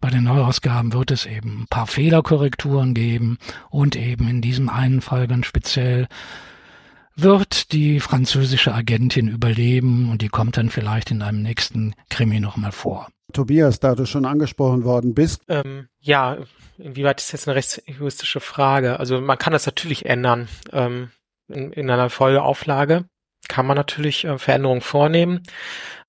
[0.00, 3.38] bei den Neuausgaben wird es eben ein paar Fehlerkorrekturen geben
[3.70, 6.06] und eben in diesem einen Fall ganz speziell
[7.16, 12.72] wird die französische Agentin überleben und die kommt dann vielleicht in einem nächsten Krimi nochmal
[12.72, 13.08] vor.
[13.32, 15.42] Tobias, da du schon angesprochen worden bist.
[15.48, 16.38] Ähm, ja,
[16.78, 19.00] inwieweit ist jetzt eine rechtsjuristische Frage?
[19.00, 20.48] Also man kann das natürlich ändern.
[20.72, 21.10] Ähm,
[21.48, 23.04] in, in, einer Folgeauflage
[23.48, 25.42] kann man natürlich äh, Veränderungen vornehmen.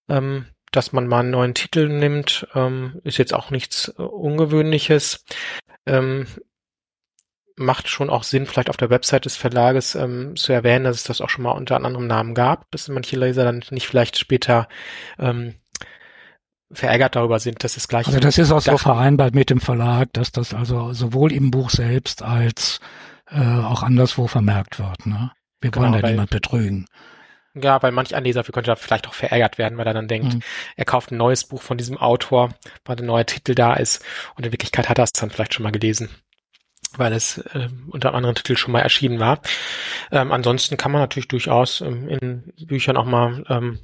[0.08, 5.24] Ähm, dass man mal einen neuen Titel nimmt, ähm, ist jetzt auch nichts äh, Ungewöhnliches.
[5.86, 6.28] Ähm,
[7.58, 11.04] macht schon auch Sinn, vielleicht auf der Website des Verlages ähm, zu erwähnen, dass es
[11.04, 14.18] das auch schon mal unter einem anderen Namen gab, dass manche Leser dann nicht vielleicht
[14.18, 14.68] später
[15.20, 15.56] ähm,
[16.72, 18.08] verärgert darüber sind, dass es gleich.
[18.08, 21.70] Also das ist auch so vereinbart mit dem Verlag, dass das also sowohl im Buch
[21.70, 22.80] selbst als
[23.30, 25.06] äh, auch anderswo vermerkt wird.
[25.06, 25.32] Ne?
[25.62, 26.86] Wir wollen genau, da niemand betrügen.
[27.54, 30.34] Ja, weil manch ein Leser könnte da vielleicht auch verärgert werden, weil er dann denkt,
[30.34, 30.42] mhm.
[30.76, 32.50] er kauft ein neues Buch von diesem Autor,
[32.84, 34.04] weil ein neuer Titel da ist
[34.36, 36.10] und in Wirklichkeit hat er es dann vielleicht schon mal gelesen.
[37.00, 39.40] Weil es äh, unter einem anderen Titel schon mal erschienen war.
[40.12, 43.80] Ähm, ansonsten kann man natürlich durchaus ähm, in Büchern auch mal ähm,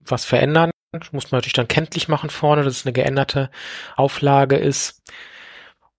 [0.00, 0.70] was verändern.
[1.12, 3.50] Muss man natürlich dann kenntlich machen vorne, dass es eine geänderte
[3.96, 5.02] Auflage ist.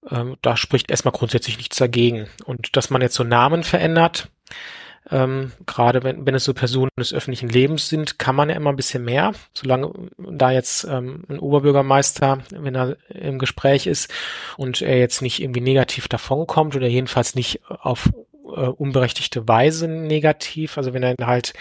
[0.10, 2.28] Ähm, da spricht erstmal grundsätzlich nichts dagegen.
[2.46, 4.30] Und dass man jetzt so Namen verändert,
[5.10, 8.72] ähm, gerade wenn, wenn es so Personen des öffentlichen Lebens sind, kann man ja immer
[8.72, 9.34] ein bisschen mehr.
[9.54, 14.14] Solange da jetzt ähm, ein Oberbürgermeister, wenn er im Gespräch ist
[14.58, 18.10] und er jetzt nicht irgendwie negativ davonkommt oder jedenfalls nicht auf
[18.56, 21.54] äh, unberechtigte Weise negativ, also wenn er halt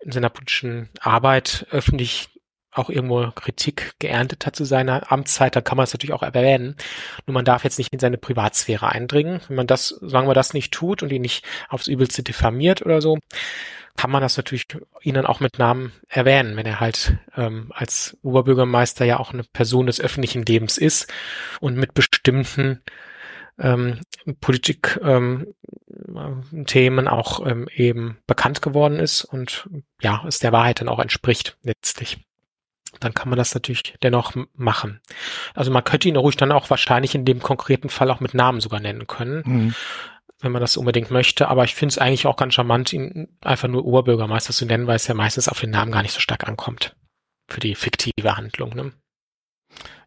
[0.00, 2.28] in seiner politischen Arbeit öffentlich
[2.76, 6.76] auch irgendwo Kritik geerntet hat zu seiner Amtszeit, da kann man es natürlich auch erwähnen.
[7.26, 9.40] Nur man darf jetzt nicht in seine Privatsphäre eindringen.
[9.48, 13.00] Wenn man das, solange man das nicht tut und ihn nicht aufs Übelste diffamiert oder
[13.00, 13.18] so,
[13.96, 14.66] kann man das natürlich
[15.02, 19.86] ihn auch mit Namen erwähnen, wenn er halt ähm, als Oberbürgermeister ja auch eine Person
[19.86, 21.10] des öffentlichen Lebens ist
[21.60, 22.82] und mit bestimmten
[23.58, 24.00] ähm,
[24.40, 25.46] Politik-Themen
[26.98, 29.68] ähm, auch ähm, eben bekannt geworden ist und
[30.02, 32.18] ja, es der Wahrheit dann auch entspricht letztlich
[33.00, 35.00] dann kann man das natürlich dennoch machen.
[35.54, 38.60] Also man könnte ihn ruhig dann auch wahrscheinlich in dem konkreten Fall auch mit Namen
[38.60, 39.74] sogar nennen können, mhm.
[40.40, 41.48] wenn man das unbedingt möchte.
[41.48, 44.96] Aber ich finde es eigentlich auch ganz charmant, ihn einfach nur Oberbürgermeister zu nennen, weil
[44.96, 46.96] es ja meistens auf den Namen gar nicht so stark ankommt
[47.48, 48.74] für die fiktive Handlung.
[48.74, 48.92] Ne?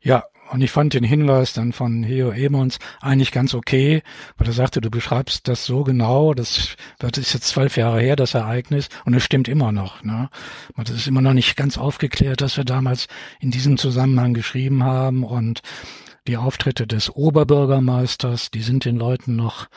[0.01, 4.01] Ja, und ich fand den Hinweis dann von Heo Emons eigentlich ganz okay,
[4.37, 8.15] weil er sagte, du beschreibst das so genau, das, das ist jetzt zwölf Jahre her,
[8.15, 10.03] das Ereignis, und es stimmt immer noch.
[10.03, 10.29] Ne?
[10.75, 13.07] Und es ist immer noch nicht ganz aufgeklärt, dass wir damals
[13.39, 15.61] in diesem Zusammenhang geschrieben haben und
[16.27, 19.67] die Auftritte des Oberbürgermeisters, die sind den Leuten noch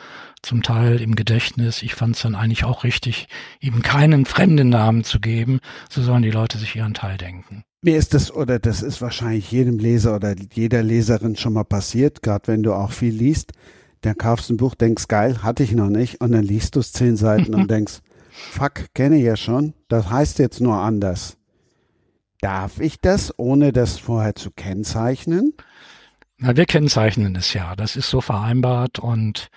[0.41, 1.81] zum Teil im Gedächtnis.
[1.81, 3.27] Ich fand es dann eigentlich auch richtig,
[3.59, 7.63] ihm keinen fremden Namen zu geben, so sollen die Leute sich ihren Teil denken.
[7.85, 12.21] Mir ist das, oder das ist wahrscheinlich jedem Leser oder jeder Leserin schon mal passiert,
[12.21, 13.51] gerade wenn du auch viel liest.
[13.99, 16.93] Dann kaufst ein Buch, denkst, geil, hatte ich noch nicht, und dann liest du es
[16.93, 17.99] zehn Seiten und denkst,
[18.29, 21.35] fuck, kenne ich ja schon, das heißt jetzt nur anders.
[22.39, 25.53] Darf ich das, ohne das vorher zu kennzeichnen?
[26.37, 27.75] Na, wir kennzeichnen es ja.
[27.75, 29.49] Das ist so vereinbart und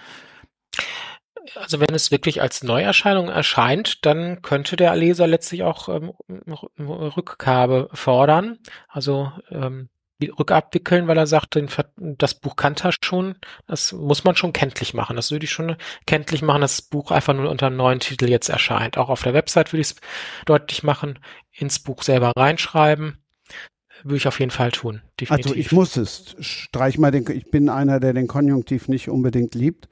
[1.55, 6.13] also wenn es wirklich als Neuerscheinung erscheint, dann könnte der Leser letztlich auch ähm,
[6.79, 8.59] Rückgabe fordern,
[8.89, 9.89] also ähm,
[10.23, 11.59] rückabwickeln, weil er sagt,
[11.97, 13.37] das Buch kannte er schon,
[13.67, 15.17] das muss man schon kenntlich machen.
[15.17, 18.29] Das würde ich schon kenntlich machen, dass das Buch einfach nur unter einem neuen Titel
[18.29, 18.97] jetzt erscheint.
[18.97, 19.97] Auch auf der Website würde ich es
[20.47, 21.19] deutlich machen,
[21.53, 23.19] ins Buch selber reinschreiben.
[24.03, 25.03] Würde ich auf jeden Fall tun.
[25.21, 25.47] Definitiv.
[25.47, 26.37] Also ich muss es.
[26.41, 29.89] Streich mal den, ich bin einer, der den Konjunktiv nicht unbedingt liebt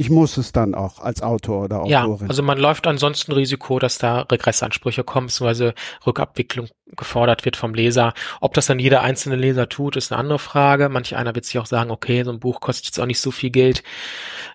[0.00, 2.20] ich muss es dann auch als Autor oder Autorin.
[2.22, 5.74] Ja, also man läuft ansonsten Risiko, dass da Regressansprüche kommen, beziehungsweise
[6.06, 8.14] Rückabwicklung gefordert wird vom Leser.
[8.40, 10.88] Ob das dann jeder einzelne Leser tut, ist eine andere Frage.
[10.88, 13.30] Manch einer wird sich auch sagen, okay, so ein Buch kostet jetzt auch nicht so
[13.30, 13.82] viel Geld,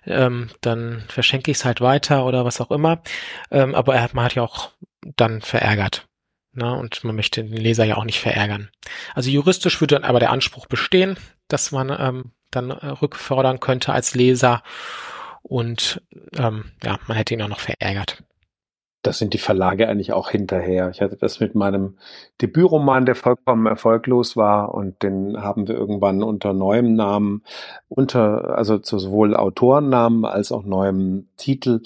[0.04, 3.00] ähm, dann verschenke ich es halt weiter oder was auch immer.
[3.52, 4.72] Ähm, aber er, man hat ja auch
[5.14, 6.08] dann verärgert.
[6.54, 6.74] Ne?
[6.74, 8.70] Und man möchte den Leser ja auch nicht verärgern.
[9.14, 11.16] Also juristisch würde dann aber der Anspruch bestehen,
[11.46, 14.64] dass man ähm, dann äh, rückfordern könnte als Leser
[15.48, 16.02] und
[16.36, 18.22] ähm, ja, man hätte ihn auch noch verärgert.
[19.02, 20.90] Das sind die Verlage eigentlich auch hinterher.
[20.90, 21.96] Ich hatte das mit meinem
[22.42, 27.44] Debütroman, der vollkommen erfolglos war, und den haben wir irgendwann unter neuem Namen,
[27.88, 31.82] unter, also sowohl Autorennamen als auch neuem Titel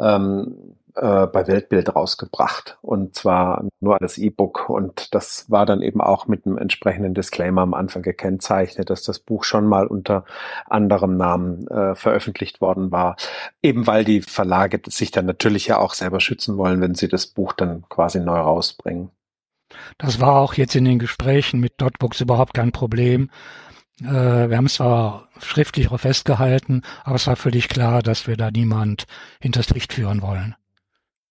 [0.00, 6.00] ähm, äh, bei Weltbild rausgebracht und zwar nur als E-Book und das war dann eben
[6.00, 10.24] auch mit einem entsprechenden Disclaimer am Anfang gekennzeichnet, dass das Buch schon mal unter
[10.66, 13.16] anderem Namen äh, veröffentlicht worden war,
[13.62, 17.26] eben weil die Verlage sich dann natürlich ja auch selber schützen wollen, wenn sie das
[17.26, 19.10] Buch dann quasi neu rausbringen.
[19.98, 23.30] Das war auch jetzt in den Gesprächen mit Dotbooks überhaupt kein Problem.
[24.00, 28.36] Äh, wir haben es zwar schriftlich auch festgehalten, aber es war völlig klar, dass wir
[28.36, 29.06] da niemand
[29.40, 30.54] hinters Licht führen wollen.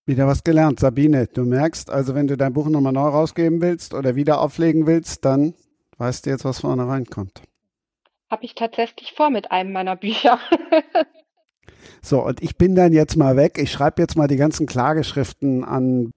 [0.08, 1.26] Wieder was gelernt, Sabine.
[1.26, 5.26] Du merkst, also wenn du dein Buch nochmal neu rausgeben willst oder wieder auflegen willst,
[5.26, 5.56] dann
[5.98, 7.42] weißt du jetzt, was vorne reinkommt.
[8.30, 10.40] Habe ich tatsächlich vor mit einem meiner Bücher.
[12.04, 13.58] so, und ich bin dann jetzt mal weg.
[13.58, 16.12] Ich schreibe jetzt mal die ganzen Klageschriften an.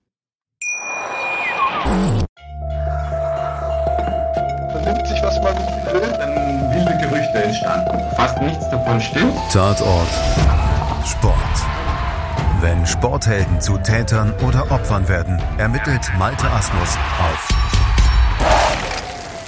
[4.71, 5.57] Vernimmt sich, was man
[5.95, 8.17] will, dann wilde Gerüchte entstanden.
[8.17, 9.33] Fast nichts davon stimmt.
[9.51, 10.09] Tatort.
[11.07, 11.78] Sport.
[12.61, 17.49] Wenn Sporthelden zu Tätern oder Opfern werden, ermittelt Malte Asmus auf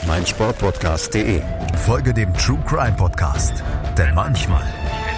[0.07, 1.43] meinsportpodcast.de.
[1.85, 3.63] Folge dem True Crime Podcast,
[3.99, 4.65] denn manchmal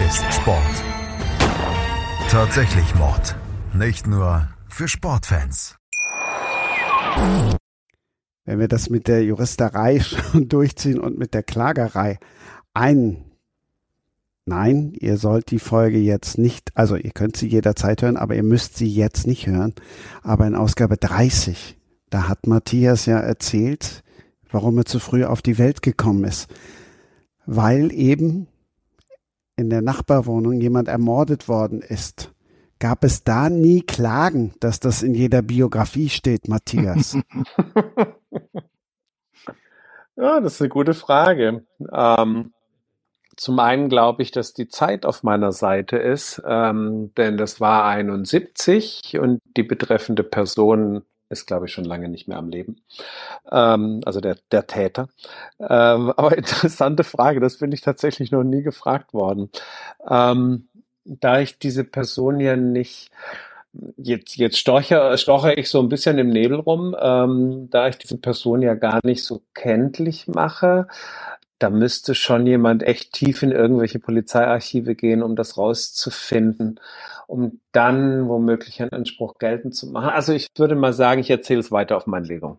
[0.07, 0.83] ist Sport
[2.33, 3.35] tatsächlich Mord.
[3.73, 5.77] Nicht nur für Sportfans.
[8.45, 12.17] Wenn wir das mit der Juristerei schon durchziehen und mit der Klagerei,
[12.73, 13.32] ein
[14.45, 18.43] nein, ihr sollt die Folge jetzt nicht, also ihr könnt sie jederzeit hören, aber ihr
[18.43, 19.73] müsst sie jetzt nicht hören.
[20.21, 21.77] Aber in Ausgabe 30,
[22.09, 24.03] da hat Matthias ja erzählt,
[24.51, 26.53] warum er zu früh auf die Welt gekommen ist.
[27.45, 28.47] Weil eben
[29.55, 32.31] in der Nachbarwohnung jemand ermordet worden ist.
[32.79, 37.13] Gab es da nie Klagen, dass das in jeder Biografie steht, Matthias?
[40.15, 41.65] ja, das ist eine gute Frage.
[41.91, 42.51] Ähm,
[43.35, 47.85] zum einen glaube ich, dass die Zeit auf meiner Seite ist, ähm, denn das war
[47.85, 52.77] 71 und die betreffende Person ist, glaube ich, schon lange nicht mehr am Leben.
[53.51, 55.09] Ähm, also der, der Täter.
[55.59, 59.49] Ähm, aber interessante Frage, das bin ich tatsächlich noch nie gefragt worden.
[60.07, 60.69] Ähm,
[61.05, 63.11] da ich diese Person ja nicht
[63.97, 68.17] jetzt, jetzt stoche, stoche ich so ein bisschen im Nebel rum, ähm, da ich diese
[68.17, 70.87] Person ja gar nicht so kenntlich mache,
[71.63, 76.77] da müsste schon jemand echt tief in irgendwelche Polizeiarchive gehen, um das rauszufinden,
[77.25, 80.09] um dann womöglich einen Anspruch geltend zu machen.
[80.09, 82.57] Also ich würde mal sagen, ich erzähle es weiter auf meine Legung.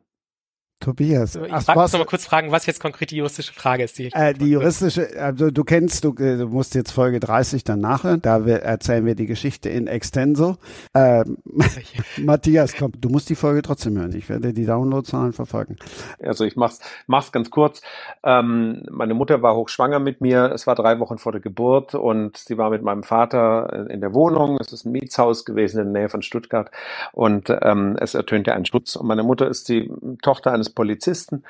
[0.81, 1.37] Tobias.
[1.37, 3.99] Ich frage muss noch mal kurz fragen, was jetzt konkret die juristische Frage ist.
[3.99, 7.81] Die, äh, die juristische, also du kennst, du, äh, du, musst jetzt Folge 30 dann
[7.81, 10.57] nachhören, da wir, erzählen wir die Geschichte in extenso.
[10.95, 11.39] Ähm,
[12.19, 14.15] Matthias, komm, du musst die Folge trotzdem hören.
[14.15, 15.77] Ich werde die Downloadzahlen verfolgen.
[16.23, 17.81] Also ich mach's, mach's ganz kurz.
[18.23, 20.51] Ähm, meine Mutter war hochschwanger mit mir.
[20.53, 24.13] Es war drei Wochen vor der Geburt und sie war mit meinem Vater in der
[24.13, 24.59] Wohnung.
[24.61, 26.71] Es ist ein Mietshaus gewesen in der Nähe von Stuttgart
[27.13, 28.97] und ähm, es ertönte ein Schutz.
[28.97, 29.91] Und meine Mutter ist die
[30.21, 31.45] Tochter eines Polizisten.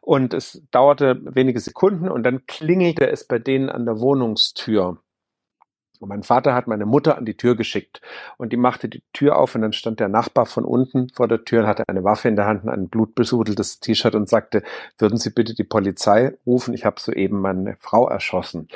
[0.00, 4.98] Und es dauerte wenige Sekunden und dann klingelte es bei denen an der Wohnungstür.
[6.02, 8.00] Und mein Vater hat meine Mutter an die Tür geschickt
[8.36, 11.44] und die machte die Tür auf und dann stand der Nachbar von unten vor der
[11.44, 14.64] Tür und hatte eine Waffe in der Hand und ein blutbesudeltes T-Shirt und sagte,
[14.98, 18.66] würden Sie bitte die Polizei rufen, ich habe soeben meine Frau erschossen.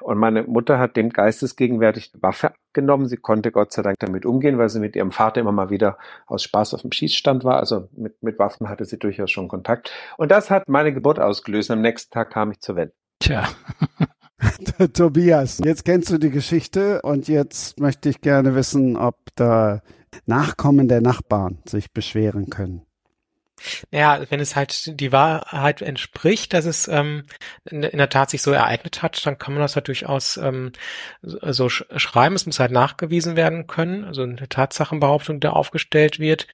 [0.00, 3.08] Und meine Mutter hat dem geistesgegenwärtig die Waffe genommen.
[3.08, 5.98] Sie konnte Gott sei Dank damit umgehen, weil sie mit ihrem Vater immer mal wieder
[6.28, 7.58] aus Spaß auf dem Schießstand war.
[7.58, 9.90] Also mit, mit Waffen hatte sie durchaus schon Kontakt.
[10.16, 11.72] Und das hat meine Geburt ausgelöst.
[11.72, 12.92] Am nächsten Tag kam ich zur Welt.
[13.18, 13.48] Tja.
[14.92, 19.82] Tobias, jetzt kennst du die Geschichte und jetzt möchte ich gerne wissen, ob da
[20.26, 22.82] Nachkommen der Nachbarn sich beschweren können.
[23.90, 27.24] Ja, wenn es halt die Wahrheit entspricht, dass es ähm,
[27.64, 30.72] in, in, der Tat sich so ereignet hat, dann kann man das halt durchaus ähm,
[31.22, 32.34] so sch schreiben.
[32.34, 36.46] Es muss halt nachgewiesen werden können, also eine Tatsachenbehauptung, die aufgestellt wird.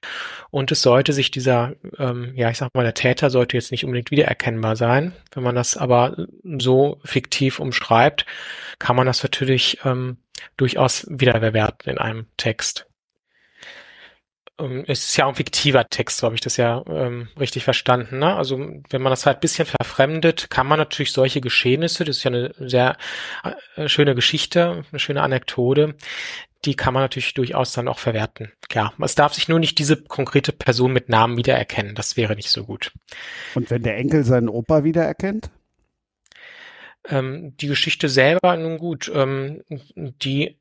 [0.51, 3.85] Und es sollte sich dieser, ähm, ja, ich sag mal, der Täter sollte jetzt nicht
[3.85, 5.13] unbedingt wiedererkennbar sein.
[5.33, 6.27] Wenn man das aber
[6.59, 8.25] so fiktiv umschreibt,
[8.79, 10.17] kann man das natürlich ähm,
[10.57, 12.87] durchaus wiederverwerten in einem Text
[14.57, 18.19] es ist ja auch ein fiktiver Text, so habe ich das ja ähm, richtig verstanden.
[18.19, 18.35] Ne?
[18.35, 18.57] Also
[18.89, 22.31] wenn man das halt ein bisschen verfremdet, kann man natürlich solche Geschehnisse, das ist ja
[22.31, 22.97] eine sehr
[23.75, 25.95] äh, schöne Geschichte, eine schöne Anekdote,
[26.63, 28.51] die kann man natürlich durchaus dann auch verwerten.
[28.69, 31.93] Klar, es darf sich nur nicht diese konkrete Person mit Namen wiedererkennen.
[31.93, 32.91] Das wäre nicht so gut.
[33.55, 35.51] Und wenn der Enkel seinen Opa wiedererkennt?
[37.07, 39.61] Ähm, die Geschichte selber, nun gut, ähm,
[39.95, 40.57] die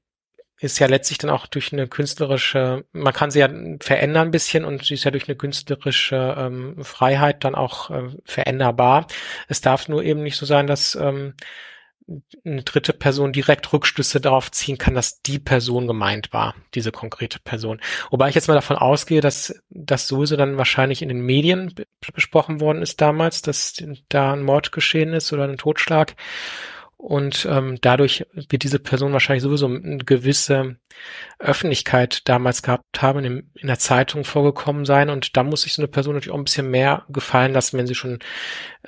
[0.64, 3.48] ist ja letztlich dann auch durch eine künstlerische, man kann sie ja
[3.80, 8.08] verändern ein bisschen und sie ist ja durch eine künstlerische ähm, Freiheit dann auch äh,
[8.24, 9.06] veränderbar.
[9.48, 11.34] Es darf nur eben nicht so sein, dass ähm,
[12.44, 17.40] eine dritte Person direkt Rückschlüsse darauf ziehen kann, dass die Person gemeint war, diese konkrete
[17.40, 17.80] Person.
[18.10, 21.74] Wobei ich jetzt mal davon ausgehe, dass das sowieso dann wahrscheinlich in den Medien
[22.12, 26.14] besprochen worden ist damals, dass da ein Mord geschehen ist oder ein Totschlag
[26.96, 30.76] und ähm, dadurch wird diese Person wahrscheinlich sowieso eine gewisse
[31.38, 35.82] Öffentlichkeit damals gehabt haben, in, in der Zeitung vorgekommen sein und da muss sich so
[35.82, 38.20] eine Person natürlich auch ein bisschen mehr gefallen lassen, wenn sie schon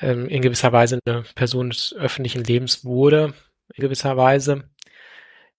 [0.00, 3.34] ähm, in gewisser Weise eine Person des öffentlichen Lebens wurde,
[3.74, 4.64] in gewisser Weise.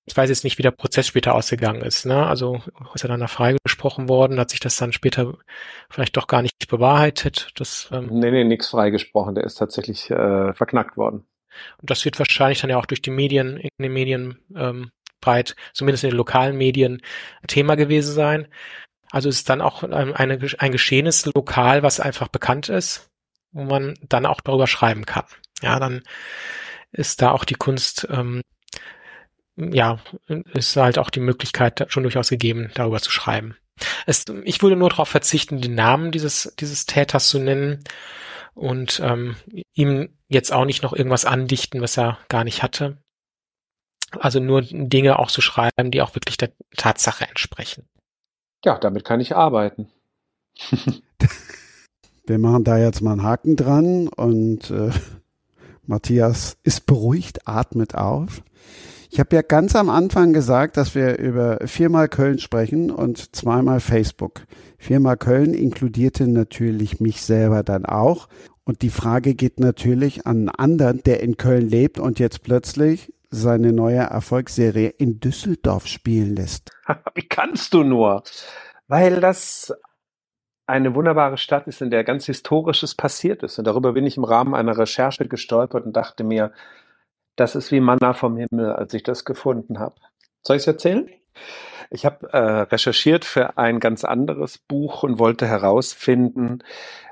[0.05, 2.05] Ich weiß jetzt nicht, wie der Prozess später ausgegangen ist.
[2.05, 2.25] Ne?
[2.25, 2.61] Also
[2.93, 5.33] ist er dann da freigesprochen worden, hat sich das dann später
[5.89, 7.49] vielleicht doch gar nicht bewahrheitet.
[7.55, 9.35] Das, ähm, nee, nee, nichts freigesprochen.
[9.35, 11.27] Der ist tatsächlich äh, verknackt worden.
[11.79, 15.55] Und das wird wahrscheinlich dann ja auch durch die Medien, in den Medien ähm, breit,
[15.73, 17.01] zumindest in den lokalen Medien,
[17.47, 18.47] Thema gewesen sein.
[19.11, 23.09] Also ist dann auch eine, ein geschehenes Lokal, was einfach bekannt ist,
[23.51, 25.25] wo man dann auch darüber schreiben kann.
[25.61, 26.03] Ja, dann
[26.91, 28.41] ist da auch die Kunst, ähm,
[29.55, 29.99] ja,
[30.53, 33.55] ist halt auch die Möglichkeit schon durchaus gegeben, darüber zu schreiben.
[34.05, 37.83] Es, ich würde nur darauf verzichten, den Namen dieses, dieses Täters zu nennen
[38.57, 39.35] und ähm,
[39.73, 42.97] ihm jetzt auch nicht noch irgendwas andichten, was er gar nicht hatte.
[44.19, 47.87] Also nur Dinge auch zu schreiben, die auch wirklich der Tatsache entsprechen.
[48.65, 49.89] Ja, damit kann ich arbeiten.
[52.25, 54.91] Wir machen da jetzt mal einen Haken dran und äh,
[55.85, 58.41] Matthias ist beruhigt, atmet auf.
[59.09, 63.79] Ich habe ja ganz am Anfang gesagt, dass wir über viermal Köln sprechen und zweimal
[63.79, 64.43] Facebook.
[64.77, 68.27] Viermal Köln inkludierte natürlich mich selber dann auch.
[68.63, 73.13] Und die Frage geht natürlich an einen anderen, der in Köln lebt und jetzt plötzlich
[73.29, 76.71] seine neue Erfolgsserie in Düsseldorf spielen lässt.
[77.15, 78.23] Wie kannst du nur?
[78.87, 79.73] Weil das
[80.65, 83.57] eine wunderbare Stadt ist, in der ganz Historisches passiert ist.
[83.57, 86.51] Und darüber bin ich im Rahmen einer Recherche gestolpert und dachte mir,
[87.37, 89.95] das ist wie Manna vom Himmel, als ich das gefunden habe.
[90.41, 91.09] Soll ich es erzählen?
[91.89, 96.59] Ich habe äh, recherchiert für ein ganz anderes Buch und wollte herausfinden,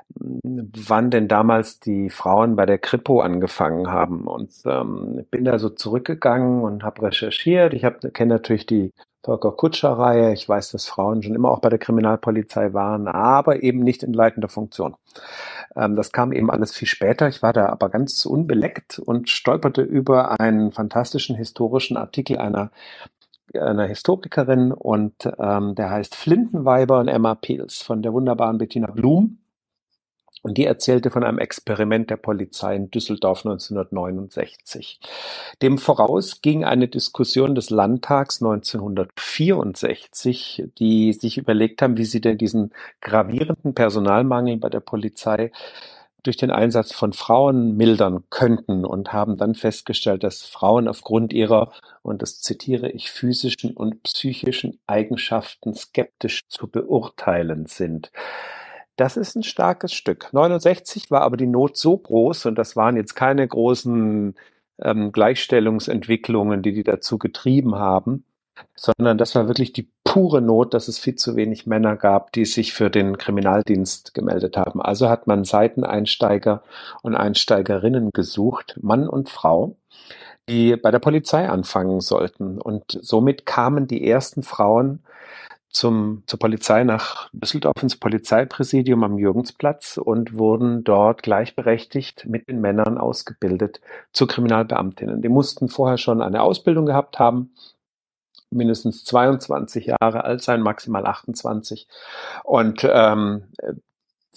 [0.08, 4.26] wann denn damals die Frauen bei der Kripo angefangen haben.
[4.26, 7.72] Und ähm, bin da so zurückgegangen und habe recherchiert.
[7.72, 8.92] Ich kenne natürlich die
[9.26, 10.32] Volker Kutscher-Reihe.
[10.32, 14.12] Ich weiß, dass Frauen schon immer auch bei der Kriminalpolizei waren, aber eben nicht in
[14.12, 14.94] leitender Funktion.
[15.74, 17.28] Ähm, das kam eben alles viel später.
[17.28, 22.70] Ich war da aber ganz unbeleckt und stolperte über einen fantastischen historischen Artikel einer
[23.54, 29.38] einer Historikerin und ähm, der heißt Flintenweiber und Emma Peels von der wunderbaren Bettina Blum.
[30.46, 35.00] Und die erzählte von einem Experiment der Polizei in Düsseldorf 1969.
[35.60, 42.38] Dem voraus ging eine Diskussion des Landtags 1964, die sich überlegt haben, wie sie denn
[42.38, 45.50] diesen gravierenden Personalmangel bei der Polizei
[46.22, 51.72] durch den Einsatz von Frauen mildern könnten und haben dann festgestellt, dass Frauen aufgrund ihrer,
[52.02, 58.12] und das zitiere ich, physischen und psychischen Eigenschaften skeptisch zu beurteilen sind.
[58.96, 60.32] Das ist ein starkes Stück.
[60.32, 64.34] 69 war aber die Not so groß und das waren jetzt keine großen
[64.82, 68.24] ähm, Gleichstellungsentwicklungen, die die dazu getrieben haben,
[68.74, 72.46] sondern das war wirklich die pure Not, dass es viel zu wenig Männer gab, die
[72.46, 74.80] sich für den Kriminaldienst gemeldet haben.
[74.80, 76.62] Also hat man Seiteneinsteiger
[77.02, 79.76] und Einsteigerinnen gesucht, Mann und Frau,
[80.48, 82.58] die bei der Polizei anfangen sollten.
[82.60, 85.00] Und somit kamen die ersten Frauen
[85.70, 92.60] zum, zur Polizei nach Düsseldorf ins Polizeipräsidium am Jürgensplatz und wurden dort gleichberechtigt mit den
[92.60, 93.80] Männern ausgebildet
[94.12, 95.20] zu Kriminalbeamtinnen.
[95.20, 97.52] Die mussten vorher schon eine Ausbildung gehabt haben,
[98.50, 101.88] mindestens 22 Jahre alt sein, maximal 28.
[102.44, 103.44] Und ähm,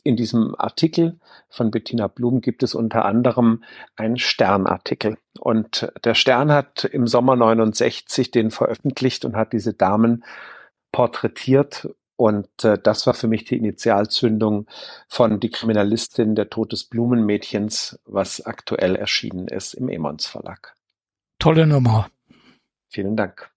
[0.03, 1.19] in diesem Artikel
[1.49, 3.63] von Bettina Blum gibt es unter anderem
[3.95, 5.17] einen Sternartikel.
[5.39, 10.23] Und der Stern hat im Sommer 69 den veröffentlicht und hat diese Damen
[10.91, 11.89] porträtiert.
[12.15, 14.67] Und äh, das war für mich die Initialzündung
[15.07, 20.75] von Die Kriminalistin, der Tod des Blumenmädchens, was aktuell erschienen ist im Emons Verlag.
[21.39, 22.09] Tolle Nummer.
[22.89, 23.49] Vielen Dank.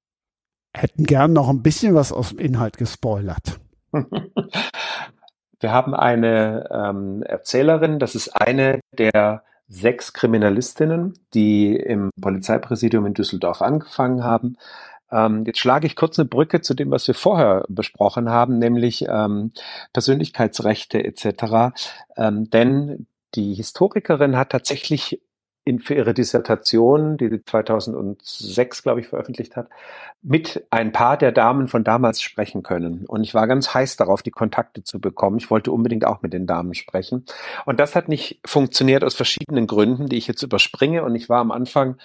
[0.75, 3.59] Hätten gern noch ein bisschen was aus dem Inhalt gespoilert.
[5.61, 13.15] Wir haben eine ähm, Erzählerin, das ist eine der sechs Kriminalistinnen, die im Polizeipräsidium in
[13.15, 14.57] Düsseldorf angefangen haben.
[15.13, 19.07] Ähm, jetzt schlage ich kurz eine Brücke zu dem, was wir vorher besprochen haben, nämlich
[19.09, 19.53] ähm,
[19.93, 21.75] Persönlichkeitsrechte etc.
[22.17, 25.21] Ähm, denn die Historikerin hat tatsächlich
[25.65, 29.69] in, für ihre Dissertation, die sie 2006, glaube ich, veröffentlicht hat,
[30.21, 33.07] mit ein paar der Damen von damals sprechen können.
[33.07, 35.37] Und ich war ganz heiß darauf, die Kontakte zu bekommen.
[35.37, 37.27] Ich wollte unbedingt auch mit den Damen sprechen.
[37.65, 41.05] Und das hat nicht funktioniert aus verschiedenen Gründen, die ich jetzt überspringe.
[41.05, 41.97] Und ich war am Anfang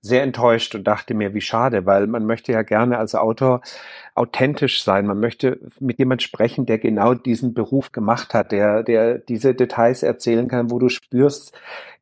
[0.00, 3.60] sehr enttäuscht und dachte mir, wie schade, weil man möchte ja gerne als Autor
[4.14, 5.06] authentisch sein.
[5.06, 10.02] Man möchte mit jemand sprechen, der genau diesen Beruf gemacht hat, der, der diese Details
[10.02, 11.52] erzählen kann, wo du spürst,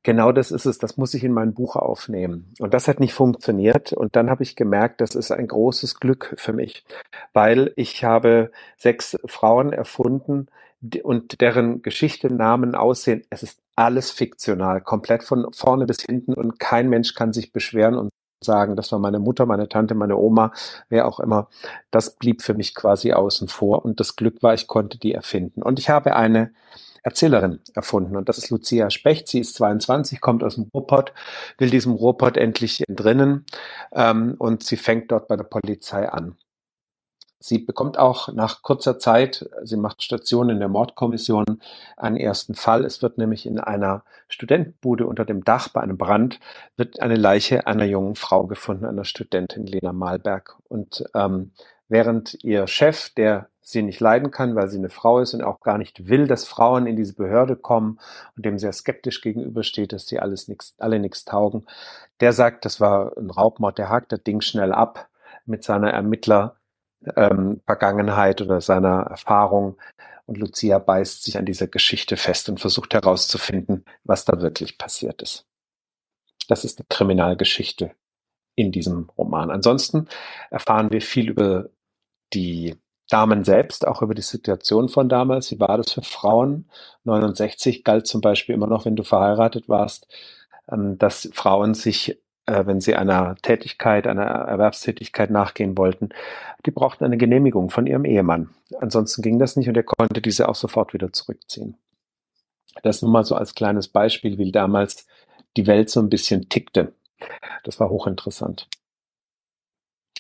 [0.03, 2.53] genau das ist es, das muss ich in mein Buch aufnehmen.
[2.59, 3.93] Und das hat nicht funktioniert.
[3.93, 6.85] Und dann habe ich gemerkt, das ist ein großes Glück für mich,
[7.33, 10.49] weil ich habe sechs Frauen erfunden,
[11.03, 16.59] und deren Geschichte, Namen, Aussehen, es ist alles fiktional, komplett von vorne bis hinten und
[16.59, 18.11] kein Mensch kann sich beschweren und
[18.43, 20.53] sagen, das war meine Mutter, meine Tante, meine Oma,
[20.89, 21.49] wer auch immer.
[21.91, 25.63] Das blieb für mich quasi außen vor und das Glück war, ich konnte die erfinden.
[25.63, 26.53] Und ich habe eine
[27.03, 29.29] Erzählerin erfunden und das ist Lucia Specht.
[29.29, 31.13] Sie ist 22, kommt aus dem Ruhrpott,
[31.59, 33.45] will diesem Ruhrpott endlich entrinnen
[33.93, 36.37] ähm, und sie fängt dort bei der Polizei an.
[37.47, 41.61] Sie bekommt auch nach kurzer Zeit, sie macht Station in der Mordkommission,
[41.97, 42.85] einen ersten Fall.
[42.85, 46.41] Es wird nämlich in einer Studentenbude unter dem Dach bei einem Brand
[46.77, 50.57] wird eine Leiche einer jungen Frau gefunden, einer Studentin Lena Malberg.
[50.67, 51.53] Und ähm,
[51.89, 55.61] während ihr Chef, der sie nicht leiden kann, weil sie eine Frau ist und auch
[55.61, 58.01] gar nicht will, dass Frauen in diese Behörde kommen
[58.37, 61.65] und dem sehr skeptisch gegenübersteht, dass sie alles nix, alle nichts taugen,
[62.19, 65.09] der sagt, das war ein Raubmord, der hakt das Ding schnell ab
[65.45, 66.57] mit seiner Ermittler
[67.17, 69.79] ähm, Vergangenheit oder seiner Erfahrung.
[70.27, 75.23] Und Lucia beißt sich an dieser Geschichte fest und versucht herauszufinden, was da wirklich passiert
[75.23, 75.47] ist.
[76.49, 77.93] Das ist eine Kriminalgeschichte
[78.57, 79.51] in diesem Roman.
[79.51, 80.09] Ansonsten
[80.51, 81.69] erfahren wir viel über
[82.33, 82.77] die
[83.09, 85.51] Damen selbst, auch über die Situation von damals.
[85.53, 86.69] Wie war das für Frauen?
[87.05, 90.09] 69 galt zum Beispiel immer noch, wenn du verheiratet warst,
[90.71, 96.11] ähm, dass Frauen sich, äh, wenn sie einer Tätigkeit, einer Erwerbstätigkeit nachgehen wollten,
[96.65, 98.51] die brauchten eine Genehmigung von ihrem Ehemann.
[98.81, 101.77] Ansonsten ging das nicht und er konnte diese auch sofort wieder zurückziehen.
[102.83, 105.07] Das nur mal so als kleines Beispiel, wie damals
[105.57, 106.93] die Welt so ein bisschen tickte.
[107.65, 108.69] Das war hochinteressant.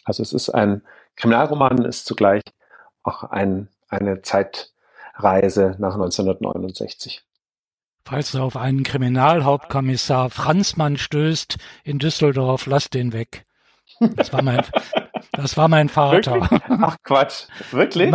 [0.04, 0.82] Also es ist ein
[1.16, 2.42] Kriminalroman, ist zugleich
[3.02, 7.25] auch ein, eine Zeitreise nach 1969.
[8.08, 13.46] Falls du auf einen Kriminalhauptkommissar Franzmann stößt in Düsseldorf, lass den weg.
[14.14, 14.62] Das war mein,
[15.32, 16.40] das war mein Vater.
[16.40, 16.60] Wirklich?
[16.68, 18.12] Ach Quatsch, wirklich?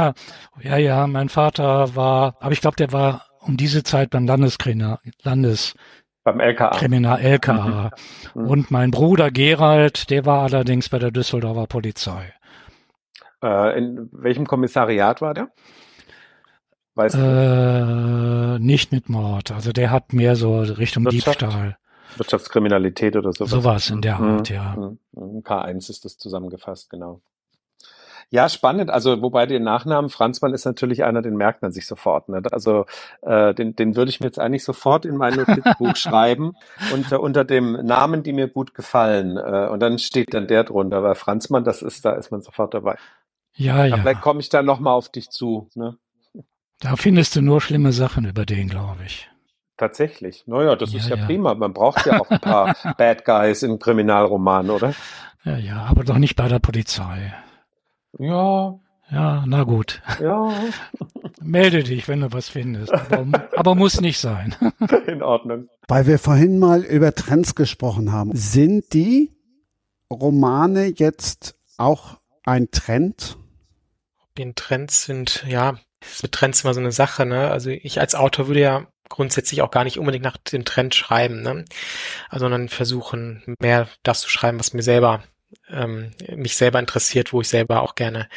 [0.61, 4.99] Ja, ja, mein Vater war, aber ich glaube, der war um diese Zeit beim Landeskriminal,
[5.23, 5.75] Landes,
[6.23, 6.69] beim LKA.
[6.69, 7.91] Kriminal LKA.
[8.33, 8.47] Mhm.
[8.47, 12.33] Und mein Bruder Gerald, der war allerdings bei der Düsseldorfer Polizei.
[13.43, 15.49] Äh, in welchem Kommissariat war der?
[16.95, 17.19] Weißt du?
[17.19, 19.51] Äh, nicht mit Mord.
[19.51, 21.41] Also der hat mehr so Richtung Wirtschaft?
[21.41, 21.77] Diebstahl.
[22.17, 23.51] Wirtschaftskriminalität oder sowas.
[23.51, 24.55] Sowas in der Art, mhm.
[24.55, 24.75] ja.
[24.75, 25.39] Mhm.
[25.39, 27.21] K1 ist das zusammengefasst, genau.
[28.33, 28.89] Ja, spannend.
[28.89, 32.29] Also wobei der Nachnamen Franzmann ist natürlich einer, den merkt man sich sofort.
[32.29, 32.41] Ne?
[32.51, 32.85] Also
[33.21, 36.53] äh, den, den würde ich mir jetzt eigentlich sofort in mein Notizbuch schreiben
[36.93, 39.35] unter unter dem Namen, die mir gut gefallen.
[39.35, 41.03] Äh, und dann steht dann der drunter.
[41.03, 42.97] Weil Franzmann, das ist, da ist man sofort dabei.
[43.53, 43.97] Ja, ja.
[43.97, 45.69] Vielleicht komme ich dann nochmal auf dich zu.
[45.75, 45.97] Ne?
[46.81, 49.29] Da findest du nur schlimme Sachen über den, glaube ich.
[49.77, 50.43] Tatsächlich.
[50.47, 51.53] Naja, das ja, ist ja, ja, prima.
[51.53, 54.93] Man braucht ja auch ein paar Bad Guys in Kriminalromanen, oder?
[55.43, 57.33] Ja, ja, aber doch nicht bei der Polizei.
[58.17, 58.79] Ja.
[59.11, 60.01] Ja, na gut.
[60.19, 60.51] Ja.
[61.41, 62.93] Melde dich, wenn du was findest.
[62.93, 64.55] Aber, aber muss nicht sein.
[65.07, 65.67] In Ordnung.
[65.87, 68.31] Weil wir vorhin mal über Trends gesprochen haben.
[68.33, 69.31] Sind die
[70.09, 73.37] Romane jetzt auch ein Trend?
[74.37, 75.75] Den Trends sind, ja,
[76.21, 77.49] mit Trends immer so eine Sache, ne?
[77.49, 81.41] Also ich als Autor würde ja grundsätzlich auch gar nicht unbedingt nach dem Trend schreiben,
[81.41, 81.65] ne?
[82.29, 85.23] Also, sondern versuchen, mehr das zu schreiben, was mir selber
[85.69, 88.27] ähm, mich selber interessiert, wo ich selber auch gerne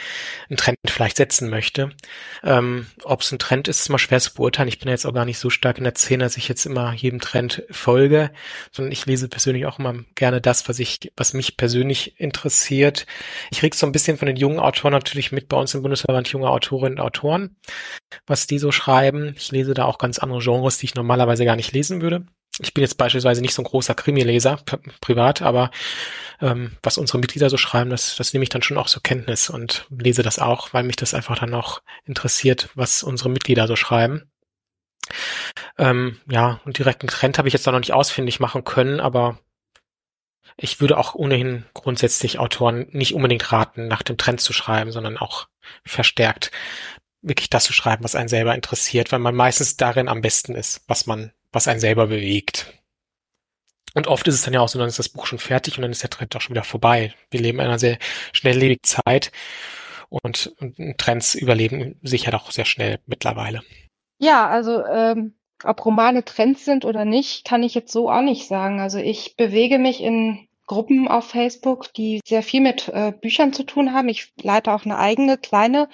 [0.49, 1.91] einen Trend vielleicht setzen möchte.
[2.43, 4.69] Ähm, Ob es ein Trend ist, ist immer schwer zu beurteilen.
[4.69, 6.93] Ich bin jetzt auch gar nicht so stark in der Szene, dass ich jetzt immer
[6.93, 8.31] jedem Trend folge,
[8.73, 13.07] sondern ich lese persönlich auch immer gerne das, was ich, was mich persönlich interessiert.
[13.51, 16.29] Ich krieg so ein bisschen von den jungen Autoren natürlich mit bei uns im Bundesverband
[16.29, 17.57] junge Autorinnen und Autoren,
[18.27, 19.35] was die so schreiben.
[19.37, 22.27] Ich lese da auch ganz andere Genres, die ich normalerweise gar nicht lesen würde.
[22.61, 24.61] Ich bin jetzt beispielsweise nicht so ein großer Krimi-Leser
[25.01, 25.71] privat, aber
[26.41, 29.51] ähm, was unsere Mitglieder so schreiben, das, das nehme ich dann schon auch zur Kenntnis
[29.51, 33.75] und lese das auch, weil mich das einfach dann auch interessiert, was unsere Mitglieder so
[33.75, 34.31] schreiben.
[35.79, 39.39] Ähm, ja, und direkten Trend habe ich jetzt noch nicht ausfindig machen können, aber
[40.57, 45.19] ich würde auch ohnehin grundsätzlich Autoren nicht unbedingt raten, nach dem Trend zu schreiben, sondern
[45.19, 45.49] auch
[45.85, 46.53] verstärkt
[47.23, 50.83] wirklich das zu schreiben, was einen selber interessiert, weil man meistens darin am besten ist,
[50.87, 52.73] was man, was einen selber bewegt.
[53.95, 55.83] Und oft ist es dann ja auch so, dann ist das Buch schon fertig und
[55.83, 57.15] dann ist der Trend auch schon wieder vorbei.
[57.31, 57.99] Wir leben in einer sehr
[58.33, 59.31] schnelllebigen Zeit
[60.09, 60.55] und,
[60.99, 63.63] Trends überleben sich ja doch sehr schnell mittlerweile.
[64.19, 68.47] Ja, also ähm, ob Romane Trends sind oder nicht, kann ich jetzt so auch nicht
[68.47, 68.81] sagen.
[68.81, 73.65] Also ich bewege mich in Gruppen auf Facebook, die sehr viel mit äh, Büchern zu
[73.65, 74.09] tun haben.
[74.09, 75.89] Ich leite auch eine eigene kleine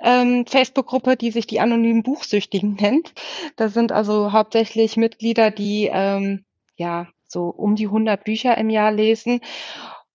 [0.00, 3.12] ähm, Facebook-Gruppe, die sich die anonymen Buchsüchtigen nennt.
[3.56, 6.44] Da sind also hauptsächlich Mitglieder, die ähm,
[6.76, 9.40] ja so um die 100 Bücher im Jahr lesen.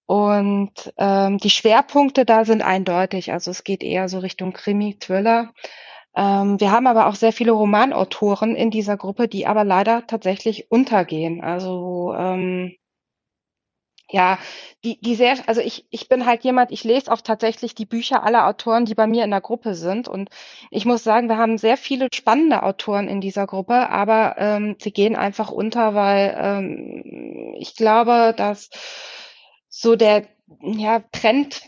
[0.05, 3.31] Und ähm, die Schwerpunkte da sind eindeutig.
[3.31, 5.53] Also es geht eher so Richtung Krimi, Thriller.
[6.15, 10.69] Ähm, wir haben aber auch sehr viele Romanautoren in dieser Gruppe, die aber leider tatsächlich
[10.69, 11.41] untergehen.
[11.41, 12.75] Also ähm,
[14.13, 14.37] ja,
[14.83, 18.23] die, die sehr, also ich, ich bin halt jemand, ich lese auch tatsächlich die Bücher
[18.23, 20.07] aller Autoren, die bei mir in der Gruppe sind.
[20.07, 20.29] Und
[20.69, 24.91] ich muss sagen, wir haben sehr viele spannende Autoren in dieser Gruppe, aber ähm, sie
[24.91, 28.69] gehen einfach unter, weil ähm, ich glaube, dass
[29.67, 30.27] so der
[30.61, 31.63] ja, Trend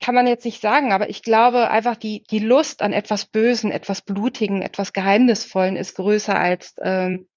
[0.00, 3.70] kann man jetzt nicht sagen, aber ich glaube einfach die, die Lust an etwas Bösen,
[3.70, 7.28] etwas Blutigen, etwas Geheimnisvollen ist größer als ähm,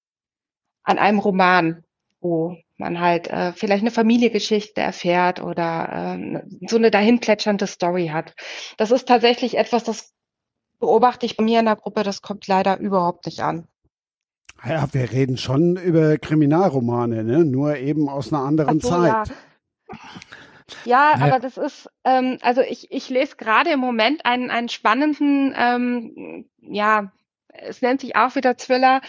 [0.82, 1.84] an einem Roman,
[2.20, 8.34] wo man halt äh, vielleicht eine Familiengeschichte erfährt oder äh, so eine dahinplätschernde Story hat.
[8.76, 10.12] Das ist tatsächlich etwas, das
[10.80, 13.66] beobachte ich bei mir in der Gruppe, das kommt leider überhaupt nicht an.
[14.64, 17.44] Ja, wir reden schon über Kriminalromane, ne?
[17.44, 19.28] nur eben aus einer anderen so, Zeit.
[19.28, 19.98] Ja.
[20.84, 25.54] Ja, aber das ist, ähm, also ich, ich lese gerade im Moment einen, einen spannenden,
[25.56, 27.12] ähm, ja,
[27.60, 29.00] es nennt sich auch wieder Thriller,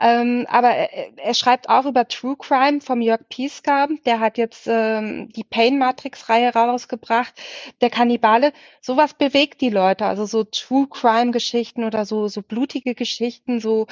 [0.00, 3.88] ähm, aber er, er, schreibt auch über True Crime vom Jörg Pieska.
[4.04, 7.34] Der hat jetzt ähm, die Pain Matrix Reihe rausgebracht.
[7.80, 8.52] Der Kannibale.
[8.80, 10.06] Sowas bewegt die Leute.
[10.06, 13.86] Also so True Crime Geschichten oder so so blutige Geschichten, so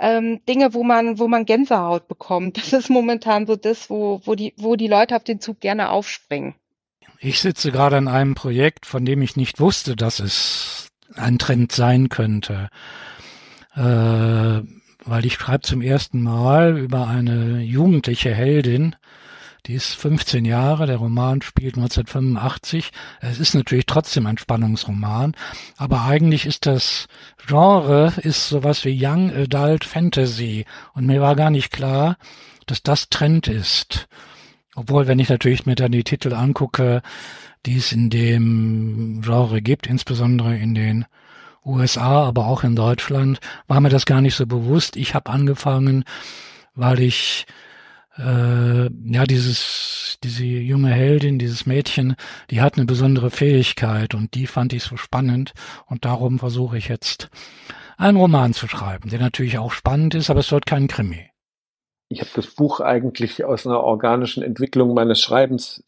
[0.00, 2.58] ähm, Dinge, wo man wo man Gänsehaut bekommt.
[2.58, 5.90] Das ist momentan so das, wo wo die wo die Leute auf den Zug gerne
[5.90, 6.54] aufspringen.
[7.20, 11.72] Ich sitze gerade an einem Projekt, von dem ich nicht wusste, dass es ein Trend
[11.72, 12.68] sein könnte
[13.74, 14.62] äh,
[15.06, 18.96] weil ich schreibe zum ersten Mal über eine jugendliche Heldin,
[19.66, 22.90] die ist 15 Jahre, der Roman spielt 1985.
[23.20, 25.34] Es ist natürlich trotzdem ein Spannungsroman,
[25.78, 27.06] aber eigentlich ist das
[27.46, 32.18] Genre ist sowas wie Young Adult Fantasy und mir war gar nicht klar,
[32.66, 34.06] dass das Trend ist.
[34.74, 37.00] Obwohl, wenn ich natürlich mir dann die Titel angucke,
[37.64, 41.06] die es in dem Genre gibt, insbesondere in den
[41.64, 44.96] USA, aber auch in Deutschland, war mir das gar nicht so bewusst.
[44.96, 46.04] Ich habe angefangen,
[46.74, 47.46] weil ich
[48.18, 52.16] äh, ja dieses diese junge Heldin, dieses Mädchen,
[52.50, 55.52] die hat eine besondere Fähigkeit und die fand ich so spannend
[55.86, 57.28] und darum versuche ich jetzt
[57.96, 61.28] einen Roman zu schreiben, der natürlich auch spannend ist, aber es wird kein Krimi.
[62.08, 65.82] Ich habe das Buch eigentlich aus einer organischen Entwicklung meines Schreibens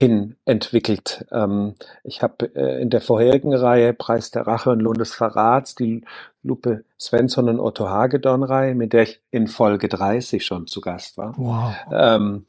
[0.00, 1.26] hin entwickelt.
[1.30, 5.74] Ähm, ich habe äh, in der vorherigen Reihe Preis der Rache und Lohn des Verrats
[5.74, 6.04] die
[6.42, 11.18] Lupe Svensson und Otto Hagedorn Reihe, mit der ich in Folge 30 schon zu Gast
[11.18, 11.34] war.
[11.36, 11.74] Wow.
[11.92, 12.46] Ähm,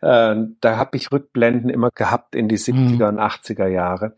[0.00, 3.18] äh, da habe ich Rückblenden immer gehabt in die 70er mhm.
[3.18, 4.14] und 80er Jahre.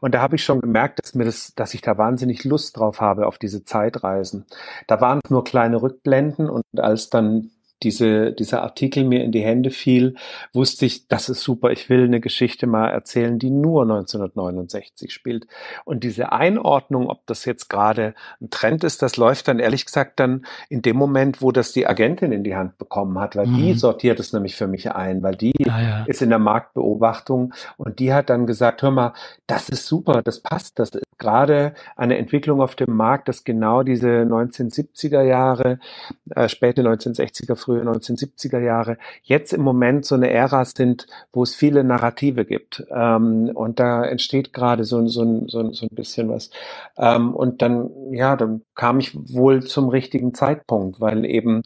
[0.00, 3.00] Und da habe ich schon gemerkt, dass mir das, dass ich da wahnsinnig Lust drauf
[3.00, 4.44] habe auf diese Zeitreisen.
[4.86, 7.50] Da waren nur kleine Rückblenden und als dann
[7.82, 10.14] diese, dieser Artikel mir in die Hände fiel,
[10.52, 15.46] wusste ich, das ist super, ich will eine Geschichte mal erzählen, die nur 1969 spielt.
[15.84, 20.20] Und diese Einordnung, ob das jetzt gerade ein Trend ist, das läuft dann ehrlich gesagt
[20.20, 23.56] dann in dem Moment, wo das die Agentin in die Hand bekommen hat, weil mhm.
[23.56, 26.04] die sortiert es nämlich für mich ein, weil die ah, ja.
[26.06, 29.12] ist in der Marktbeobachtung und die hat dann gesagt, hör mal,
[29.46, 33.82] das ist super, das passt, das ist gerade eine Entwicklung auf dem Markt, dass genau
[33.82, 35.78] diese 1970er Jahre,
[36.34, 41.54] äh, späte 1960er, frühe 1970er Jahre, jetzt im Moment so eine Ära sind, wo es
[41.54, 42.84] viele Narrative gibt.
[42.90, 46.50] Ähm, und da entsteht gerade so, so, so, so ein bisschen was.
[46.96, 51.62] Ähm, und dann, ja, dann kam ich wohl zum richtigen Zeitpunkt, weil eben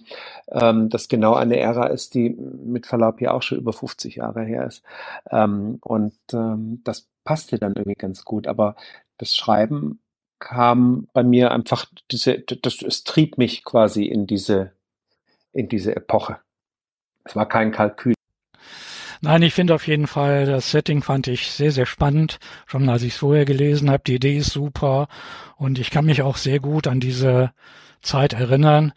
[0.51, 4.43] ähm, das genau eine Ära ist, die mit Verlaub hier auch schon über 50 Jahre
[4.43, 4.82] her ist.
[5.31, 8.47] Ähm, und ähm, das passte dann irgendwie ganz gut.
[8.47, 8.74] Aber
[9.18, 10.01] das Schreiben
[10.39, 14.72] kam bei mir einfach diese, das, es trieb mich quasi in diese,
[15.52, 16.39] in diese Epoche.
[17.24, 18.14] Es war kein Kalkül.
[19.22, 23.02] Nein, ich finde auf jeden Fall, das Setting fand ich sehr, sehr spannend, schon als
[23.02, 24.02] ich es vorher gelesen habe.
[24.06, 25.09] Die Idee ist super
[25.56, 27.52] und ich kann mich auch sehr gut an diese
[28.01, 28.93] Zeit erinnern.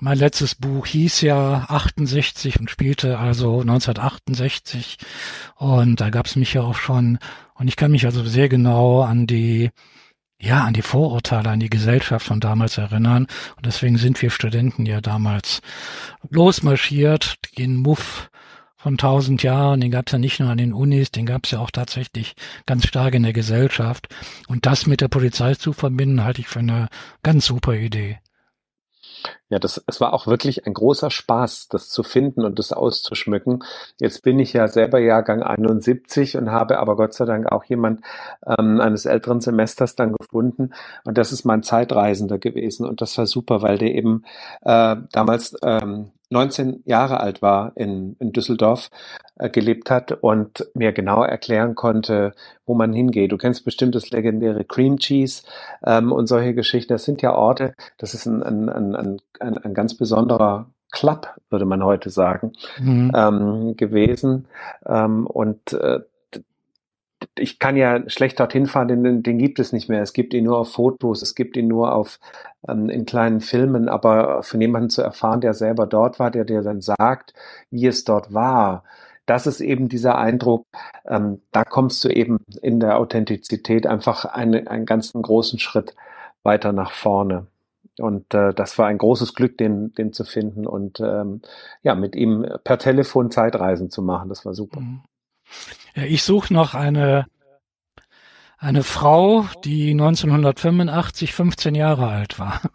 [0.00, 4.98] Mein letztes Buch hieß ja 68 und spielte also 1968
[5.54, 7.18] und da gab es mich ja auch schon
[7.54, 9.70] und ich kann mich also sehr genau an die
[10.40, 13.26] ja, an die Vorurteile, an die Gesellschaft von damals erinnern.
[13.56, 15.62] Und deswegen sind wir Studenten ja damals
[16.28, 18.30] losmarschiert, den Muff
[18.76, 21.52] von tausend Jahren, den gab es ja nicht nur an den Unis, den gab es
[21.52, 22.34] ja auch tatsächlich
[22.66, 24.08] ganz stark in der Gesellschaft.
[24.46, 26.88] Und das mit der Polizei zu verbinden, halte ich für eine
[27.22, 28.18] ganz super Idee.
[29.48, 33.62] Ja, das, es war auch wirklich ein großer Spaß, das zu finden und das auszuschmücken.
[34.00, 38.00] Jetzt bin ich ja selber Jahrgang 71 und habe aber Gott sei Dank auch jemand
[38.46, 40.70] ähm, eines älteren Semesters dann gefunden.
[41.04, 42.86] Und das ist mein Zeitreisender gewesen.
[42.86, 44.24] Und das war super, weil der eben
[44.62, 48.90] äh, damals ähm, 19 Jahre alt war in, in Düsseldorf,
[49.36, 52.34] äh, gelebt hat und mir genau erklären konnte,
[52.66, 53.32] wo man hingeht.
[53.32, 55.42] Du kennst bestimmt das legendäre Cream Cheese
[55.84, 56.92] ähm, und solche Geschichten.
[56.92, 61.64] Das sind ja Orte, das ist ein, ein, ein, ein, ein ganz besonderer Club, würde
[61.64, 63.10] man heute sagen, mhm.
[63.14, 64.46] ähm, gewesen.
[64.86, 66.00] Ähm, und äh,
[67.36, 70.02] ich kann ja schlecht dorthin fahren, den, den gibt es nicht mehr.
[70.02, 72.20] Es gibt ihn nur auf Fotos, es gibt ihn nur auf
[72.68, 76.62] ähm, in kleinen Filmen, aber von jemandem zu erfahren, der selber dort war, der dir
[76.62, 77.34] dann sagt,
[77.70, 78.84] wie es dort war,
[79.26, 80.66] das ist eben dieser Eindruck,
[81.06, 85.94] ähm, da kommst du eben in der Authentizität einfach eine, einen ganzen großen Schritt
[86.42, 87.46] weiter nach vorne.
[87.98, 91.42] Und äh, das war ein großes Glück, den, den zu finden und ähm,
[91.82, 94.28] ja, mit ihm per Telefon Zeitreisen zu machen.
[94.28, 94.80] Das war super.
[94.80, 95.02] Mhm.
[95.94, 97.26] Ja, ich suche noch eine,
[98.58, 102.60] eine Frau, die 1985 15 Jahre alt war.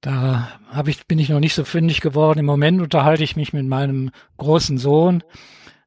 [0.00, 2.40] Da hab ich, bin ich noch nicht so fündig geworden.
[2.40, 5.22] Im Moment unterhalte ich mich mit meinem großen Sohn.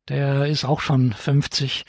[0.10, 1.86] Der ist auch schon 50.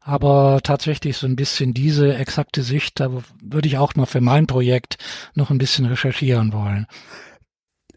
[0.00, 4.48] Aber tatsächlich so ein bisschen diese exakte Sicht, da würde ich auch mal für mein
[4.48, 4.98] Projekt
[5.34, 6.88] noch ein bisschen recherchieren wollen.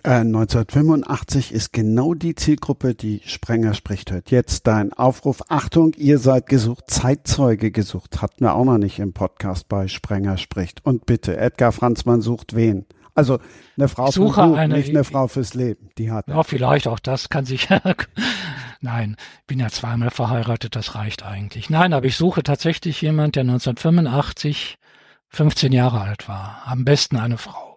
[0.03, 4.31] 1985 äh, ist genau die Zielgruppe, die Sprenger spricht hört.
[4.31, 5.43] Jetzt dein Aufruf.
[5.49, 8.21] Achtung, ihr seid gesucht, Zeitzeuge gesucht.
[8.21, 10.85] Hatten wir auch noch nicht im Podcast bei Sprenger spricht.
[10.85, 12.85] Und bitte, Edgar Franzmann sucht wen?
[13.13, 13.39] Also
[13.77, 15.89] eine Frau ich suche Buch, eine, nicht eine Frau fürs Leben.
[15.97, 16.27] Die hat.
[16.27, 17.67] Ja, vielleicht auch das kann sich.
[18.81, 19.15] Nein,
[19.47, 21.69] bin ja zweimal verheiratet, das reicht eigentlich.
[21.69, 24.77] Nein, aber ich suche tatsächlich jemand, der 1985
[25.29, 26.63] 15 Jahre alt war.
[26.65, 27.70] Am besten eine Frau.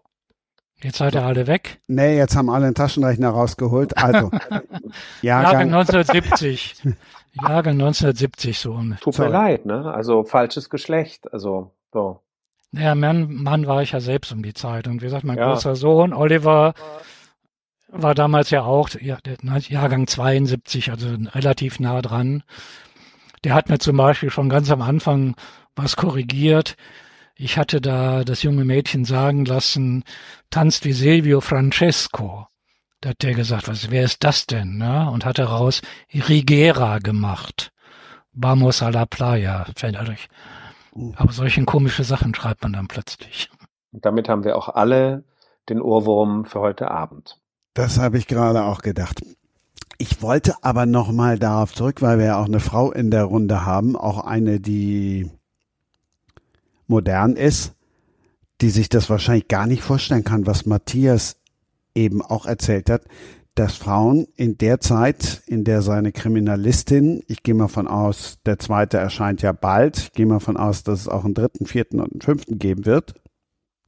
[0.82, 1.80] Jetzt seid ihr alle weg?
[1.86, 3.96] Nee, jetzt haben alle einen Taschenrechner rausgeholt.
[3.96, 4.30] Also,
[5.22, 6.76] Jahrgang, Jahrgang 1970.
[7.32, 8.80] Jahrgang 1970 so.
[9.00, 9.92] Tut mir leid, ne?
[9.92, 11.32] Also falsches Geschlecht.
[11.32, 12.20] Also so.
[12.70, 14.86] Naja, Mann, Mann war ich ja selbst um die Zeit.
[14.86, 15.52] Und wie gesagt, mein ja.
[15.52, 16.74] großer Sohn, Oliver,
[17.88, 19.18] war damals ja auch ja,
[19.68, 22.42] Jahrgang 72, also relativ nah dran.
[23.44, 25.36] Der hat mir zum Beispiel schon ganz am Anfang
[25.76, 26.76] was korrigiert.
[27.36, 30.04] Ich hatte da das junge Mädchen sagen lassen,
[30.50, 32.46] tanzt wie Silvio Francesco.
[33.00, 34.78] Da hat der gesagt, was, wer ist das denn?
[34.78, 35.10] Ne?
[35.10, 35.82] Und hat daraus
[36.12, 37.72] Rigera gemacht.
[38.32, 39.66] Vamos a la playa.
[41.16, 43.50] Aber solche komische Sachen schreibt man dann plötzlich.
[43.92, 45.24] Und damit haben wir auch alle
[45.68, 47.40] den Ohrwurm für heute Abend.
[47.74, 49.22] Das habe ich gerade auch gedacht.
[49.98, 53.24] Ich wollte aber noch mal darauf zurück, weil wir ja auch eine Frau in der
[53.24, 55.30] Runde haben, auch eine, die
[56.86, 57.74] modern ist,
[58.60, 61.36] die sich das wahrscheinlich gar nicht vorstellen kann, was Matthias
[61.94, 63.02] eben auch erzählt hat,
[63.54, 68.58] dass Frauen in der Zeit, in der seine Kriminalistin, ich gehe mal von aus, der
[68.58, 72.00] zweite erscheint ja bald, ich gehe mal von aus, dass es auch einen dritten, vierten
[72.00, 73.14] und einen fünften geben wird,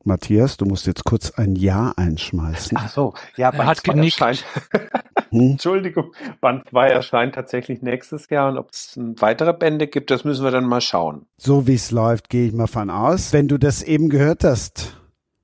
[0.07, 2.79] Matthias, du musst jetzt kurz ein Ja einschmeißen.
[2.81, 4.21] Ach so, ja, Band er hat genickt.
[5.31, 5.53] hm?
[5.53, 10.45] Entschuldigung, Band 2 erscheint tatsächlich nächstes Jahr und ob es weitere Bände gibt, das müssen
[10.45, 11.27] wir dann mal schauen.
[11.37, 13.33] So wie es läuft, gehe ich mal von aus.
[13.33, 14.97] Wenn du das eben gehört hast,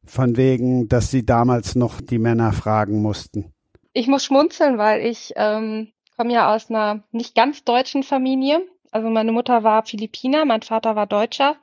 [0.06, 3.52] von wegen, dass sie damals noch die Männer fragen mussten.
[3.92, 8.60] Ich muss schmunzeln, weil ich ähm, komme ja aus einer nicht ganz deutschen Familie.
[8.90, 11.56] Also meine Mutter war Philippiner, mein Vater war Deutscher.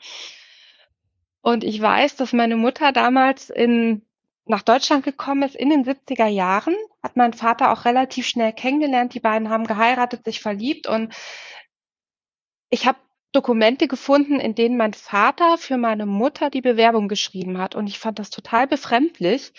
[1.41, 4.02] Und ich weiß, dass meine Mutter damals in,
[4.45, 9.14] nach Deutschland gekommen ist in den 70er Jahren, hat mein Vater auch relativ schnell kennengelernt.
[9.14, 11.14] Die beiden haben geheiratet, sich verliebt und
[12.70, 12.99] ich habe
[13.32, 17.76] Dokumente gefunden, in denen mein Vater für meine Mutter die Bewerbung geschrieben hat.
[17.76, 19.53] Und ich fand das total befremdlich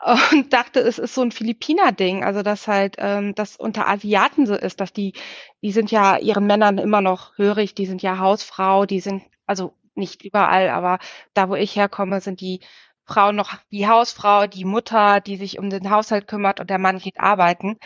[0.32, 4.54] und dachte, es ist so ein Philippiner-Ding, also dass halt ähm, das unter Asiaten so
[4.54, 5.14] ist, dass die,
[5.62, 9.74] die sind ja ihren Männern immer noch hörig, die sind ja Hausfrau, die sind, also
[9.96, 10.98] nicht überall, aber
[11.34, 12.60] da, wo ich herkomme, sind die
[13.06, 16.98] Frauen noch die Hausfrau, die Mutter, die sich um den Haushalt kümmert und der Mann
[16.98, 17.78] geht arbeiten.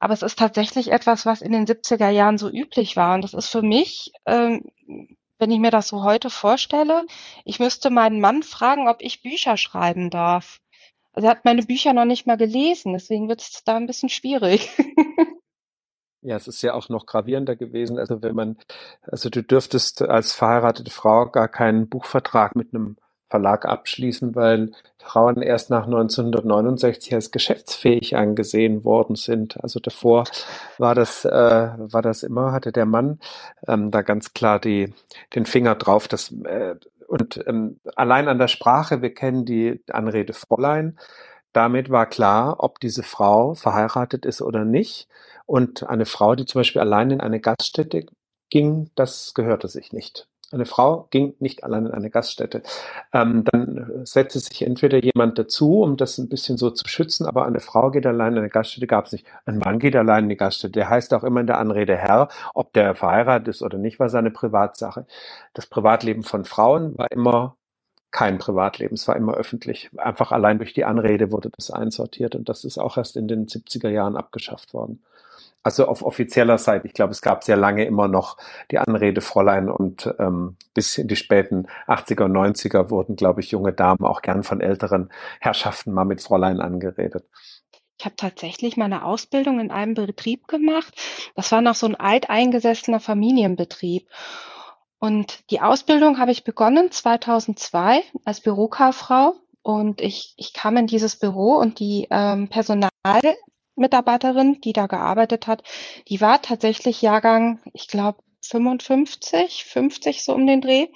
[0.00, 3.14] Aber es ist tatsächlich etwas, was in den 70er Jahren so üblich war.
[3.14, 4.64] Und das ist für mich, ähm,
[5.38, 7.04] wenn ich mir das so heute vorstelle,
[7.44, 10.60] ich müsste meinen Mann fragen, ob ich Bücher schreiben darf.
[11.12, 14.08] Also er hat meine Bücher noch nicht mal gelesen, deswegen wird es da ein bisschen
[14.08, 14.70] schwierig.
[16.22, 17.98] Ja, es ist ja auch noch gravierender gewesen.
[17.98, 18.56] Also wenn man,
[19.02, 22.96] also du dürftest als verheiratete Frau gar keinen Buchvertrag mit einem
[23.28, 29.60] Verlag abschließen, weil Frauen erst nach 1969 als geschäftsfähig angesehen worden sind.
[29.64, 30.24] Also davor
[30.78, 33.18] war das, äh, war das immer, hatte der Mann
[33.66, 34.92] ähm, da ganz klar die,
[35.34, 36.06] den Finger drauf.
[36.08, 36.76] Dass, äh,
[37.08, 40.98] und ähm, allein an der Sprache, wir kennen die Anrede Fräulein,
[41.52, 45.08] damit war klar, ob diese Frau verheiratet ist oder nicht.
[45.46, 48.06] Und eine Frau, die zum Beispiel allein in eine Gaststätte
[48.50, 50.28] ging, das gehörte sich nicht.
[50.52, 52.62] Eine Frau ging nicht allein in eine Gaststätte.
[53.12, 57.46] Ähm, dann setzte sich entweder jemand dazu, um das ein bisschen so zu schützen, aber
[57.46, 59.26] eine Frau geht allein in eine Gaststätte gab es nicht.
[59.46, 60.72] Ein Mann geht allein in die Gaststätte.
[60.72, 64.10] Der heißt auch immer in der Anrede Herr, ob der verheiratet ist oder nicht, war
[64.10, 65.06] seine Privatsache.
[65.54, 67.56] Das Privatleben von Frauen war immer
[68.12, 69.90] kein Privatleben, es war immer öffentlich.
[69.96, 73.46] Einfach allein durch die Anrede wurde das einsortiert und das ist auch erst in den
[73.46, 75.02] 70er Jahren abgeschafft worden.
[75.64, 76.88] Also auf offizieller Seite.
[76.88, 78.36] Ich glaube, es gab sehr lange immer noch
[78.70, 83.52] die Anrede Fräulein und ähm, bis in die späten 80er und 90er wurden, glaube ich,
[83.52, 85.10] junge Damen auch gern von älteren
[85.40, 87.24] Herrschaften mal mit Fräulein angeredet.
[87.98, 90.92] Ich habe tatsächlich meine Ausbildung in einem Betrieb gemacht.
[91.36, 94.08] Das war noch so ein alteingesessener Familienbetrieb.
[95.02, 99.34] Und die Ausbildung habe ich begonnen 2002 als Bürokauffrau.
[99.60, 102.88] Und ich, ich kam in dieses Büro und die ähm, Personal
[103.74, 105.64] Mitarbeiterin, die da gearbeitet hat,
[106.06, 110.86] die war tatsächlich Jahrgang, ich glaube, 55, 50 so um den Dreh.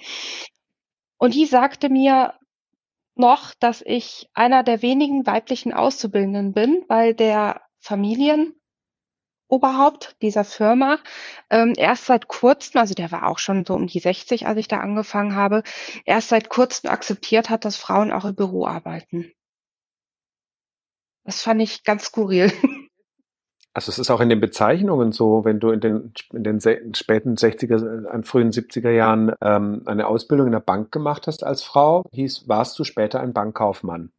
[1.17, 2.33] Und die sagte mir
[3.15, 8.56] noch, dass ich einer der wenigen weiblichen Auszubildenden bin, weil der Familienvater
[9.49, 10.99] Oberhaupt dieser Firma
[11.49, 14.67] ähm, erst seit kurzem, also der war auch schon so um die 60, als ich
[14.67, 15.63] da angefangen habe,
[16.05, 19.31] erst seit kurzem akzeptiert hat, dass Frauen auch im Büro arbeiten.
[21.23, 22.51] Das fand ich ganz skurril.
[23.73, 27.35] Also es ist auch in den Bezeichnungen so, wenn du in den, in den späten
[27.35, 32.01] 60er, an frühen 70er Jahren ähm, eine Ausbildung in der Bank gemacht hast als Frau,
[32.11, 34.11] hieß, warst du später ein Bankkaufmann.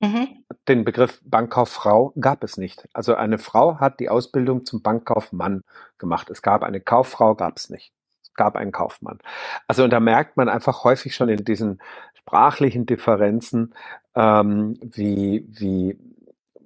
[0.00, 0.44] Mhm.
[0.68, 2.88] Den Begriff Bankkauffrau gab es nicht.
[2.92, 5.62] Also eine Frau hat die Ausbildung zum Bankkaufmann
[5.98, 6.28] gemacht.
[6.30, 7.92] Es gab eine Kauffrau, gab es nicht.
[8.22, 9.18] Es gab einen Kaufmann.
[9.66, 11.80] Also und da merkt man einfach häufig schon in diesen
[12.14, 13.74] sprachlichen Differenzen,
[14.14, 15.98] ähm, wie, wie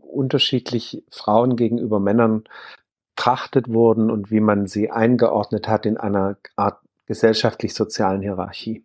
[0.00, 2.44] unterschiedlich Frauen gegenüber Männern
[3.14, 8.84] trachtet wurden und wie man sie eingeordnet hat in einer Art gesellschaftlich-sozialen Hierarchie.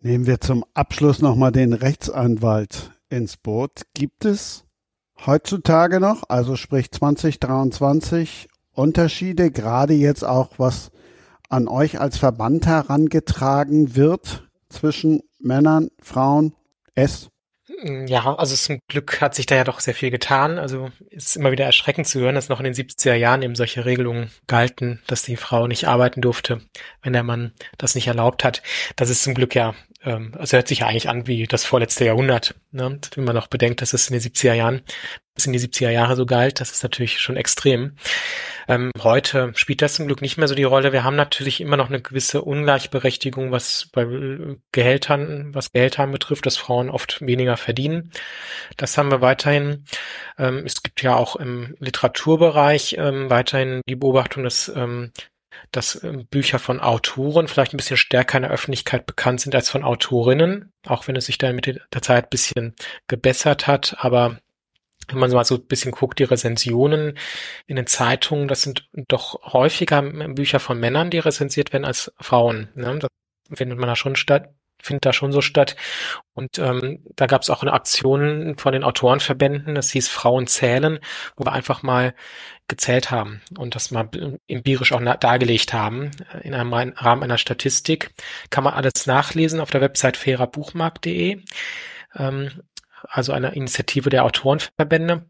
[0.00, 3.82] Nehmen wir zum Abschluss nochmal den Rechtsanwalt ins Boot.
[3.94, 4.64] Gibt es
[5.26, 10.90] heutzutage noch, also sprich 2023, Unterschiede, gerade jetzt auch was
[11.48, 16.54] an euch als Verband herangetragen wird zwischen Männern, Frauen,
[16.94, 17.30] es?
[18.06, 20.58] Ja, also zum Glück hat sich da ja doch sehr viel getan.
[20.58, 23.84] Also ist immer wieder erschreckend zu hören, dass noch in den 70er Jahren eben solche
[23.84, 26.60] Regelungen galten, dass die Frau nicht arbeiten durfte,
[27.02, 28.62] wenn der Mann das nicht erlaubt hat.
[28.96, 29.74] Das ist zum Glück ja
[30.04, 32.54] ähm, also hört sich ja eigentlich an wie das vorletzte Jahrhundert.
[32.70, 33.00] Ne?
[33.14, 34.82] Wenn man noch bedenkt, dass es in den 70er Jahren,
[35.34, 37.96] bis in die 70er Jahre so galt, das ist natürlich schon extrem.
[38.68, 40.92] Ähm, heute spielt das zum Glück nicht mehr so die Rolle.
[40.92, 44.06] Wir haben natürlich immer noch eine gewisse Ungleichberechtigung, was bei
[44.72, 48.12] Gehältern, was Gehälter betrifft, dass Frauen oft weniger verdienen.
[48.76, 49.84] Das haben wir weiterhin.
[50.38, 55.12] Ähm, es gibt ja auch im Literaturbereich ähm, weiterhin die Beobachtung, dass ähm,
[55.72, 59.68] dass ähm, Bücher von Autoren vielleicht ein bisschen stärker in der Öffentlichkeit bekannt sind als
[59.68, 62.74] von Autorinnen, auch wenn es sich dann mit der Zeit ein bisschen
[63.06, 63.96] gebessert hat.
[63.98, 64.38] Aber
[65.08, 67.18] wenn man mal so ein bisschen guckt, die Rezensionen
[67.66, 72.68] in den Zeitungen, das sind doch häufiger Bücher von Männern, die rezensiert werden als Frauen.
[72.74, 72.98] Ne?
[72.98, 73.10] Das
[73.54, 75.76] findet man da schon statt, findet da schon so statt.
[76.34, 80.98] Und ähm, da gab es auch eine Aktion von den Autorenverbänden, das hieß Frauen zählen,
[81.36, 82.14] wo wir einfach mal
[82.68, 84.08] gezählt haben und das mal
[84.46, 86.10] empirisch auch dargelegt haben
[86.42, 88.12] in einem Rahmen einer Statistik.
[88.50, 91.42] Kann man alles nachlesen auf der Website fairerbuchmarkt.de,
[92.16, 92.50] ähm,
[93.08, 95.26] also einer Initiative der Autorenverbände.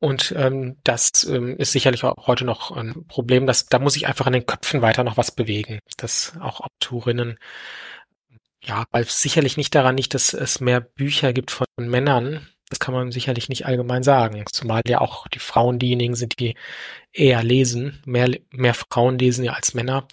[0.00, 4.08] Und ähm, das ähm, ist sicherlich auch heute noch ein Problem, dass da muss ich
[4.08, 7.38] einfach in den Köpfen weiter noch was bewegen, dass auch Autorinnen
[8.66, 12.48] ja, weil sicherlich nicht daran nicht, dass es mehr Bücher gibt von Männern.
[12.68, 14.44] Das kann man sicherlich nicht allgemein sagen.
[14.50, 16.56] Zumal ja auch die Frauen diejenigen sind, die
[17.12, 18.02] eher lesen.
[18.06, 20.08] Mehr, mehr Frauen lesen ja als Männer.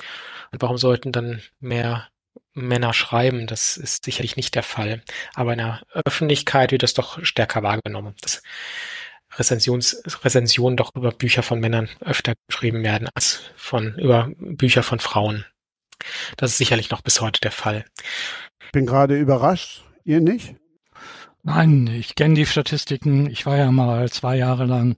[0.51, 2.09] Und warum sollten dann mehr
[2.53, 3.47] Männer schreiben?
[3.47, 5.01] Das ist sicherlich nicht der Fall.
[5.33, 8.15] Aber in der Öffentlichkeit wird das doch stärker wahrgenommen.
[8.21, 8.43] Dass
[9.35, 14.99] Rezensions, Rezensionen doch über Bücher von Männern öfter geschrieben werden als von, über Bücher von
[14.99, 15.45] Frauen.
[16.37, 17.85] Das ist sicherlich noch bis heute der Fall.
[18.71, 19.83] Bin gerade überrascht.
[20.03, 20.55] Ihr nicht?
[21.45, 23.29] Nein, ich kenne die Statistiken.
[23.29, 24.95] Ich war ja mal zwei Jahre lang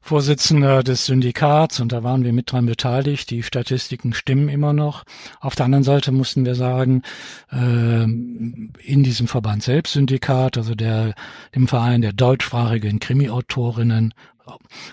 [0.00, 3.28] Vorsitzender des Syndikats und da waren wir mit dran beteiligt.
[3.30, 5.02] Die Statistiken stimmen immer noch.
[5.40, 7.02] Auf der anderen Seite mussten wir sagen,
[7.50, 11.16] äh, in diesem Verband selbst Syndikat, also der,
[11.56, 14.14] dem Verein der deutschsprachigen Krimi-Autorinnen,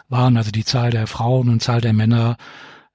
[0.10, 2.38] waren also die Zahl der Frauen und Zahl der Männer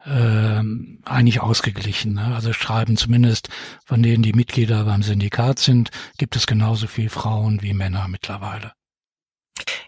[0.04, 0.62] äh,
[1.04, 2.14] eigentlich ausgeglichen.
[2.14, 2.34] Ne?
[2.34, 3.48] Also schreiben zumindest
[3.84, 8.72] von denen, die Mitglieder beim Syndikat sind, gibt es genauso viel Frauen wie Männer mittlerweile.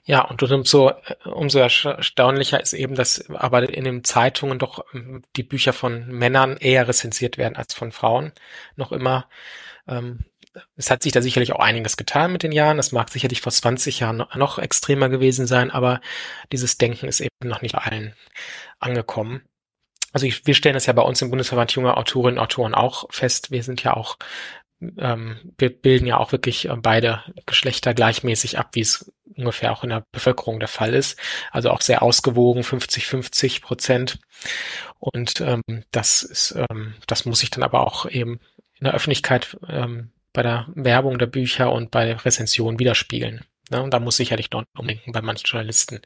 [0.05, 0.93] Ja, und umso,
[1.25, 6.57] umso erstaunlicher ist eben, dass aber in den Zeitungen doch ähm, die Bücher von Männern
[6.57, 8.33] eher rezensiert werden als von Frauen.
[8.77, 9.29] Noch immer.
[9.87, 10.25] Ähm,
[10.77, 12.79] es hat sich da sicherlich auch einiges getan mit den Jahren.
[12.79, 16.01] Das mag sicherlich vor 20 Jahren noch extremer gewesen sein, aber
[16.51, 18.15] dieses Denken ist eben noch nicht allen
[18.81, 19.43] angekommen
[20.13, 23.07] also ich, wir stellen das ja bei uns im Bundesverband junger Autorinnen und Autoren auch
[23.11, 23.51] fest.
[23.51, 24.17] Wir sind ja auch,
[24.99, 29.85] ähm, wir bilden ja auch wirklich äh, beide Geschlechter gleichmäßig ab, wie es ungefähr auch
[29.85, 31.19] in der Bevölkerung der Fall ist.
[31.51, 34.19] Also auch sehr ausgewogen, 50, 50 Prozent.
[34.99, 35.63] Und ähm,
[35.93, 38.41] das ist, ähm, das muss ich dann aber auch eben
[38.79, 43.45] in der Öffentlichkeit ähm, bei der Werbung der Bücher und bei Rezensionen widerspiegeln.
[43.71, 43.83] Ne?
[43.83, 46.01] Und da muss sicherlich noch umdenken bei manchen Journalisten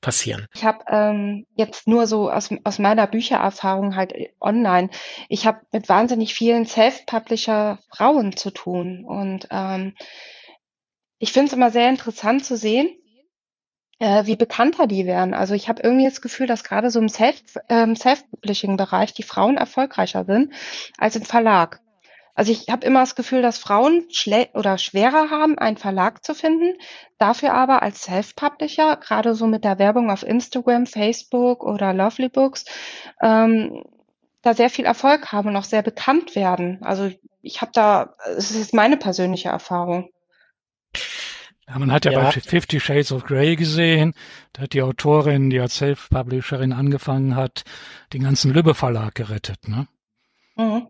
[0.00, 0.46] passieren.
[0.54, 4.90] Ich habe ähm, jetzt nur so aus, aus meiner Büchererfahrung halt äh, online,
[5.28, 9.04] ich habe mit wahnsinnig vielen Self-Publisher Frauen zu tun.
[9.04, 9.94] Und ähm,
[11.18, 12.90] ich finde es immer sehr interessant zu sehen,
[14.00, 15.34] äh, wie bekannter die werden.
[15.34, 19.56] Also ich habe irgendwie das Gefühl, dass gerade so im Self, ähm, Self-Publishing-Bereich die Frauen
[19.56, 20.52] erfolgreicher sind
[20.98, 21.80] als im Verlag.
[22.34, 26.34] Also ich habe immer das Gefühl, dass Frauen schle oder schwerer haben, einen Verlag zu
[26.34, 26.74] finden,
[27.18, 32.64] dafür aber als Self-Publisher, gerade so mit der Werbung auf Instagram, Facebook oder Lovely Books,
[33.20, 33.84] ähm,
[34.42, 36.78] da sehr viel Erfolg haben und auch sehr bekannt werden.
[36.82, 37.10] Also
[37.42, 40.10] ich habe da, es ist meine persönliche Erfahrung.
[41.68, 44.14] Ja, man hat ja, ja, bei Fifty Shades of Grey gesehen,
[44.52, 47.64] da hat die Autorin, die als Self-Publisherin angefangen hat,
[48.12, 49.86] den ganzen Lübbe Verlag gerettet, ne?
[50.56, 50.89] Mhm.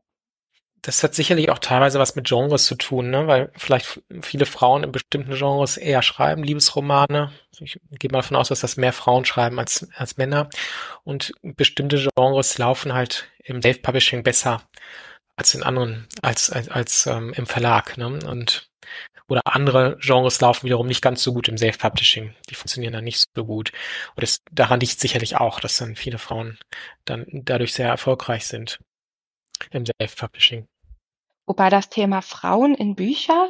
[0.83, 3.27] Das hat sicherlich auch teilweise was mit Genres zu tun, ne?
[3.27, 7.33] weil vielleicht viele Frauen in bestimmten Genres eher schreiben, Liebesromane.
[7.61, 10.49] Ich gehe mal davon aus, dass das mehr Frauen schreiben als, als Männer.
[11.05, 14.63] Und bestimmte Genres laufen halt im Self-Publishing besser
[15.37, 17.99] als in anderen, als, als, als ähm, im Verlag.
[17.99, 18.07] Ne?
[18.07, 18.71] Und
[19.29, 22.35] oder andere Genres laufen wiederum nicht ganz so gut im Self-Publishing.
[22.49, 23.71] Die funktionieren dann nicht so gut.
[24.17, 26.59] Und das, daran liegt sicherlich auch, dass dann viele Frauen
[27.05, 28.81] dann dadurch sehr erfolgreich sind
[29.71, 30.67] im Self-Publishing.
[31.47, 33.49] Wobei das Thema Frauen in Bücher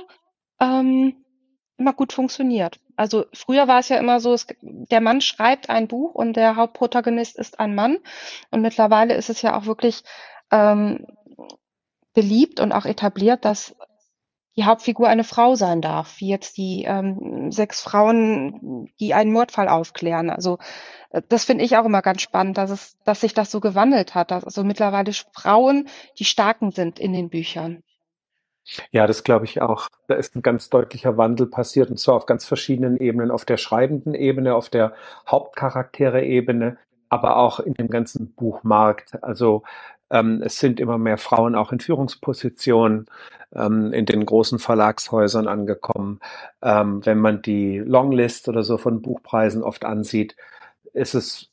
[0.61, 1.25] ähm,
[1.77, 2.79] immer gut funktioniert.
[2.97, 6.57] Also früher war es ja immer so, es, der Mann schreibt ein Buch und der
[6.57, 7.99] Hauptprotagonist ist ein Mann.
[8.51, 10.03] Und mittlerweile ist es ja auch wirklich
[10.51, 11.07] ähm,
[12.13, 13.75] beliebt und auch etabliert, dass
[14.61, 19.69] die Hauptfigur eine Frau sein darf, wie jetzt die ähm, sechs Frauen, die einen Mordfall
[19.69, 20.29] aufklären.
[20.29, 20.59] Also
[21.09, 24.15] äh, das finde ich auch immer ganz spannend, dass es, dass sich das so gewandelt
[24.15, 25.89] hat, dass also mittlerweile Frauen
[26.19, 27.83] die Starken sind in den Büchern.
[28.91, 29.89] Ja, das glaube ich auch.
[30.09, 33.57] Da ist ein ganz deutlicher Wandel passiert und zwar auf ganz verschiedenen Ebenen, auf der
[33.57, 34.93] schreibenden Ebene, auf der
[35.27, 36.77] Hauptcharaktere-Ebene,
[37.09, 39.25] aber auch in dem ganzen Buchmarkt.
[39.25, 39.63] Also
[40.11, 43.07] ähm, es sind immer mehr Frauen auch in Führungspositionen
[43.55, 46.21] ähm, in den großen Verlagshäusern angekommen.
[46.63, 50.37] Ähm, wenn man die Longlist oder so von Buchpreisen oft ansieht,
[50.93, 51.50] ist es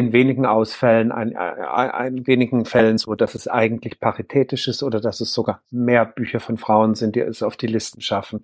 [0.00, 5.00] in wenigen Ausfällen, ein, ein, in wenigen Fällen so, dass es eigentlich paritätisch ist oder
[5.00, 8.40] dass es sogar mehr Bücher von Frauen sind, die es auf die Listen schaffen.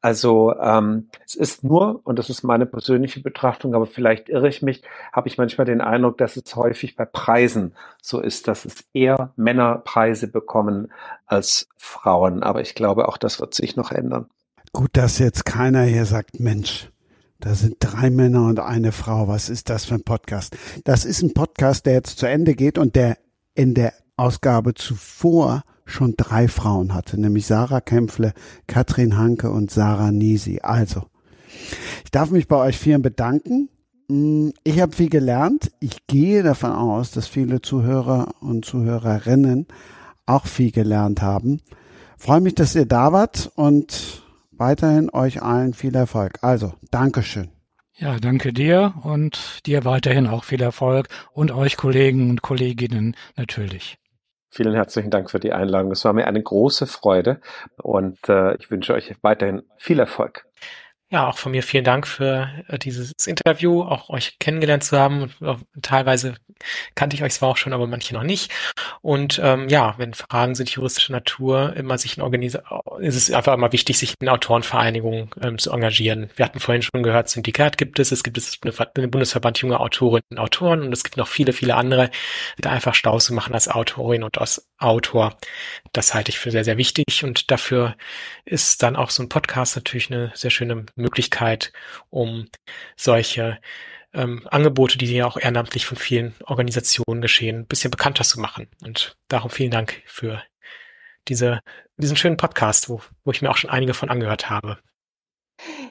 [0.00, 4.62] Also ähm, es ist nur, und das ist meine persönliche Betrachtung, aber vielleicht irre ich
[4.62, 4.82] mich,
[5.12, 9.32] habe ich manchmal den Eindruck, dass es häufig bei Preisen so ist, dass es eher
[9.36, 10.90] Männer Preise bekommen
[11.26, 12.42] als Frauen.
[12.42, 14.26] Aber ich glaube, auch das wird sich noch ändern.
[14.72, 16.90] Gut, dass jetzt keiner hier sagt, Mensch,
[17.46, 19.28] da sind drei Männer und eine Frau.
[19.28, 20.56] Was ist das für ein Podcast?
[20.82, 23.18] Das ist ein Podcast, der jetzt zu Ende geht und der
[23.54, 28.32] in der Ausgabe zuvor schon drei Frauen hatte, nämlich Sarah Kämpfle,
[28.66, 30.58] Katrin Hanke und Sarah Nisi.
[30.60, 31.04] Also,
[32.04, 33.68] ich darf mich bei euch vieren bedanken.
[34.08, 35.70] Mm, ich habe viel gelernt.
[35.78, 39.68] Ich gehe davon aus, dass viele Zuhörer und Zuhörerinnen
[40.26, 41.60] auch viel gelernt haben.
[42.18, 44.25] Freue mich, dass ihr da wart und
[44.58, 46.38] weiterhin euch allen viel Erfolg.
[46.42, 47.50] Also, Dankeschön.
[47.98, 53.96] Ja, danke dir und dir weiterhin auch viel Erfolg und euch Kollegen und Kolleginnen natürlich.
[54.50, 55.92] Vielen herzlichen Dank für die Einladung.
[55.92, 57.40] Es war mir eine große Freude
[57.82, 60.46] und äh, ich wünsche euch weiterhin viel Erfolg.
[61.08, 65.32] Ja, auch von mir vielen Dank für äh, dieses Interview, auch euch kennengelernt zu haben.
[65.40, 66.34] Und, teilweise
[66.96, 68.50] kannte ich euch zwar auch schon, aber manche noch nicht.
[69.02, 72.62] Und ähm, ja, wenn Fragen sind juristischer Natur, immer sich in Organisa
[72.98, 76.28] ist es einfach immer wichtig, sich in Autorenvereinigungen ähm, zu engagieren.
[76.34, 78.58] Wir hatten vorhin schon gehört, Syndikat gibt es, es gibt es
[78.96, 82.10] den Bundesverband junger Autorinnen und Autoren und es gibt noch viele, viele andere,
[82.58, 85.36] da einfach Stau zu machen als Autorin und als Autor.
[85.92, 87.96] Das halte ich für sehr, sehr wichtig und dafür
[88.44, 91.72] ist dann auch so ein Podcast natürlich eine sehr schöne Möglichkeit,
[92.10, 92.48] um
[92.96, 93.58] solche
[94.12, 98.68] ähm, Angebote, die ja auch ehrenamtlich von vielen Organisationen geschehen, ein bisschen bekannter zu machen.
[98.82, 100.42] Und darum vielen Dank für
[101.28, 101.60] diese,
[101.96, 104.78] diesen schönen Podcast, wo, wo ich mir auch schon einige von angehört habe.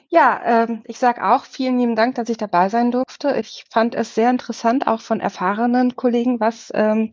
[0.08, 3.36] Ja, ähm, ich sage auch vielen lieben Dank, dass ich dabei sein durfte.
[3.38, 7.12] Ich fand es sehr interessant, auch von erfahrenen Kollegen was ähm,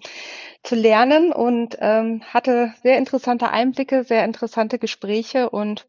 [0.62, 5.88] zu lernen und ähm, hatte sehr interessante Einblicke, sehr interessante Gespräche und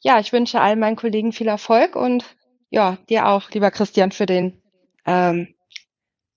[0.00, 2.24] ja, ich wünsche allen meinen Kollegen viel Erfolg und
[2.70, 4.62] ja, dir auch, lieber Christian, für den
[5.04, 5.48] ähm,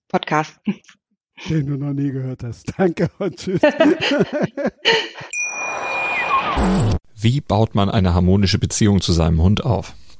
[0.08, 0.58] Podcast.
[1.48, 2.74] Den du noch nie gehört hast.
[2.76, 3.62] Danke und tschüss.
[7.14, 9.94] Wie baut man eine harmonische Beziehung zu seinem Hund auf?